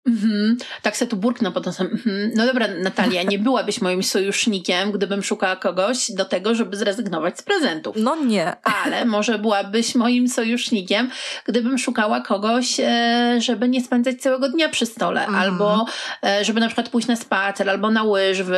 Mhm. 0.07 0.57
Tak 0.81 0.97
se 0.97 1.07
tu 1.07 1.15
burknę 1.15 1.51
potem 1.51 1.73
sam. 1.73 1.87
Mhm. 1.87 2.31
No 2.35 2.45
dobra, 2.45 2.67
Natalia, 2.83 3.23
nie 3.23 3.39
byłabyś 3.39 3.81
moim 3.81 4.03
sojusznikiem, 4.03 4.91
gdybym 4.91 5.23
szukała 5.23 5.55
kogoś 5.55 6.11
do 6.11 6.25
tego, 6.25 6.55
żeby 6.55 6.77
zrezygnować 6.77 7.39
z 7.39 7.41
prezentów. 7.41 7.95
No 7.99 8.15
nie. 8.15 8.55
Ale 8.63 9.05
może 9.05 9.39
byłabyś 9.39 9.95
moim 9.95 10.27
sojusznikiem, 10.27 11.09
gdybym 11.45 11.77
szukała 11.77 12.21
kogoś, 12.21 12.79
e, 12.79 13.37
żeby 13.41 13.69
nie 13.69 13.81
spędzać 13.81 14.21
całego 14.21 14.49
dnia 14.49 14.69
przy 14.69 14.85
stole, 14.85 15.25
mhm. 15.25 15.43
albo 15.43 15.85
e, 16.23 16.45
żeby 16.45 16.59
na 16.59 16.67
przykład 16.67 16.89
pójść 16.89 17.07
na 17.07 17.15
spacer, 17.15 17.69
albo 17.69 17.91
na 17.91 18.03
łyżwy, 18.03 18.57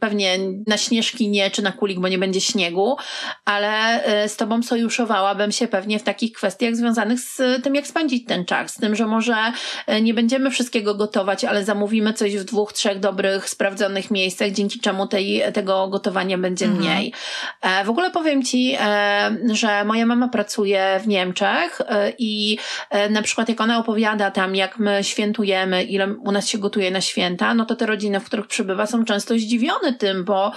pewnie 0.00 0.38
na 0.66 0.76
śnieżki 0.76 1.28
nie, 1.28 1.50
czy 1.50 1.62
na 1.62 1.72
kulik, 1.72 2.00
bo 2.00 2.08
nie 2.08 2.18
będzie 2.18 2.40
śniegu, 2.40 2.96
ale 3.44 4.04
e, 4.04 4.28
z 4.28 4.36
tobą 4.36 4.62
sojuszowałabym 4.62 5.52
się 5.52 5.68
pewnie 5.68 5.98
w 5.98 6.02
takich 6.02 6.32
kwestiach 6.32 6.76
związanych 6.76 7.20
z 7.20 7.62
tym, 7.62 7.74
jak 7.74 7.86
spędzić 7.86 8.26
ten 8.26 8.44
czas, 8.44 8.74
z 8.74 8.80
tym, 8.80 8.96
że 8.96 9.06
może 9.06 9.36
nie 10.02 10.14
będzie 10.14 10.33
będziemy 10.34 10.50
wszystkiego 10.50 10.94
gotować, 10.94 11.44
ale 11.44 11.64
zamówimy 11.64 12.12
coś 12.12 12.36
w 12.36 12.44
dwóch, 12.44 12.72
trzech 12.72 13.00
dobrych, 13.00 13.48
sprawdzonych 13.48 14.10
miejscach, 14.10 14.50
dzięki 14.50 14.80
czemu 14.80 15.06
tej, 15.06 15.42
tego 15.52 15.88
gotowania 15.88 16.38
będzie 16.38 16.64
mhm. 16.64 16.84
mniej. 16.84 17.12
E, 17.60 17.84
w 17.84 17.90
ogóle 17.90 18.10
powiem 18.10 18.42
Ci, 18.42 18.76
e, 18.80 19.36
że 19.52 19.84
moja 19.84 20.06
mama 20.06 20.28
pracuje 20.28 21.00
w 21.02 21.08
Niemczech 21.08 21.80
e, 21.80 22.12
i 22.18 22.58
na 23.10 23.22
przykład 23.22 23.48
jak 23.48 23.60
ona 23.60 23.78
opowiada 23.78 24.30
tam, 24.30 24.56
jak 24.56 24.78
my 24.78 25.04
świętujemy, 25.04 25.84
ile 25.84 26.14
u 26.24 26.32
nas 26.32 26.48
się 26.48 26.58
gotuje 26.58 26.90
na 26.90 27.00
święta, 27.00 27.54
no 27.54 27.66
to 27.66 27.76
te 27.76 27.86
rodziny, 27.86 28.20
w 28.20 28.24
których 28.24 28.46
przybywa, 28.46 28.86
są 28.86 29.04
często 29.04 29.34
zdziwione 29.34 29.92
tym, 29.92 30.24
bo 30.24 30.52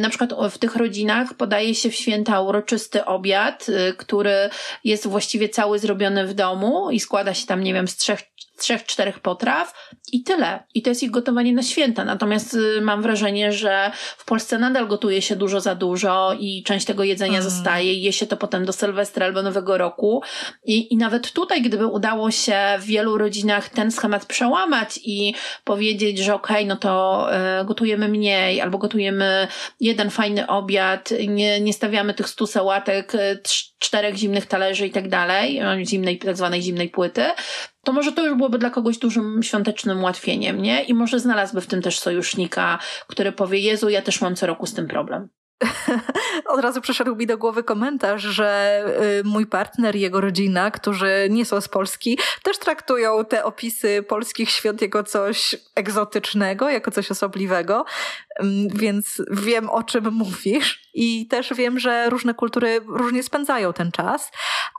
na 0.00 0.08
przykład 0.08 0.30
w 0.50 0.58
tych 0.58 0.76
rodzinach 0.76 1.34
podaje 1.34 1.74
się 1.74 1.90
w 1.90 1.94
święta 1.94 2.40
uroczysty 2.40 3.04
obiad, 3.04 3.66
który 3.96 4.50
jest 4.84 5.06
właściwie 5.06 5.48
cały 5.48 5.78
zrobiony 5.78 6.26
w 6.26 6.34
domu 6.34 6.90
i 6.90 7.00
składa 7.00 7.34
się 7.34 7.46
tam, 7.46 7.62
nie 7.62 7.74
wiem, 7.74 7.88
z 7.88 7.96
trzech 7.96 8.35
trzech, 8.56 8.84
czterech 8.84 9.20
potraw 9.20 9.90
i 10.12 10.22
tyle. 10.22 10.64
I 10.74 10.82
to 10.82 10.90
jest 10.90 11.02
ich 11.02 11.10
gotowanie 11.10 11.52
na 11.52 11.62
święta. 11.62 12.04
Natomiast 12.04 12.54
y, 12.54 12.80
mam 12.80 13.02
wrażenie, 13.02 13.52
że 13.52 13.90
w 13.94 14.24
Polsce 14.24 14.58
nadal 14.58 14.86
gotuje 14.86 15.22
się 15.22 15.36
dużo 15.36 15.60
za 15.60 15.74
dużo 15.74 16.36
i 16.40 16.62
część 16.62 16.86
tego 16.86 17.04
jedzenia 17.04 17.38
mm. 17.38 17.50
zostaje 17.50 17.94
i 17.94 18.02
je 18.02 18.12
się 18.12 18.26
to 18.26 18.36
potem 18.36 18.64
do 18.64 18.72
Sylwestra 18.72 19.26
albo 19.26 19.42
Nowego 19.42 19.78
Roku. 19.78 20.22
I, 20.64 20.94
I 20.94 20.96
nawet 20.96 21.32
tutaj, 21.32 21.62
gdyby 21.62 21.86
udało 21.86 22.30
się 22.30 22.58
w 22.78 22.84
wielu 22.84 23.18
rodzinach 23.18 23.68
ten 23.68 23.90
schemat 23.90 24.26
przełamać 24.26 25.00
i 25.04 25.34
powiedzieć, 25.64 26.18
że 26.18 26.34
okej, 26.34 26.56
okay, 26.56 26.66
no 26.66 26.76
to 26.76 27.26
y, 27.60 27.64
gotujemy 27.64 28.08
mniej 28.08 28.60
albo 28.60 28.78
gotujemy 28.78 29.48
jeden 29.80 30.10
fajny 30.10 30.46
obiad, 30.46 31.10
nie, 31.28 31.60
nie 31.60 31.72
stawiamy 31.72 32.14
tych 32.14 32.28
stu 32.28 32.46
sałatek, 32.46 33.14
y, 33.14 33.40
czterech 33.78 34.16
zimnych 34.16 34.46
talerzy 34.46 34.86
i 34.86 34.90
tak 34.90 35.08
dalej, 35.08 35.60
zimnej, 35.84 36.18
tak 36.18 36.36
zwanej 36.36 36.62
zimnej 36.62 36.88
płyty, 36.88 37.24
to 37.84 37.92
może 37.92 38.12
to 38.12 38.26
już 38.26 38.36
byłoby 38.36 38.58
dla 38.58 38.70
kogoś 38.70 38.98
dużym 38.98 39.42
świątecznym 39.42 40.00
ułatwieniem, 40.00 40.62
nie? 40.62 40.82
I 40.82 40.94
może 40.94 41.20
znalazłby 41.20 41.60
w 41.60 41.66
tym 41.66 41.82
też 41.82 41.98
sojusznika, 41.98 42.78
który 43.06 43.32
powie, 43.32 43.58
Jezu, 43.58 43.88
ja 43.88 44.02
też 44.02 44.20
mam 44.20 44.36
co 44.36 44.46
roku 44.46 44.66
z 44.66 44.74
tym 44.74 44.88
problem. 44.88 45.28
Od 46.52 46.60
razu 46.60 46.80
przyszedł 46.80 47.16
mi 47.16 47.26
do 47.26 47.38
głowy 47.38 47.62
komentarz, 47.62 48.22
że 48.22 48.82
y, 49.20 49.24
mój 49.24 49.46
partner 49.46 49.96
i 49.96 50.00
jego 50.00 50.20
rodzina, 50.20 50.70
którzy 50.70 51.28
nie 51.30 51.44
są 51.44 51.60
z 51.60 51.68
Polski, 51.68 52.18
też 52.42 52.58
traktują 52.58 53.24
te 53.24 53.44
opisy 53.44 54.04
polskich 54.08 54.50
świąt 54.50 54.82
jako 54.82 55.04
coś 55.04 55.56
egzotycznego, 55.74 56.70
jako 56.70 56.90
coś 56.90 57.10
osobliwego, 57.10 57.84
mm, 58.40 58.68
więc 58.68 59.22
wiem 59.30 59.70
o 59.70 59.82
czym 59.82 60.12
mówisz 60.24 60.88
i 60.94 61.26
też 61.28 61.54
wiem, 61.54 61.78
że 61.78 62.10
różne 62.10 62.34
kultury 62.34 62.80
różnie 62.88 63.22
spędzają 63.22 63.72
ten 63.72 63.92
czas, 63.92 64.30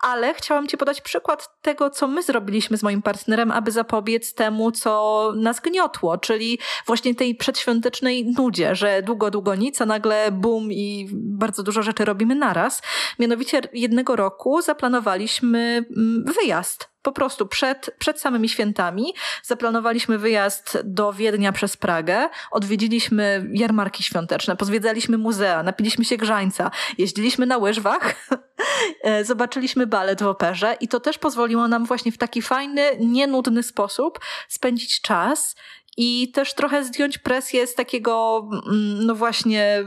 ale 0.01 0.33
chciałam 0.33 0.67
Ci 0.67 0.77
podać 0.77 1.01
przykład 1.01 1.61
tego, 1.61 1.89
co 1.89 2.07
my 2.07 2.23
zrobiliśmy 2.23 2.77
z 2.77 2.83
moim 2.83 3.01
partnerem, 3.01 3.51
aby 3.51 3.71
zapobiec 3.71 4.33
temu, 4.33 4.71
co 4.71 5.33
nas 5.35 5.59
gniotło, 5.59 6.17
czyli 6.17 6.59
właśnie 6.85 7.15
tej 7.15 7.35
przedświątecznej 7.35 8.25
nudzie, 8.25 8.75
że 8.75 9.01
długo, 9.01 9.31
długo 9.31 9.55
nic, 9.55 9.81
a 9.81 9.85
nagle 9.85 10.31
bum 10.31 10.71
i 10.71 11.09
bardzo 11.13 11.63
dużo 11.63 11.83
rzeczy 11.83 12.05
robimy 12.05 12.35
naraz. 12.35 12.81
Mianowicie 13.19 13.61
jednego 13.73 14.15
roku 14.15 14.61
zaplanowaliśmy 14.61 15.85
mm, 15.97 16.25
wyjazd 16.41 16.96
Po 17.07 17.11
prostu 17.11 17.45
przed, 17.45 17.95
przed 17.99 18.21
samymi 18.21 18.49
świętami 18.49 19.13
zaplanowaliśmy 19.43 20.17
wyjazd 20.17 20.77
do 20.83 21.13
Wiednia 21.13 21.51
przez 21.51 21.77
Pragę, 21.77 22.29
odwiedziliśmy 22.51 23.49
jarmarki 23.53 24.03
świąteczne, 24.03 24.55
pozwiedzaliśmy 24.55 25.17
muzea, 25.17 25.63
napiliśmy 25.63 26.05
się 26.05 26.17
grzańca, 26.17 26.71
jeździliśmy 26.97 27.45
na 27.45 27.57
łyżwach, 27.57 28.15
e, 29.03 29.25
zobaczyliśmy 29.25 29.87
balet 29.87 30.23
w 30.23 30.27
operze 30.27 30.77
i 30.81 30.87
to 30.87 30.99
też 30.99 31.17
pozwoliło 31.17 31.67
nam 31.67 31.85
właśnie 31.85 32.11
w 32.11 32.17
taki 32.17 32.41
fajny, 32.41 32.81
nienudny 32.99 33.63
sposób 33.63 34.19
spędzić 34.47 35.01
czas 35.01 35.55
i 35.97 36.31
też 36.31 36.53
trochę 36.53 36.83
zdjąć 36.83 37.17
presję 37.17 37.67
z 37.67 37.75
takiego, 37.75 38.43
mm, 38.51 39.05
no 39.05 39.15
właśnie, 39.15 39.83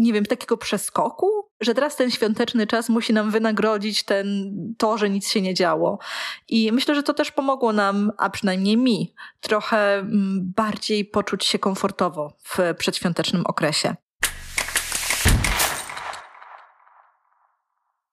nie 0.00 0.12
wiem, 0.12 0.26
takiego 0.26 0.56
przeskoku, 0.56 1.48
że 1.60 1.74
teraz 1.74 1.96
ten 1.96 2.10
świąteczny 2.10 2.66
czas 2.66 2.88
musi 2.88 3.12
nam 3.12 3.30
wynagrodzić 3.30 4.02
ten, 4.04 4.52
to, 4.78 4.98
że 4.98 5.10
nic 5.10 5.28
się 5.28 5.40
nie 5.40 5.54
działo. 5.54 5.98
I 6.48 6.72
myślę, 6.72 6.94
że 6.94 7.02
to 7.02 7.14
też 7.14 7.32
pomogło 7.32 7.72
nam, 7.72 8.12
a 8.18 8.30
przynajmniej 8.30 8.76
mi, 8.76 9.14
trochę 9.40 9.98
mm, 9.98 10.52
bardziej 10.56 11.04
poczuć 11.04 11.44
się 11.44 11.58
komfortowo 11.58 12.32
w 12.44 12.74
przedświątecznym 12.78 13.46
okresie. 13.46 13.96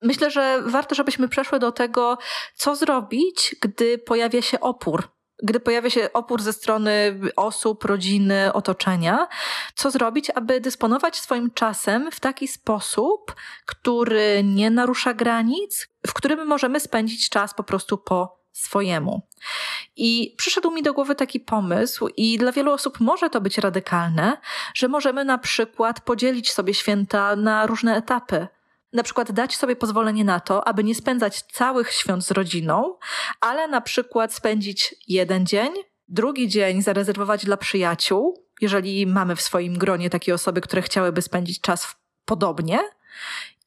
Myślę, 0.02 0.32
że 0.32 0.62
warto, 0.66 0.96
żebyśmy 0.96 1.28
przeszły 1.28 1.60
do 1.60 1.72
tego, 1.72 2.18
co 2.56 2.76
zrobić, 2.76 3.56
gdy 3.62 3.98
pojawia 3.98 4.42
się 4.42 4.60
opór 4.60 5.17
gdy 5.44 5.60
pojawia 5.60 5.90
się 5.90 6.14
opór 6.14 6.42
ze 6.42 6.54
strony 6.54 7.20
osób, 7.36 7.84
rodziny, 7.84 8.54
otoczenia, 8.54 9.28
co 9.76 9.92
zrobić, 9.92 10.30
aby 10.30 10.62
dysponować 10.62 11.16
swoim 11.16 11.52
czasem 11.52 12.12
w 12.12 12.20
taki 12.20 12.48
sposób, 12.48 13.36
który 13.66 14.42
nie 14.44 14.70
narusza 14.70 15.14
granic, 15.14 15.88
w 16.08 16.14
którym 16.14 16.48
możemy 16.48 16.80
spędzić 16.80 17.30
czas 17.30 17.54
po 17.54 17.64
prostu 17.64 17.98
po 17.98 18.38
swojemu. 18.52 19.22
I 19.96 20.36
przyszedł 20.38 20.72
mi 20.72 20.84
do 20.84 20.94
głowy 20.94 21.16
taki 21.16 21.40
pomysł, 21.40 22.08
i 22.18 22.38
dla 22.38 22.52
wielu 22.52 22.72
osób 22.72 23.00
może 23.00 23.30
to 23.30 23.42
być 23.42 23.58
radykalne, 23.58 24.38
że 24.74 24.88
możemy 24.88 25.26
na 25.26 25.38
przykład 25.38 26.02
podzielić 26.02 26.52
sobie 26.52 26.74
święta 26.74 27.36
na 27.36 27.66
różne 27.66 27.96
etapy 27.96 28.48
na 28.94 29.04
przykład 29.04 29.32
dać 29.32 29.56
sobie 29.56 29.76
pozwolenie 29.76 30.24
na 30.24 30.40
to, 30.40 30.68
aby 30.68 30.84
nie 30.84 30.96
spędzać 30.96 31.42
całych 31.42 31.92
świąt 31.92 32.26
z 32.26 32.32
rodziną, 32.32 32.98
ale 33.42 33.68
na 33.68 33.82
przykład 33.82 34.34
spędzić 34.34 34.96
jeden 35.08 35.46
dzień, 35.46 35.70
drugi 36.08 36.48
dzień 36.48 36.82
zarezerwować 36.82 37.46
dla 37.46 37.58
przyjaciół, 37.58 38.44
jeżeli 38.62 39.08
mamy 39.08 39.36
w 39.36 39.42
swoim 39.42 39.78
gronie 39.78 40.10
takie 40.10 40.34
osoby, 40.34 40.62
które 40.62 40.82
chciałyby 40.82 41.22
spędzić 41.22 41.62
czas 41.62 41.96
podobnie. 42.26 42.80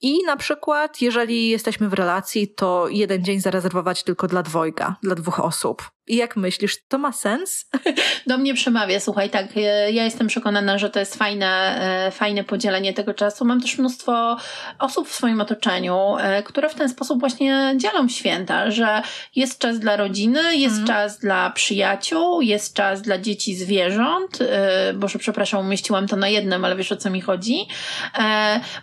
I 0.03 0.25
na 0.25 0.37
przykład, 0.37 1.01
jeżeli 1.01 1.49
jesteśmy 1.49 1.89
w 1.89 1.93
relacji, 1.93 2.49
to 2.49 2.89
jeden 2.89 3.25
dzień 3.25 3.41
zarezerwować 3.41 4.03
tylko 4.03 4.27
dla 4.27 4.43
dwojga, 4.43 4.97
dla 5.03 5.15
dwóch 5.15 5.41
osób. 5.41 5.91
I 6.11 6.17
jak 6.17 6.37
myślisz, 6.37 6.77
to 6.89 6.99
ma 6.99 7.13
sens? 7.13 7.67
Do 8.27 8.39
mnie 8.39 8.55
przemawia, 8.55 9.01
słuchaj, 9.01 9.31
tak, 9.31 9.47
e, 9.57 9.93
ja 9.93 10.05
jestem 10.05 10.27
przekonana, 10.27 10.79
że 10.79 10.91
to 10.91 11.01
jest 11.01 11.17
fajne, 11.17 11.81
e, 12.07 12.11
fajne 12.11 12.45
podzielenie 12.45 12.93
tego 12.93 13.15
czasu. 13.15 13.45
Mam 13.45 13.61
też 13.61 13.79
mnóstwo 13.79 14.37
osób 14.79 15.09
w 15.09 15.15
swoim 15.15 15.41
otoczeniu, 15.41 16.17
e, 16.21 16.43
które 16.43 16.69
w 16.69 16.75
ten 16.75 16.89
sposób 16.89 17.21
właśnie 17.21 17.75
dzielą 17.77 18.09
święta, 18.09 18.71
że 18.71 19.03
jest 19.37 19.59
czas 19.59 19.79
dla 19.79 19.97
rodziny, 19.97 20.57
jest 20.57 20.75
mm. 20.75 20.87
czas 20.87 21.19
dla 21.19 21.51
przyjaciół, 21.51 22.41
jest 22.41 22.75
czas 22.75 23.03
dla 23.03 23.19
dzieci 23.19 23.55
zwierząt. 23.55 24.39
Boże, 24.95 25.19
przepraszam, 25.19 25.61
umieściłam 25.61 26.09
to 26.09 26.17
na 26.17 26.29
jednym, 26.29 26.65
ale 26.65 26.77
wiesz 26.77 26.93
o 26.93 26.97
co 26.97 27.11
mi 27.11 27.21
chodzi. 27.21 27.67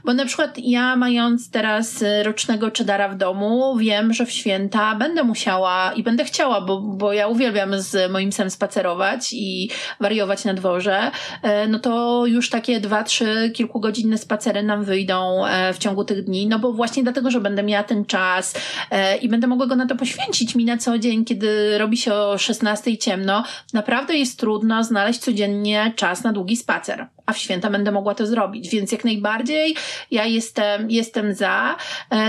Bo 0.03 0.13
na 0.13 0.25
przykład 0.25 0.57
ja 0.57 0.95
mając 0.95 1.51
teraz 1.51 2.03
rocznego 2.23 2.71
czedara 2.71 3.09
w 3.09 3.17
domu, 3.17 3.78
wiem, 3.78 4.13
że 4.13 4.25
w 4.25 4.32
święta 4.32 4.95
będę 4.95 5.23
musiała 5.23 5.93
i 5.93 6.03
będę 6.03 6.23
chciała, 6.23 6.61
bo, 6.61 6.82
bo 6.82 7.13
ja 7.18 7.28
uwielbiam 7.28 7.82
z 7.82 8.11
moim 8.11 8.30
psem 8.30 8.49
spacerować 8.49 9.34
i 9.34 9.70
wariować 9.99 10.45
na 10.45 10.53
dworze, 10.53 11.11
e, 11.41 11.68
no 11.68 11.80
to 11.80 12.26
już 12.26 12.49
takie 12.49 12.80
dwa, 12.80 13.03
trzy 13.03 13.51
kilkugodzinne 13.55 14.18
spacery 14.18 14.63
nam 14.63 14.84
wyjdą 14.84 15.45
e, 15.45 15.74
w 15.74 15.78
ciągu 15.78 16.03
tych 16.03 16.24
dni, 16.24 16.47
no 16.47 16.59
bo 16.59 16.74
właśnie 16.74 17.03
dlatego, 17.03 17.32
że 17.32 17.41
będę 17.41 17.63
miała 17.63 17.84
ten 17.84 18.05
czas 18.05 18.53
e, 18.91 19.18
i 19.18 19.30
będę 19.30 19.47
mogła 19.47 19.68
go 19.68 19.76
na 19.76 19.88
to 19.88 19.95
poświęcić. 19.95 20.55
Mi 20.55 20.65
na 20.65 20.78
co 20.78 20.97
dzień, 20.97 21.26
kiedy 21.26 21.78
robi 21.78 21.97
się 21.97 22.13
o 22.13 22.38
16 22.38 22.97
ciemno, 22.97 23.43
naprawdę 23.74 24.18
jest 24.18 24.39
trudno 24.39 24.84
znaleźć 24.84 25.20
codziennie 25.20 25.93
czas 25.95 26.24
na 26.24 26.34
długi 26.34 26.57
spacer 26.57 27.07
a 27.28 27.34
w 27.34 27.38
święta 27.38 27.69
będę 27.69 27.91
mogła 27.91 28.15
to 28.15 28.28
zrobić. 28.28 28.69
Więc 28.69 28.91
jak 28.91 29.05
najbardziej 29.05 29.75
ja 30.11 30.25
jestem, 30.25 30.91
jestem 30.91 31.34
za. 31.34 31.75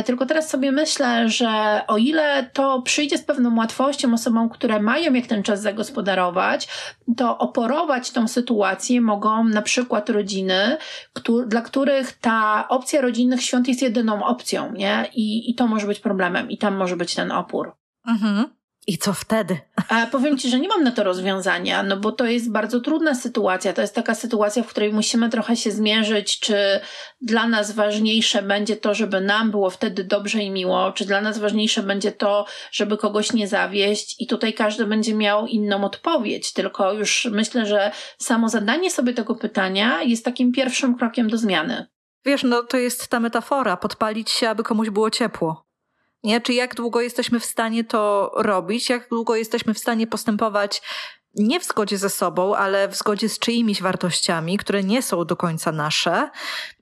tylko 0.07 0.27
teraz 0.27 0.51
sobie 0.51 0.73
myślę, 0.73 1.29
że 1.29 1.81
o 1.87 1.97
ile 1.99 2.51
to 2.53 2.83
przyjdzie 2.83 3.19
z 3.19 3.23
pewną 3.23 3.57
łatwością 3.57 4.15
osobom, 4.15 4.49
które 4.49 4.81
mają 4.81 5.13
jak 5.13 5.27
ten 5.27 5.43
czas 5.43 5.63
zagospodarować, 5.63 6.69
to 7.17 7.39
oporować 7.39 8.11
tą 8.11 8.29
sytuację 8.29 9.01
mogą 9.01 9.45
na 9.45 9.63
przykład 9.63 10.11
rodziny, 10.11 10.77
dla 11.47 11.61
których 11.61 12.13
ta 12.13 12.69
opcja 12.69 13.01
rodzinnych 13.01 13.43
świąt 13.43 13.69
jest 13.69 13.83
jedyną 13.83 14.25
opcją, 14.25 14.73
nie? 14.73 15.09
I, 15.15 15.51
i 15.51 15.55
to 15.55 15.67
może 15.67 15.87
być 15.87 16.01
problemem, 16.01 16.51
i 16.51 16.59
tam 16.59 16.77
może 16.77 16.97
być 16.97 17.15
ten 17.15 17.33
opór. 17.33 17.73
Mhm. 18.07 18.58
I 18.89 18.99
co 18.99 19.13
wtedy? 19.13 19.59
A 19.89 20.07
powiem 20.07 20.39
Ci, 20.39 20.51
że 20.51 20.61
nie 20.61 20.69
mam 20.69 20.83
na 20.83 20.93
to 20.93 21.05
rozwiązania, 21.05 21.83
no 21.83 21.97
bo 21.97 22.13
to 22.13 22.25
jest 22.25 22.53
bardzo 22.53 22.81
trudna 22.81 23.15
sytuacja. 23.15 23.73
To 23.73 23.81
jest 23.81 23.95
taka 23.95 24.15
sytuacja, 24.15 24.63
w 24.63 24.67
której 24.67 24.93
musimy 24.93 25.29
trochę 25.29 25.57
się 25.57 25.71
zmierzyć, 25.71 26.41
czy 26.41 26.81
dla 27.21 27.49
nas 27.49 27.73
ważniejsze 27.73 28.43
będzie 28.43 28.77
to, 28.77 28.95
żeby 28.95 29.21
nam 29.21 29.51
było 29.51 29.71
wtedy 29.71 30.05
dobrze 30.05 30.43
i 30.43 30.51
miło, 30.51 30.93
czy 30.93 31.05
dla 31.05 31.21
nas 31.21 31.39
ważniejsze 31.39 31.83
będzie 31.83 32.13
to, 32.13 32.47
żeby 32.73 32.97
kogoś 32.97 33.33
nie 33.33 33.49
zawieść. 33.49 34.17
I 34.19 34.27
tutaj 34.27 34.53
każdy 34.55 34.87
będzie 34.87 35.15
miał 35.15 35.47
inną 35.47 35.85
odpowiedź, 35.85 36.53
tylko 36.53 36.93
już 36.93 37.29
myślę, 37.31 37.67
że 37.67 37.93
samo 38.19 38.49
zadanie 38.49 38.91
sobie 38.91 39.13
tego 39.15 39.35
pytania 39.35 40.03
jest 40.03 40.25
takim 40.25 40.53
pierwszym 40.53 40.99
krokiem 40.99 41.29
do 41.31 41.39
zmiany. 41.39 41.87
Wiesz, 42.25 42.43
no 42.43 42.63
to 42.63 42.77
jest 42.77 43.09
ta 43.09 43.21
metafora, 43.21 43.77
podpalić 43.77 44.31
się, 44.31 44.49
aby 44.49 44.63
komuś 44.63 44.91
było 44.91 45.11
ciepło. 45.11 45.68
Nie? 46.25 46.41
Czy 46.41 46.53
jak 46.53 46.75
długo 46.75 47.01
jesteśmy 47.01 47.41
w 47.41 47.45
stanie 47.45 47.85
to 47.85 48.33
robić, 48.35 48.89
jak 48.89 49.09
długo 49.09 49.37
jesteśmy 49.37 49.75
w 49.75 49.79
stanie 49.79 50.07
postępować 50.07 50.83
nie 51.35 51.61
w 51.61 51.65
zgodzie 51.65 51.99
ze 51.99 52.11
sobą, 52.11 52.57
ale 52.57 52.89
w 52.89 52.97
zgodzie 52.97 53.29
z 53.29 53.39
czyimiś 53.39 53.83
wartościami, 53.83 54.59
które 54.59 54.85
nie 54.85 55.03
są 55.03 55.25
do 55.25 55.37
końca 55.37 55.73
nasze, 55.73 56.31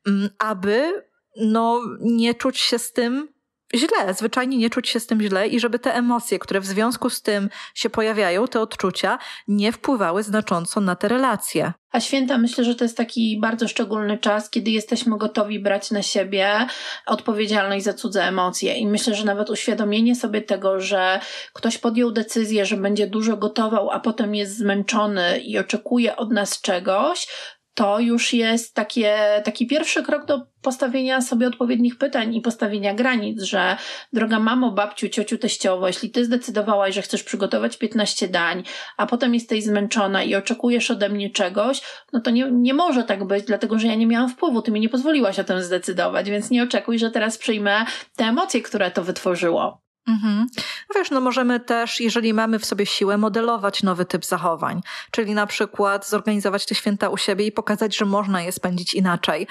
mm, 0.06 0.28
aby 0.38 1.02
no, 1.36 1.80
nie 2.00 2.34
czuć 2.34 2.58
się 2.58 2.78
z 2.78 2.92
tym 2.92 3.35
źle, 3.74 4.14
zwyczajnie 4.14 4.58
nie 4.58 4.70
czuć 4.70 4.88
się 4.88 5.00
z 5.00 5.06
tym 5.06 5.22
źle 5.22 5.48
i 5.48 5.60
żeby 5.60 5.78
te 5.78 5.94
emocje, 5.94 6.38
które 6.38 6.60
w 6.60 6.66
związku 6.66 7.10
z 7.10 7.22
tym 7.22 7.48
się 7.74 7.90
pojawiają, 7.90 8.48
te 8.48 8.60
odczucia, 8.60 9.18
nie 9.48 9.72
wpływały 9.72 10.22
znacząco 10.22 10.80
na 10.80 10.96
te 10.96 11.08
relacje. 11.08 11.72
A 11.92 12.00
święta 12.00 12.38
myślę, 12.38 12.64
że 12.64 12.74
to 12.74 12.84
jest 12.84 12.96
taki 12.96 13.38
bardzo 13.40 13.68
szczególny 13.68 14.18
czas, 14.18 14.50
kiedy 14.50 14.70
jesteśmy 14.70 15.18
gotowi 15.18 15.60
brać 15.60 15.90
na 15.90 16.02
siebie 16.02 16.66
odpowiedzialność 17.06 17.84
za 17.84 17.94
cudze 17.94 18.24
emocje. 18.24 18.74
I 18.74 18.86
myślę, 18.86 19.14
że 19.14 19.24
nawet 19.24 19.50
uświadomienie 19.50 20.16
sobie 20.16 20.42
tego, 20.42 20.80
że 20.80 21.20
ktoś 21.52 21.78
podjął 21.78 22.12
decyzję, 22.12 22.66
że 22.66 22.76
będzie 22.76 23.06
dużo 23.06 23.36
gotował, 23.36 23.90
a 23.90 24.00
potem 24.00 24.34
jest 24.34 24.56
zmęczony 24.56 25.38
i 25.38 25.58
oczekuje 25.58 26.16
od 26.16 26.32
nas 26.32 26.60
czegoś, 26.60 27.28
to 27.76 28.00
już 28.00 28.32
jest 28.32 28.74
takie, 28.74 29.16
taki 29.44 29.66
pierwszy 29.66 30.02
krok 30.02 30.24
do 30.24 30.46
postawienia 30.62 31.20
sobie 31.20 31.46
odpowiednich 31.46 31.98
pytań 31.98 32.34
i 32.34 32.40
postawienia 32.40 32.94
granic, 32.94 33.42
że 33.42 33.76
droga 34.12 34.38
mamo, 34.38 34.72
babciu, 34.72 35.08
ciociu, 35.08 35.38
teściowo, 35.38 35.86
jeśli 35.86 36.10
ty 36.10 36.24
zdecydowałaś, 36.24 36.94
że 36.94 37.02
chcesz 37.02 37.22
przygotować 37.22 37.76
15 37.76 38.28
dań, 38.28 38.62
a 38.96 39.06
potem 39.06 39.34
jesteś 39.34 39.64
zmęczona 39.64 40.22
i 40.22 40.34
oczekujesz 40.34 40.90
ode 40.90 41.08
mnie 41.08 41.30
czegoś, 41.30 41.82
no 42.12 42.20
to 42.20 42.30
nie, 42.30 42.50
nie 42.50 42.74
może 42.74 43.04
tak 43.04 43.26
być, 43.26 43.44
dlatego 43.44 43.78
że 43.78 43.86
ja 43.86 43.94
nie 43.94 44.06
miałam 44.06 44.30
wpływu, 44.30 44.62
ty 44.62 44.70
mi 44.70 44.80
nie 44.80 44.88
pozwoliłaś 44.88 45.38
o 45.38 45.44
tym 45.44 45.62
zdecydować, 45.62 46.30
więc 46.30 46.50
nie 46.50 46.62
oczekuj, 46.62 46.98
że 46.98 47.10
teraz 47.10 47.38
przyjmę 47.38 47.84
te 48.16 48.24
emocje, 48.24 48.62
które 48.62 48.90
to 48.90 49.04
wytworzyło. 49.04 49.85
Mhm. 50.08 50.46
Wiesz, 50.94 51.10
no 51.10 51.20
możemy 51.20 51.60
też, 51.60 52.00
jeżeli 52.00 52.34
mamy 52.34 52.58
w 52.58 52.66
sobie 52.66 52.86
siłę, 52.86 53.18
modelować 53.18 53.82
nowy 53.82 54.04
typ 54.04 54.24
zachowań, 54.24 54.80
czyli 55.10 55.34
na 55.34 55.46
przykład 55.46 56.08
zorganizować 56.08 56.66
te 56.66 56.74
święta 56.74 57.08
u 57.08 57.16
siebie 57.16 57.46
i 57.46 57.52
pokazać, 57.52 57.96
że 57.96 58.04
można 58.04 58.42
je 58.42 58.52
spędzić 58.52 58.94
inaczej. 58.94 59.46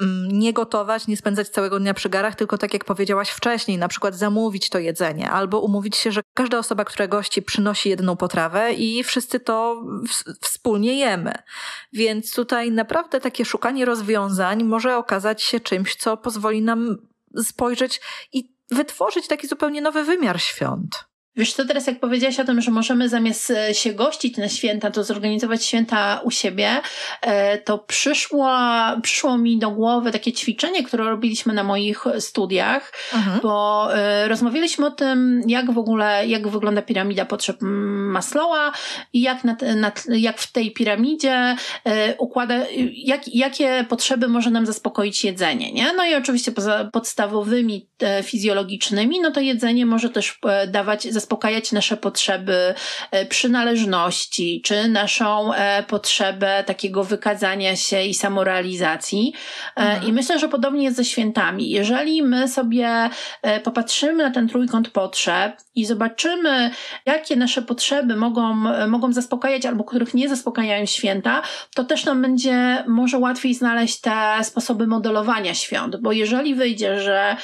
Mm, 0.00 0.38
nie 0.38 0.52
gotować, 0.52 1.06
nie 1.06 1.16
spędzać 1.16 1.48
całego 1.48 1.80
dnia 1.80 1.94
przy 1.94 2.08
garach, 2.08 2.34
tylko 2.34 2.58
tak 2.58 2.72
jak 2.72 2.84
powiedziałaś 2.84 3.28
wcześniej, 3.28 3.78
na 3.78 3.88
przykład 3.88 4.14
zamówić 4.14 4.70
to 4.70 4.78
jedzenie, 4.78 5.30
albo 5.30 5.60
umówić 5.60 5.96
się, 5.96 6.12
że 6.12 6.20
każda 6.34 6.58
osoba, 6.58 6.84
która 6.84 7.06
gości, 7.06 7.42
przynosi 7.42 7.88
jedną 7.88 8.16
potrawę 8.16 8.72
i 8.72 9.04
wszyscy 9.04 9.40
to 9.40 9.84
wspólnie 10.40 10.98
jemy. 10.98 11.32
Więc 11.92 12.34
tutaj 12.34 12.70
naprawdę 12.70 13.20
takie 13.20 13.44
szukanie 13.44 13.84
rozwiązań 13.84 14.64
może 14.64 14.96
okazać 14.96 15.42
się 15.42 15.60
czymś, 15.60 15.96
co 15.96 16.16
pozwoli 16.16 16.62
nam 16.62 16.96
spojrzeć 17.42 18.00
i 18.32 18.55
wytworzyć 18.70 19.28
taki 19.28 19.46
zupełnie 19.46 19.80
nowy 19.80 20.04
wymiar 20.04 20.40
świąt. 20.40 21.06
Wiesz 21.36 21.52
co, 21.52 21.64
teraz 21.64 21.86
jak 21.86 22.00
powiedziałaś 22.00 22.40
o 22.40 22.44
tym, 22.44 22.60
że 22.60 22.70
możemy 22.70 23.08
zamiast 23.08 23.50
e, 23.50 23.74
się 23.74 23.92
gościć 23.92 24.36
na 24.36 24.48
święta, 24.48 24.90
to 24.90 25.04
zorganizować 25.04 25.64
święta 25.64 26.20
u 26.24 26.30
siebie, 26.30 26.80
e, 27.20 27.58
to 27.58 27.78
przyszło, 27.78 28.50
przyszło 29.02 29.38
mi 29.38 29.58
do 29.58 29.70
głowy 29.70 30.12
takie 30.12 30.32
ćwiczenie, 30.32 30.84
które 30.84 31.04
robiliśmy 31.04 31.52
na 31.52 31.64
moich 31.64 32.04
studiach, 32.18 32.92
mhm. 33.14 33.40
bo 33.42 33.88
e, 33.94 34.28
rozmawialiśmy 34.28 34.86
o 34.86 34.90
tym, 34.90 35.42
jak 35.46 35.70
w 35.70 35.78
ogóle, 35.78 36.26
jak 36.26 36.48
wygląda 36.48 36.82
piramida 36.82 37.24
potrzeb 37.24 37.56
Maslowa 37.60 38.72
i 39.12 39.20
jak, 39.20 39.44
na, 39.44 39.56
na, 39.76 39.92
jak 40.08 40.38
w 40.38 40.52
tej 40.52 40.72
piramidzie 40.72 41.56
układa, 42.18 42.54
jak, 42.92 43.34
jakie 43.34 43.84
potrzeby 43.88 44.28
może 44.28 44.50
nam 44.50 44.66
zaspokoić 44.66 45.24
jedzenie, 45.24 45.72
nie? 45.72 45.92
No 45.92 46.06
i 46.06 46.14
oczywiście 46.14 46.52
poza 46.52 46.90
podstawowymi 46.92 47.88
fizjologicznymi, 48.22 49.20
no 49.20 49.30
to 49.30 49.40
jedzenie 49.40 49.86
może 49.86 50.10
też 50.10 50.38
dawać, 50.68 51.02
zaspokoić 51.12 51.36
zaspokajać 51.36 51.72
nasze 51.72 51.96
potrzeby 51.96 52.74
e, 53.10 53.26
przynależności, 53.26 54.62
czy 54.64 54.88
naszą 54.88 55.54
e, 55.54 55.82
potrzebę 55.82 56.64
takiego 56.66 57.04
wykazania 57.04 57.76
się 57.76 58.02
i 58.02 58.14
samorealizacji. 58.14 59.32
E, 59.76 59.80
mhm. 59.80 60.08
I 60.08 60.12
myślę, 60.12 60.38
że 60.38 60.48
podobnie 60.48 60.84
jest 60.84 60.96
ze 60.96 61.04
świętami. 61.04 61.70
Jeżeli 61.70 62.22
my 62.22 62.48
sobie 62.48 63.10
popatrzymy 63.64 64.24
na 64.24 64.30
ten 64.30 64.48
trójkąt 64.48 64.90
potrzeb 64.90 65.56
i 65.74 65.86
zobaczymy, 65.86 66.70
jakie 67.06 67.36
nasze 67.36 67.62
potrzeby 67.62 68.16
mogą, 68.16 68.54
mogą 68.88 69.12
zaspokajać 69.12 69.66
albo 69.66 69.84
których 69.84 70.14
nie 70.14 70.28
zaspokajają 70.28 70.86
święta, 70.86 71.42
to 71.74 71.84
też 71.84 72.04
nam 72.04 72.22
będzie 72.22 72.84
może 72.86 73.18
łatwiej 73.18 73.54
znaleźć 73.54 74.00
te 74.00 74.38
sposoby 74.42 74.86
modelowania 74.86 75.54
świąt, 75.54 75.96
bo 75.96 76.12
jeżeli 76.12 76.54
wyjdzie, 76.54 77.00
że 77.00 77.36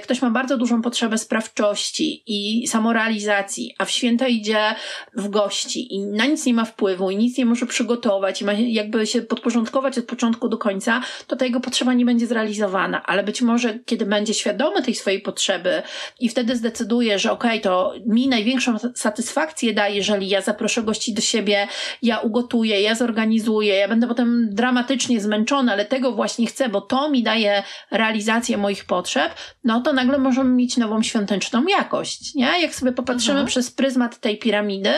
ktoś 0.00 0.22
ma 0.22 0.30
bardzo 0.30 0.56
dużą 0.56 0.82
potrzebę 0.82 1.18
sprawczości 1.18 2.22
i 2.26 2.66
samorealizacji, 2.66 3.74
a 3.78 3.84
w 3.84 3.90
święta 3.90 4.28
idzie 4.28 4.74
w 5.14 5.28
gości 5.28 5.94
i 5.94 6.06
na 6.06 6.26
nic 6.26 6.46
nie 6.46 6.54
ma 6.54 6.64
wpływu 6.64 7.10
i 7.10 7.16
nic 7.16 7.38
nie 7.38 7.46
może 7.46 7.66
przygotować 7.66 8.42
i 8.42 8.44
ma 8.44 8.52
jakby 8.52 9.06
się 9.06 9.22
podporządkować 9.22 9.98
od 9.98 10.04
początku 10.04 10.48
do 10.48 10.58
końca, 10.58 11.02
to 11.26 11.36
ta 11.36 11.44
jego 11.44 11.60
potrzeba 11.60 11.94
nie 11.94 12.04
będzie 12.04 12.26
zrealizowana. 12.26 13.02
Ale 13.06 13.22
być 13.22 13.42
może, 13.42 13.78
kiedy 13.78 14.06
będzie 14.06 14.34
świadomy 14.34 14.82
tej 14.82 14.94
swojej 14.94 15.20
potrzeby 15.20 15.82
i 16.20 16.28
wtedy 16.28 16.56
zdecyduje, 16.56 17.18
że 17.18 17.32
okej, 17.32 17.50
okay, 17.50 17.60
to 17.60 17.94
mi 18.06 18.28
największą 18.28 18.76
satysfakcję 18.94 19.74
daje, 19.74 19.96
jeżeli 19.96 20.28
ja 20.28 20.40
zaproszę 20.40 20.82
gości 20.82 21.14
do 21.14 21.22
siebie, 21.22 21.68
ja 22.02 22.18
ugotuję, 22.18 22.80
ja 22.80 22.94
zorganizuję, 22.94 23.74
ja 23.74 23.88
będę 23.88 24.06
potem 24.06 24.48
dramatycznie 24.52 25.20
zmęczona, 25.20 25.72
ale 25.72 25.84
tego 25.84 26.12
właśnie 26.12 26.46
chcę, 26.46 26.68
bo 26.68 26.80
to 26.80 27.10
mi 27.10 27.22
daje 27.22 27.62
realizację 27.90 28.56
moich 28.56 28.84
potrzeb, 28.84 29.34
no 29.64 29.80
to 29.86 29.92
nagle 29.92 30.18
możemy 30.18 30.50
mieć 30.50 30.76
nową 30.76 31.02
świąteczną 31.02 31.66
jakość, 31.66 32.34
nie? 32.34 32.60
Jak 32.60 32.74
sobie 32.74 32.92
popatrzymy 32.92 33.16
patrzymy 33.16 33.40
mhm. 33.40 33.46
przez 33.46 33.70
pryzmat 33.70 34.20
tej 34.20 34.38
piramidy 34.38 34.92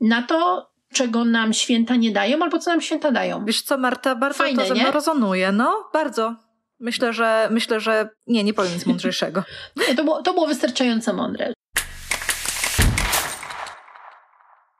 na 0.00 0.22
to, 0.22 0.70
czego 0.92 1.24
nam 1.24 1.52
święta 1.52 1.96
nie 1.96 2.10
dają, 2.10 2.42
albo 2.42 2.58
co 2.58 2.70
nam 2.70 2.80
święta 2.80 3.12
dają. 3.12 3.44
Wiesz 3.44 3.62
co, 3.62 3.78
Marta, 3.78 4.14
bardzo 4.14 4.38
Fajne, 4.38 4.62
to 4.62 4.68
ze 4.68 4.74
mną 4.74 4.90
rezonuje. 4.90 5.52
No, 5.52 5.90
bardzo. 5.92 6.36
Myślę, 6.80 7.12
że 7.12 7.48
myślę, 7.50 7.80
że 7.80 8.08
nie, 8.26 8.44
nie 8.44 8.54
powiem 8.54 8.74
nic 8.74 8.86
mądrzejszego. 8.86 9.42
to 9.96 10.04
było, 10.04 10.22
to 10.22 10.34
było 10.34 10.46
wystarczająco 10.46 11.12
mądre. 11.12 11.52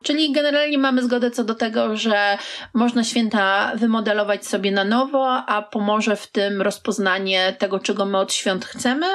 Czyli 0.06 0.32
generalnie 0.32 0.78
mamy 0.78 1.02
zgodę 1.02 1.30
co 1.30 1.44
do 1.44 1.54
tego, 1.54 1.96
że 1.96 2.38
można 2.74 3.04
święta 3.04 3.72
wymodelować 3.76 4.46
sobie 4.46 4.70
na 4.70 4.84
nowo, 4.84 5.32
a 5.32 5.62
pomoże 5.62 6.16
w 6.16 6.26
tym 6.26 6.62
rozpoznanie 6.62 7.56
tego, 7.58 7.78
czego 7.78 8.06
my 8.06 8.18
od 8.18 8.32
świąt 8.32 8.64
chcemy 8.64 9.06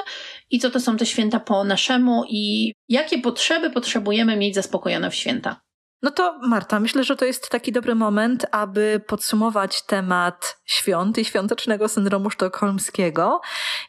i 0.50 0.60
co 0.60 0.70
to 0.70 0.80
są 0.80 0.98
te 0.98 1.06
święta 1.06 1.40
po 1.40 1.64
naszemu 1.64 2.24
i 2.30 2.74
jakie 2.90 3.20
potrzeby 3.20 3.70
potrzebujemy 3.70 4.38
mieć 4.38 4.56
zaspokojone 4.56 5.12
w 5.12 5.16
święta. 5.16 5.62
No 6.02 6.12
to 6.12 6.40
Marta, 6.42 6.80
myślę, 6.80 7.04
że 7.04 7.16
to 7.16 7.26
jest 7.26 7.50
taki 7.50 7.72
dobry 7.72 7.96
moment, 7.96 8.46
aby 8.52 9.02
podsumować 9.08 9.82
temat 9.86 10.58
świąt 10.66 11.18
i 11.18 11.26
świątecznego 11.26 11.88
syndromu 11.88 12.30
sztokholmskiego. 12.30 13.42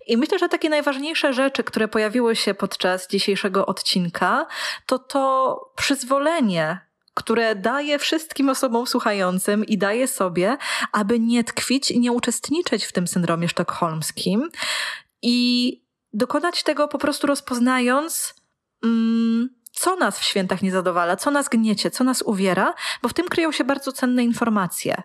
I 0.07 0.17
myślę, 0.17 0.39
że 0.39 0.49
takie 0.49 0.71
najważniejsze 0.71 1.33
rzeczy, 1.33 1.65
które 1.65 1.89
pojawiły 1.89 2.37
się 2.37 2.55
podczas 2.55 3.09
dzisiejszego 3.09 3.67
odcinka, 3.67 4.47
to 4.87 4.99
to 4.99 5.57
przyzwolenie 5.77 6.92
które 7.15 7.55
daje 7.55 7.99
wszystkim 7.99 8.49
osobom 8.49 8.87
słuchającym 8.87 9.65
i 9.65 9.79
daje 9.79 10.09
sobie, 10.09 10.57
aby 10.93 11.21
nie 11.21 11.45
tkwić 11.45 11.91
i 11.91 12.01
nie 12.01 12.13
uczestniczyć 12.13 12.85
w 12.85 12.93
tym 12.93 13.07
syndromie 13.07 13.49
sztokholmskim 13.49 14.51
i 15.23 15.79
dokonać 16.13 16.63
tego 16.63 16.89
po 16.89 16.99
prostu 16.99 17.27
rozpoznając, 17.27 18.35
mm, 18.85 19.49
co 19.73 19.97
nas 19.97 20.19
w 20.19 20.25
świętach 20.25 20.63
nie 20.63 20.73
zadowala, 20.73 21.17
co 21.17 21.31
nas 21.31 21.49
gniecie, 21.49 21.91
co 21.91 22.05
nas 22.05 22.23
uwiera, 22.23 22.75
bo 23.03 23.09
w 23.09 23.15
tym 23.15 23.29
kryją 23.29 23.53
się 23.53 23.65
bardzo 23.65 23.93
cenne 23.93 24.25
informacje. 24.25 25.03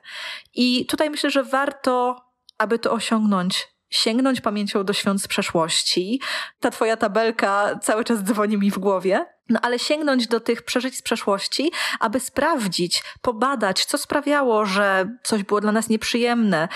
I 0.54 0.86
tutaj 0.86 1.10
myślę, 1.10 1.30
że 1.30 1.44
warto, 1.44 2.26
aby 2.58 2.80
to 2.80 2.92
osiągnąć, 2.92 3.68
sięgnąć 3.90 4.42
pamięcią 4.42 4.84
do 4.84 4.94
świąt 4.94 5.22
z 5.22 5.28
przeszłości. 5.28 6.22
Ta 6.60 6.72
twoja 6.72 6.98
tabelka 6.98 7.80
cały 7.82 8.04
czas 8.04 8.24
dzwoni 8.24 8.58
mi 8.58 8.72
w 8.72 8.80
głowie. 8.80 9.26
No 9.50 9.60
ale 9.62 9.80
sięgnąć 9.80 10.28
do 10.28 10.40
tych 10.40 10.62
przeżyć 10.62 10.98
z 10.98 11.02
przeszłości, 11.02 11.72
aby 12.00 12.20
sprawdzić, 12.20 13.04
pobadać, 13.22 13.86
co 13.86 13.98
sprawiało, 13.98 14.66
że 14.66 15.10
coś 15.24 15.44
było 15.44 15.62
dla 15.62 15.72
nas 15.72 15.90
nieprzyjemne, 15.90 16.68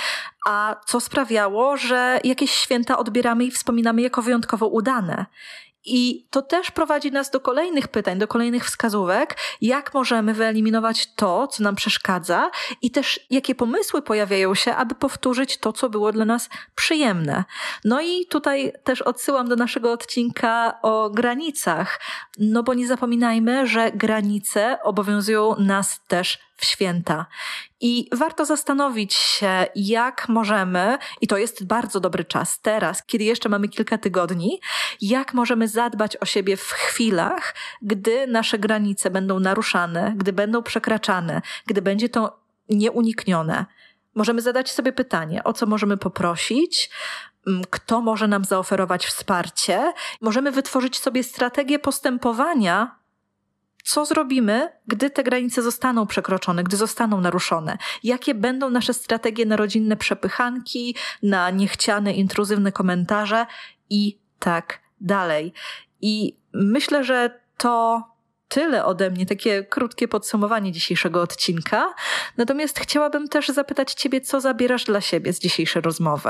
a 0.48 0.76
co 0.86 1.00
sprawiało, 1.00 1.78
że 1.78 2.20
jakieś 2.24 2.52
święta 2.52 2.98
odbieramy 2.98 3.46
i 3.46 3.52
wspominamy 3.52 4.02
jako 4.02 4.22
wyjątkowo 4.22 4.68
udane. 4.68 5.26
I 5.86 6.28
to 6.30 6.42
też 6.42 6.72
prowadzi 6.72 7.12
nas 7.12 7.30
do 7.30 7.40
kolejnych 7.40 7.88
pytań, 7.88 8.20
do 8.20 8.28
kolejnych 8.28 8.66
wskazówek, 8.66 9.38
jak 9.62 9.94
możemy 9.94 10.34
wyeliminować 10.34 11.14
to, 11.16 11.48
co 11.48 11.64
nam 11.64 11.76
przeszkadza, 11.76 12.52
i 12.82 12.92
też 12.92 13.20
jakie 13.30 13.56
pomysły 13.56 14.02
pojawiają 14.02 14.56
się, 14.56 14.76
aby 14.76 14.96
powtórzyć 14.96 15.58
to, 15.58 15.74
co 15.74 15.90
było 15.90 16.12
dla 16.12 16.26
nas 16.26 16.50
przyjemne. 16.76 17.44
No 17.86 18.02
i 18.02 18.26
tutaj 18.26 18.74
też 18.84 19.02
odsyłam 19.02 19.50
do 19.50 19.56
naszego 19.56 19.92
odcinka 19.92 20.80
o 20.82 21.10
granicach, 21.10 22.00
no 22.40 22.64
bo 22.64 22.74
nie 22.74 22.88
zapominajmy, 22.88 23.68
że 23.68 23.92
granice 23.92 24.78
obowiązują 24.84 25.56
nas 25.60 26.02
też 26.08 26.40
w 26.62 26.66
święta. 26.66 27.26
I 27.82 28.10
warto 28.12 28.46
zastanowić 28.46 29.14
się, 29.14 29.66
jak 29.76 30.30
możemy, 30.30 30.98
i 31.22 31.28
to 31.28 31.38
jest 31.38 31.66
bardzo 31.66 32.00
dobry 32.00 32.26
czas 32.26 32.60
teraz, 32.62 33.04
kiedy 33.06 33.24
jeszcze 33.24 33.50
mamy 33.50 33.70
kilka 33.70 33.98
tygodni, 33.98 34.62
jak 35.02 35.34
możemy 35.34 35.68
zadbać 35.68 36.18
o 36.18 36.26
siebie 36.26 36.58
w 36.58 36.72
chwilach, 36.72 37.56
gdy 37.82 38.28
nasze 38.28 38.60
granice 38.60 39.10
będą 39.10 39.40
naruszane, 39.40 40.14
gdy 40.18 40.34
będą 40.34 40.64
przekraczane, 40.64 41.42
gdy 41.66 41.82
będzie 41.82 42.10
to 42.10 42.40
nieuniknione. 42.70 43.66
Możemy 44.16 44.42
zadać 44.42 44.72
sobie 44.72 44.94
pytanie, 44.94 45.44
o 45.44 45.54
co 45.54 45.66
możemy 45.66 45.98
poprosić, 45.98 46.90
kto 47.70 48.02
może 48.02 48.28
nam 48.28 48.46
zaoferować 48.46 49.06
wsparcie. 49.06 49.94
Możemy 50.22 50.52
wytworzyć 50.52 51.00
sobie 51.00 51.24
strategię 51.24 51.80
postępowania 51.80 53.01
co 53.84 54.06
zrobimy, 54.06 54.70
gdy 54.88 55.10
te 55.10 55.24
granice 55.24 55.62
zostaną 55.62 56.08
przekroczone, 56.08 56.64
gdy 56.64 56.78
zostaną 56.78 57.22
naruszone? 57.22 57.78
Jakie 58.04 58.36
będą 58.36 58.70
nasze 58.70 58.94
strategie 58.94 59.46
na 59.46 59.56
rodzinne 59.56 59.98
przepychanki, 59.98 60.96
na 61.24 61.50
niechciane, 61.50 62.14
intruzywne 62.14 62.72
komentarze 62.72 63.46
i 63.90 64.20
tak 64.40 64.80
dalej. 65.02 65.54
I 66.02 66.38
myślę, 66.54 67.04
że 67.04 67.40
to 67.58 68.04
tyle 68.48 68.86
ode 68.86 69.12
mnie, 69.12 69.26
takie 69.26 69.64
krótkie 69.64 70.08
podsumowanie 70.08 70.72
dzisiejszego 70.72 71.22
odcinka. 71.22 71.94
Natomiast 72.38 72.80
chciałabym 72.80 73.28
też 73.28 73.48
zapytać 73.48 73.94
Ciebie, 73.94 74.22
co 74.22 74.42
zabierasz 74.42 74.84
dla 74.84 75.02
siebie 75.02 75.34
z 75.34 75.40
dzisiejszej 75.40 75.82
rozmowy? 75.82 76.30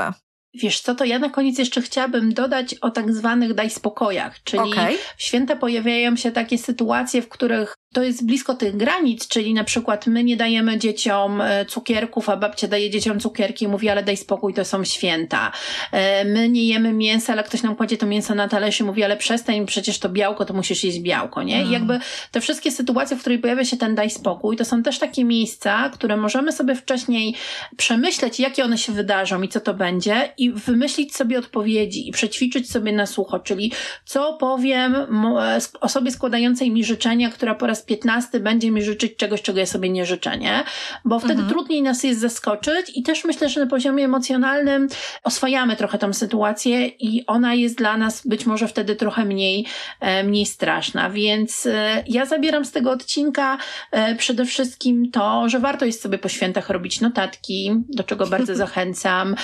Wiesz 0.54 0.80
co, 0.82 0.95
to 0.95 1.06
ja 1.06 1.20
na 1.20 1.30
koniec 1.30 1.60
jeszcze 1.60 1.82
chciałabym 1.82 2.34
dodać 2.34 2.76
o 2.82 2.89
tak 2.89 3.14
zwanych 3.14 3.54
daj 3.54 3.70
spokojach, 3.70 4.43
czyli 4.43 4.74
okay. 4.74 4.97
w 5.18 5.24
święta 5.24 5.56
pojawiają 5.56 6.16
się 6.16 6.32
takie 6.32 6.58
sytuacje, 6.58 7.22
w 7.22 7.30
których 7.30 7.76
to 7.94 8.04
jest 8.04 8.26
blisko 8.26 8.54
tych 8.54 8.78
granic, 8.78 9.28
czyli 9.28 9.54
na 9.54 9.64
przykład 9.64 10.08
my 10.08 10.24
nie 10.24 10.38
dajemy 10.38 10.78
dzieciom 10.78 11.42
e, 11.42 11.66
cukierków, 11.66 12.30
a 12.30 12.38
babcia 12.38 12.68
daje 12.68 12.89
dzieciom 12.89 13.20
cukierki 13.20 13.66
i 13.66 13.68
mówi, 13.68 13.89
ale 13.89 14.04
daj 14.04 14.18
spokój, 14.18 14.54
to 14.54 14.66
są 14.66 14.84
święta. 14.84 15.52
E, 15.92 16.26
my 16.26 16.50
nie 16.50 16.68
jemy 16.68 16.94
mięsa, 16.94 17.34
ale 17.34 17.44
ktoś 17.44 17.64
nam 17.64 17.76
kładzie 17.76 17.98
to 17.98 18.06
mięso 18.06 18.36
na 18.36 18.48
talerz 18.48 18.80
i 18.80 18.84
mówi, 18.84 19.04
ale 19.04 19.18
przestań, 19.18 19.66
przecież 19.66 20.00
to 20.00 20.10
białko, 20.10 20.46
to 20.46 20.54
musisz 20.54 20.84
jeść 20.84 21.00
białko, 21.00 21.44
nie? 21.44 21.64
I 21.64 21.72
jakby 21.72 22.00
te 22.32 22.42
wszystkie 22.42 22.72
sytuacje, 22.72 23.18
w 23.18 23.20
których 23.20 23.42
pojawia 23.42 23.66
się 23.66 23.78
ten 23.78 23.96
daj 23.96 24.10
spokój, 24.10 24.58
to 24.58 24.66
są 24.66 24.84
też 24.84 25.00
takie 25.00 25.26
miejsca, 25.26 25.89
które 25.94 26.18
możemy 26.18 26.52
sobie 26.52 26.76
wcześniej 26.76 27.36
przemyśleć, 27.78 28.39
jakie 28.39 28.64
one 28.64 28.78
się 28.78 28.94
wydarzą 28.94 29.42
i 29.42 29.48
co 29.48 29.60
to 29.60 29.74
będzie 29.74 30.34
i 30.38 30.52
wymyślić 30.52 31.16
sobie 31.16 31.39
odpowiedzi 31.39 32.10
i 32.10 32.12
przećwiczyć 32.12 32.72
sobie 32.72 32.94
na 32.94 33.06
sucho, 33.06 33.39
czyli 33.39 33.72
co 34.06 34.34
powiem 34.34 34.96
e, 34.96 35.60
osobie 35.82 36.12
składającej 36.12 36.72
mi 36.72 36.84
życzenia, 36.84 37.30
która 37.30 37.56
po 37.56 37.68
raz 37.68 37.80
raz 37.82 37.86
piętnasty 37.86 38.39
będzie 38.39 38.71
mi 38.71 38.84
życzyć 38.84 39.15
czegoś, 39.15 39.41
czego 39.41 39.59
ja 39.59 39.65
sobie 39.65 39.89
nie 39.89 40.05
życzę, 40.05 40.38
nie? 40.38 40.63
Bo 41.05 41.19
wtedy 41.19 41.34
mhm. 41.34 41.49
trudniej 41.49 41.82
nas 41.82 42.03
jest 42.03 42.19
zaskoczyć 42.19 42.91
i 42.95 43.03
też 43.03 43.25
myślę, 43.25 43.49
że 43.49 43.59
na 43.59 43.67
poziomie 43.67 44.05
emocjonalnym 44.05 44.88
oswajamy 45.23 45.75
trochę 45.75 45.97
tą 45.97 46.13
sytuację 46.13 46.88
i 46.88 47.25
ona 47.25 47.53
jest 47.53 47.77
dla 47.77 47.97
nas 47.97 48.27
być 48.27 48.45
może 48.45 48.67
wtedy 48.67 48.95
trochę 48.95 49.25
mniej, 49.25 49.65
e, 49.99 50.23
mniej 50.23 50.45
straszna. 50.45 51.09
Więc 51.09 51.65
e, 51.65 52.03
ja 52.07 52.25
zabieram 52.25 52.65
z 52.65 52.71
tego 52.71 52.91
odcinka 52.91 53.57
e, 53.91 54.15
przede 54.15 54.45
wszystkim 54.45 55.11
to, 55.11 55.49
że 55.49 55.59
warto 55.59 55.86
jest 55.86 56.01
sobie 56.01 56.17
po 56.17 56.29
świętach 56.29 56.69
robić 56.69 57.01
notatki, 57.01 57.71
do 57.89 58.03
czego 58.03 58.27
bardzo 58.27 58.55
zachęcam, 58.65 59.36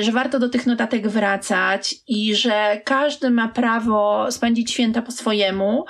że 0.00 0.12
warto 0.12 0.38
do 0.38 0.48
tych 0.48 0.66
notatek 0.66 1.08
wracać 1.08 1.94
i 2.08 2.34
że 2.34 2.80
każdy 2.84 3.30
ma 3.30 3.48
prawo 3.48 4.26
spędzić 4.30 4.72
święta 4.72 5.02
po 5.02 5.12
swojemu 5.12 5.84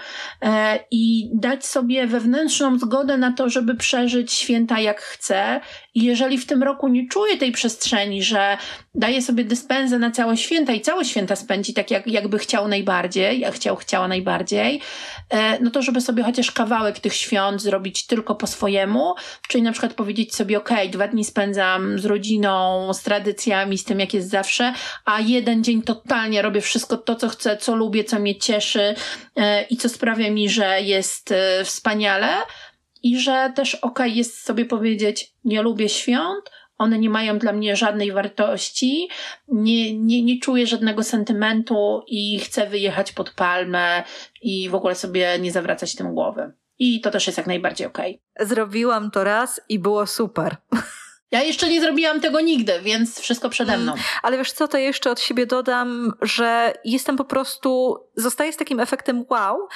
i 0.90 1.30
dać 1.34 1.66
sobie 1.66 1.87
wewnętrzną 2.06 2.78
zgodę 2.78 3.18
na 3.18 3.32
to, 3.32 3.48
żeby 3.50 3.74
przeżyć 3.74 4.32
święta 4.32 4.80
jak 4.80 5.00
chce. 5.00 5.60
I 5.98 6.04
jeżeli 6.04 6.38
w 6.38 6.46
tym 6.46 6.62
roku 6.62 6.88
nie 6.88 7.08
czuje 7.08 7.36
tej 7.36 7.52
przestrzeni, 7.52 8.22
że 8.22 8.58
daje 8.94 9.22
sobie 9.22 9.44
dyspensę 9.44 9.98
na 9.98 10.10
całe 10.10 10.36
święta 10.36 10.72
i 10.72 10.80
całe 10.80 11.04
święta 11.04 11.36
spędzi 11.36 11.74
tak, 11.74 11.90
jak, 11.90 12.06
jakby 12.06 12.38
chciał 12.38 12.68
najbardziej, 12.68 13.40
jak 13.40 13.54
chciał, 13.54 13.76
chciała 13.76 14.08
najbardziej, 14.08 14.80
e, 15.30 15.60
no 15.60 15.70
to 15.70 15.82
żeby 15.82 16.00
sobie 16.00 16.22
chociaż 16.22 16.52
kawałek 16.52 16.98
tych 17.00 17.14
świąt 17.14 17.62
zrobić 17.62 18.06
tylko 18.06 18.34
po 18.34 18.46
swojemu, 18.46 19.14
czyli 19.48 19.62
na 19.62 19.72
przykład 19.72 19.94
powiedzieć 19.94 20.34
sobie, 20.34 20.58
ok, 20.58 20.70
dwa 20.90 21.08
dni 21.08 21.24
spędzam 21.24 21.98
z 21.98 22.04
rodziną, 22.04 22.88
z 22.94 23.02
tradycjami, 23.02 23.78
z 23.78 23.84
tym, 23.84 24.00
jak 24.00 24.14
jest 24.14 24.30
zawsze, 24.30 24.72
a 25.04 25.20
jeden 25.20 25.64
dzień 25.64 25.82
totalnie 25.82 26.42
robię 26.42 26.60
wszystko 26.60 26.96
to, 26.96 27.14
co 27.14 27.28
chcę, 27.28 27.56
co 27.56 27.76
lubię, 27.76 28.04
co 28.04 28.18
mnie 28.18 28.38
cieszy 28.38 28.94
e, 29.36 29.62
i 29.62 29.76
co 29.76 29.88
sprawia 29.88 30.30
mi, 30.30 30.48
że 30.48 30.82
jest 30.82 31.32
e, 31.32 31.64
wspaniale, 31.64 32.28
i 33.02 33.18
że 33.18 33.52
ok, 33.56 33.68
okej 33.82 34.16
jest 34.16 34.44
sobie 34.44 34.64
powiedzieć, 34.64 35.32
nie 35.44 35.62
lubię 35.62 35.88
świąt, 35.88 36.50
one 36.78 36.98
nie 36.98 37.10
mają 37.10 37.38
dla 37.38 37.52
mnie 37.52 37.76
żadnej 37.76 38.12
wartości, 38.12 39.08
nie, 39.48 39.98
nie, 39.98 40.22
nie 40.22 40.40
czuję 40.40 40.66
żadnego 40.66 41.02
sentymentu 41.02 42.02
i 42.06 42.38
chcę 42.38 42.66
wyjechać 42.66 43.12
pod 43.12 43.30
palmę 43.30 44.02
i 44.42 44.68
w 44.68 44.74
ogóle 44.74 44.94
sobie 44.94 45.38
nie 45.38 45.52
zawracać 45.52 45.94
tym 45.94 46.14
głowy. 46.14 46.52
I 46.78 47.00
to 47.00 47.10
też 47.10 47.26
jest 47.26 47.38
jak 47.38 47.46
najbardziej 47.46 47.86
okej. 47.86 48.20
Okay. 48.34 48.46
Zrobiłam 48.46 49.10
to 49.10 49.24
raz 49.24 49.60
i 49.68 49.78
było 49.78 50.06
super. 50.06 50.56
Ja 51.30 51.42
jeszcze 51.42 51.68
nie 51.68 51.80
zrobiłam 51.80 52.20
tego 52.20 52.40
nigdy, 52.40 52.80
więc 52.82 53.20
wszystko 53.20 53.48
przede 53.48 53.78
mną. 53.78 53.92
Mm, 53.92 54.04
ale 54.22 54.36
wiesz 54.38 54.52
co, 54.52 54.68
to 54.68 54.78
jeszcze 54.78 55.10
od 55.10 55.20
siebie 55.20 55.46
dodam, 55.46 56.12
że 56.22 56.72
jestem 56.84 57.16
po 57.16 57.24
prostu, 57.24 57.96
zostaję 58.16 58.52
z 58.52 58.56
takim 58.56 58.80
efektem 58.80 59.24
wow, 59.30 59.68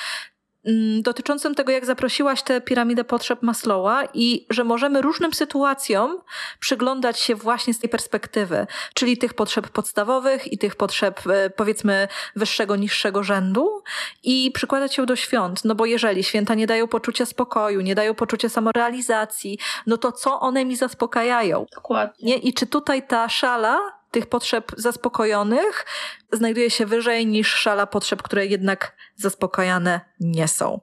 dotyczącym 1.03 1.55
tego, 1.55 1.73
jak 1.73 1.87
zaprosiłaś 1.87 2.43
tę 2.43 2.61
piramidę 2.61 3.05
potrzeb 3.05 3.43
Maslowa 3.43 4.05
i 4.15 4.47
że 4.51 4.65
możemy 4.65 5.03
różnym 5.03 5.35
sytuacjom 5.35 6.19
przyglądać 6.61 7.21
się 7.21 7.35
właśnie 7.35 7.75
z 7.75 7.79
tej 7.79 7.91
perspektywy, 7.91 8.67
czyli 8.95 9.19
tych 9.19 9.35
potrzeb 9.35 9.69
podstawowych 9.69 10.53
i 10.53 10.59
tych 10.59 10.77
potrzeb 10.77 11.27
e, 11.27 11.51
powiedzmy 11.51 12.09
wyższego, 12.37 12.77
niższego 12.77 13.23
rzędu 13.23 13.83
i 14.23 14.51
przykładać 14.55 14.95
się 14.95 15.07
do 15.07 15.17
świąt, 15.17 15.65
no 15.65 15.75
bo 15.75 15.87
jeżeli 15.87 16.25
święta 16.25 16.55
nie 16.55 16.67
dają 16.67 16.89
poczucia 16.89 17.27
spokoju, 17.27 17.81
nie 17.81 17.95
dają 17.95 18.15
poczucia 18.15 18.49
samorealizacji, 18.49 19.59
no 19.87 19.97
to 19.97 20.13
co 20.13 20.41
one 20.41 20.65
mi 20.65 20.77
zaspokajają? 20.77 21.67
Dokładnie. 21.75 22.15
Nie? 22.23 22.37
I 22.37 22.55
czy 22.55 22.67
tutaj 22.67 23.07
ta 23.07 23.29
szala 23.29 24.02
tych 24.13 24.27
potrzeb 24.27 24.73
zaspokojonych 24.77 25.87
znajduje 26.33 26.71
się 26.71 26.87
wyżej 26.87 27.27
niż 27.27 27.55
szala 27.55 27.87
potrzeb, 27.87 28.23
które 28.23 28.47
jednak 28.47 28.97
zaspokajane 29.17 30.01
nie 30.21 30.49
są. 30.49 30.81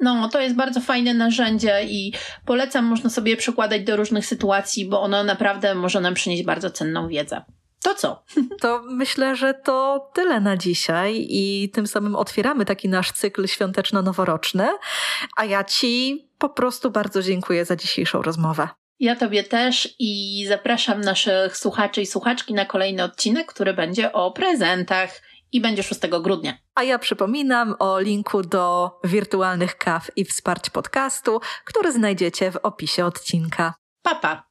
No, 0.00 0.28
to 0.28 0.40
jest 0.40 0.56
bardzo 0.56 0.80
fajne 0.80 1.14
narzędzie 1.14 1.84
i 1.84 2.12
polecam, 2.46 2.84
można 2.84 3.10
sobie 3.10 3.36
przykładać 3.36 3.84
do 3.84 3.96
różnych 3.96 4.26
sytuacji, 4.26 4.88
bo 4.88 5.02
ono 5.02 5.24
naprawdę 5.24 5.74
może 5.74 6.00
nam 6.00 6.14
przynieść 6.14 6.44
bardzo 6.44 6.70
cenną 6.70 7.08
wiedzę. 7.08 7.44
To 7.82 7.94
co? 7.94 8.24
To 8.62 8.82
myślę, 8.90 9.36
że 9.36 9.54
to 9.54 10.08
tyle 10.14 10.40
na 10.40 10.56
dzisiaj 10.56 11.26
i 11.30 11.70
tym 11.74 11.86
samym 11.86 12.16
otwieramy 12.16 12.64
taki 12.64 12.88
nasz 12.88 13.12
cykl 13.12 13.46
świąteczno-noworoczny. 13.46 14.68
A 15.36 15.44
ja 15.44 15.64
Ci 15.64 16.24
po 16.38 16.48
prostu 16.48 16.90
bardzo 16.90 17.22
dziękuję 17.22 17.64
za 17.64 17.76
dzisiejszą 17.76 18.22
rozmowę. 18.22 18.68
Ja 19.00 19.16
Tobie 19.16 19.44
też 19.44 19.94
i 19.98 20.44
zapraszam 20.48 21.00
naszych 21.00 21.56
słuchaczy 21.56 22.02
i 22.02 22.06
słuchaczki 22.06 22.54
na 22.54 22.64
kolejny 22.64 23.04
odcinek, 23.04 23.46
który 23.46 23.74
będzie 23.74 24.12
o 24.12 24.30
prezentach 24.30 25.22
i 25.52 25.60
będzie 25.60 25.82
6 25.82 26.00
grudnia. 26.22 26.58
A 26.74 26.82
ja 26.82 26.98
przypominam 26.98 27.74
o 27.78 28.00
linku 28.00 28.42
do 28.42 28.90
wirtualnych 29.04 29.76
kaw 29.76 30.10
i 30.16 30.24
wsparć 30.24 30.70
podcastu, 30.70 31.40
który 31.64 31.92
znajdziecie 31.92 32.50
w 32.50 32.56
opisie 32.56 33.04
odcinka. 33.04 33.74
Papa. 34.02 34.48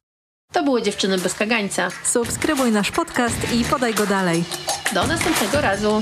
To 0.54 0.64
były 0.64 0.82
dziewczyny 0.82 1.18
bez 1.18 1.34
kagańca. 1.34 1.89
Subskrybuj 2.04 2.72
nasz 2.72 2.91
podcast 2.91 3.54
i 3.54 3.66
podaj 3.66 3.93
go 3.93 4.06
dalej. 4.06 4.43
Do 4.93 5.08
następnego 5.08 5.62
razu. 5.62 6.02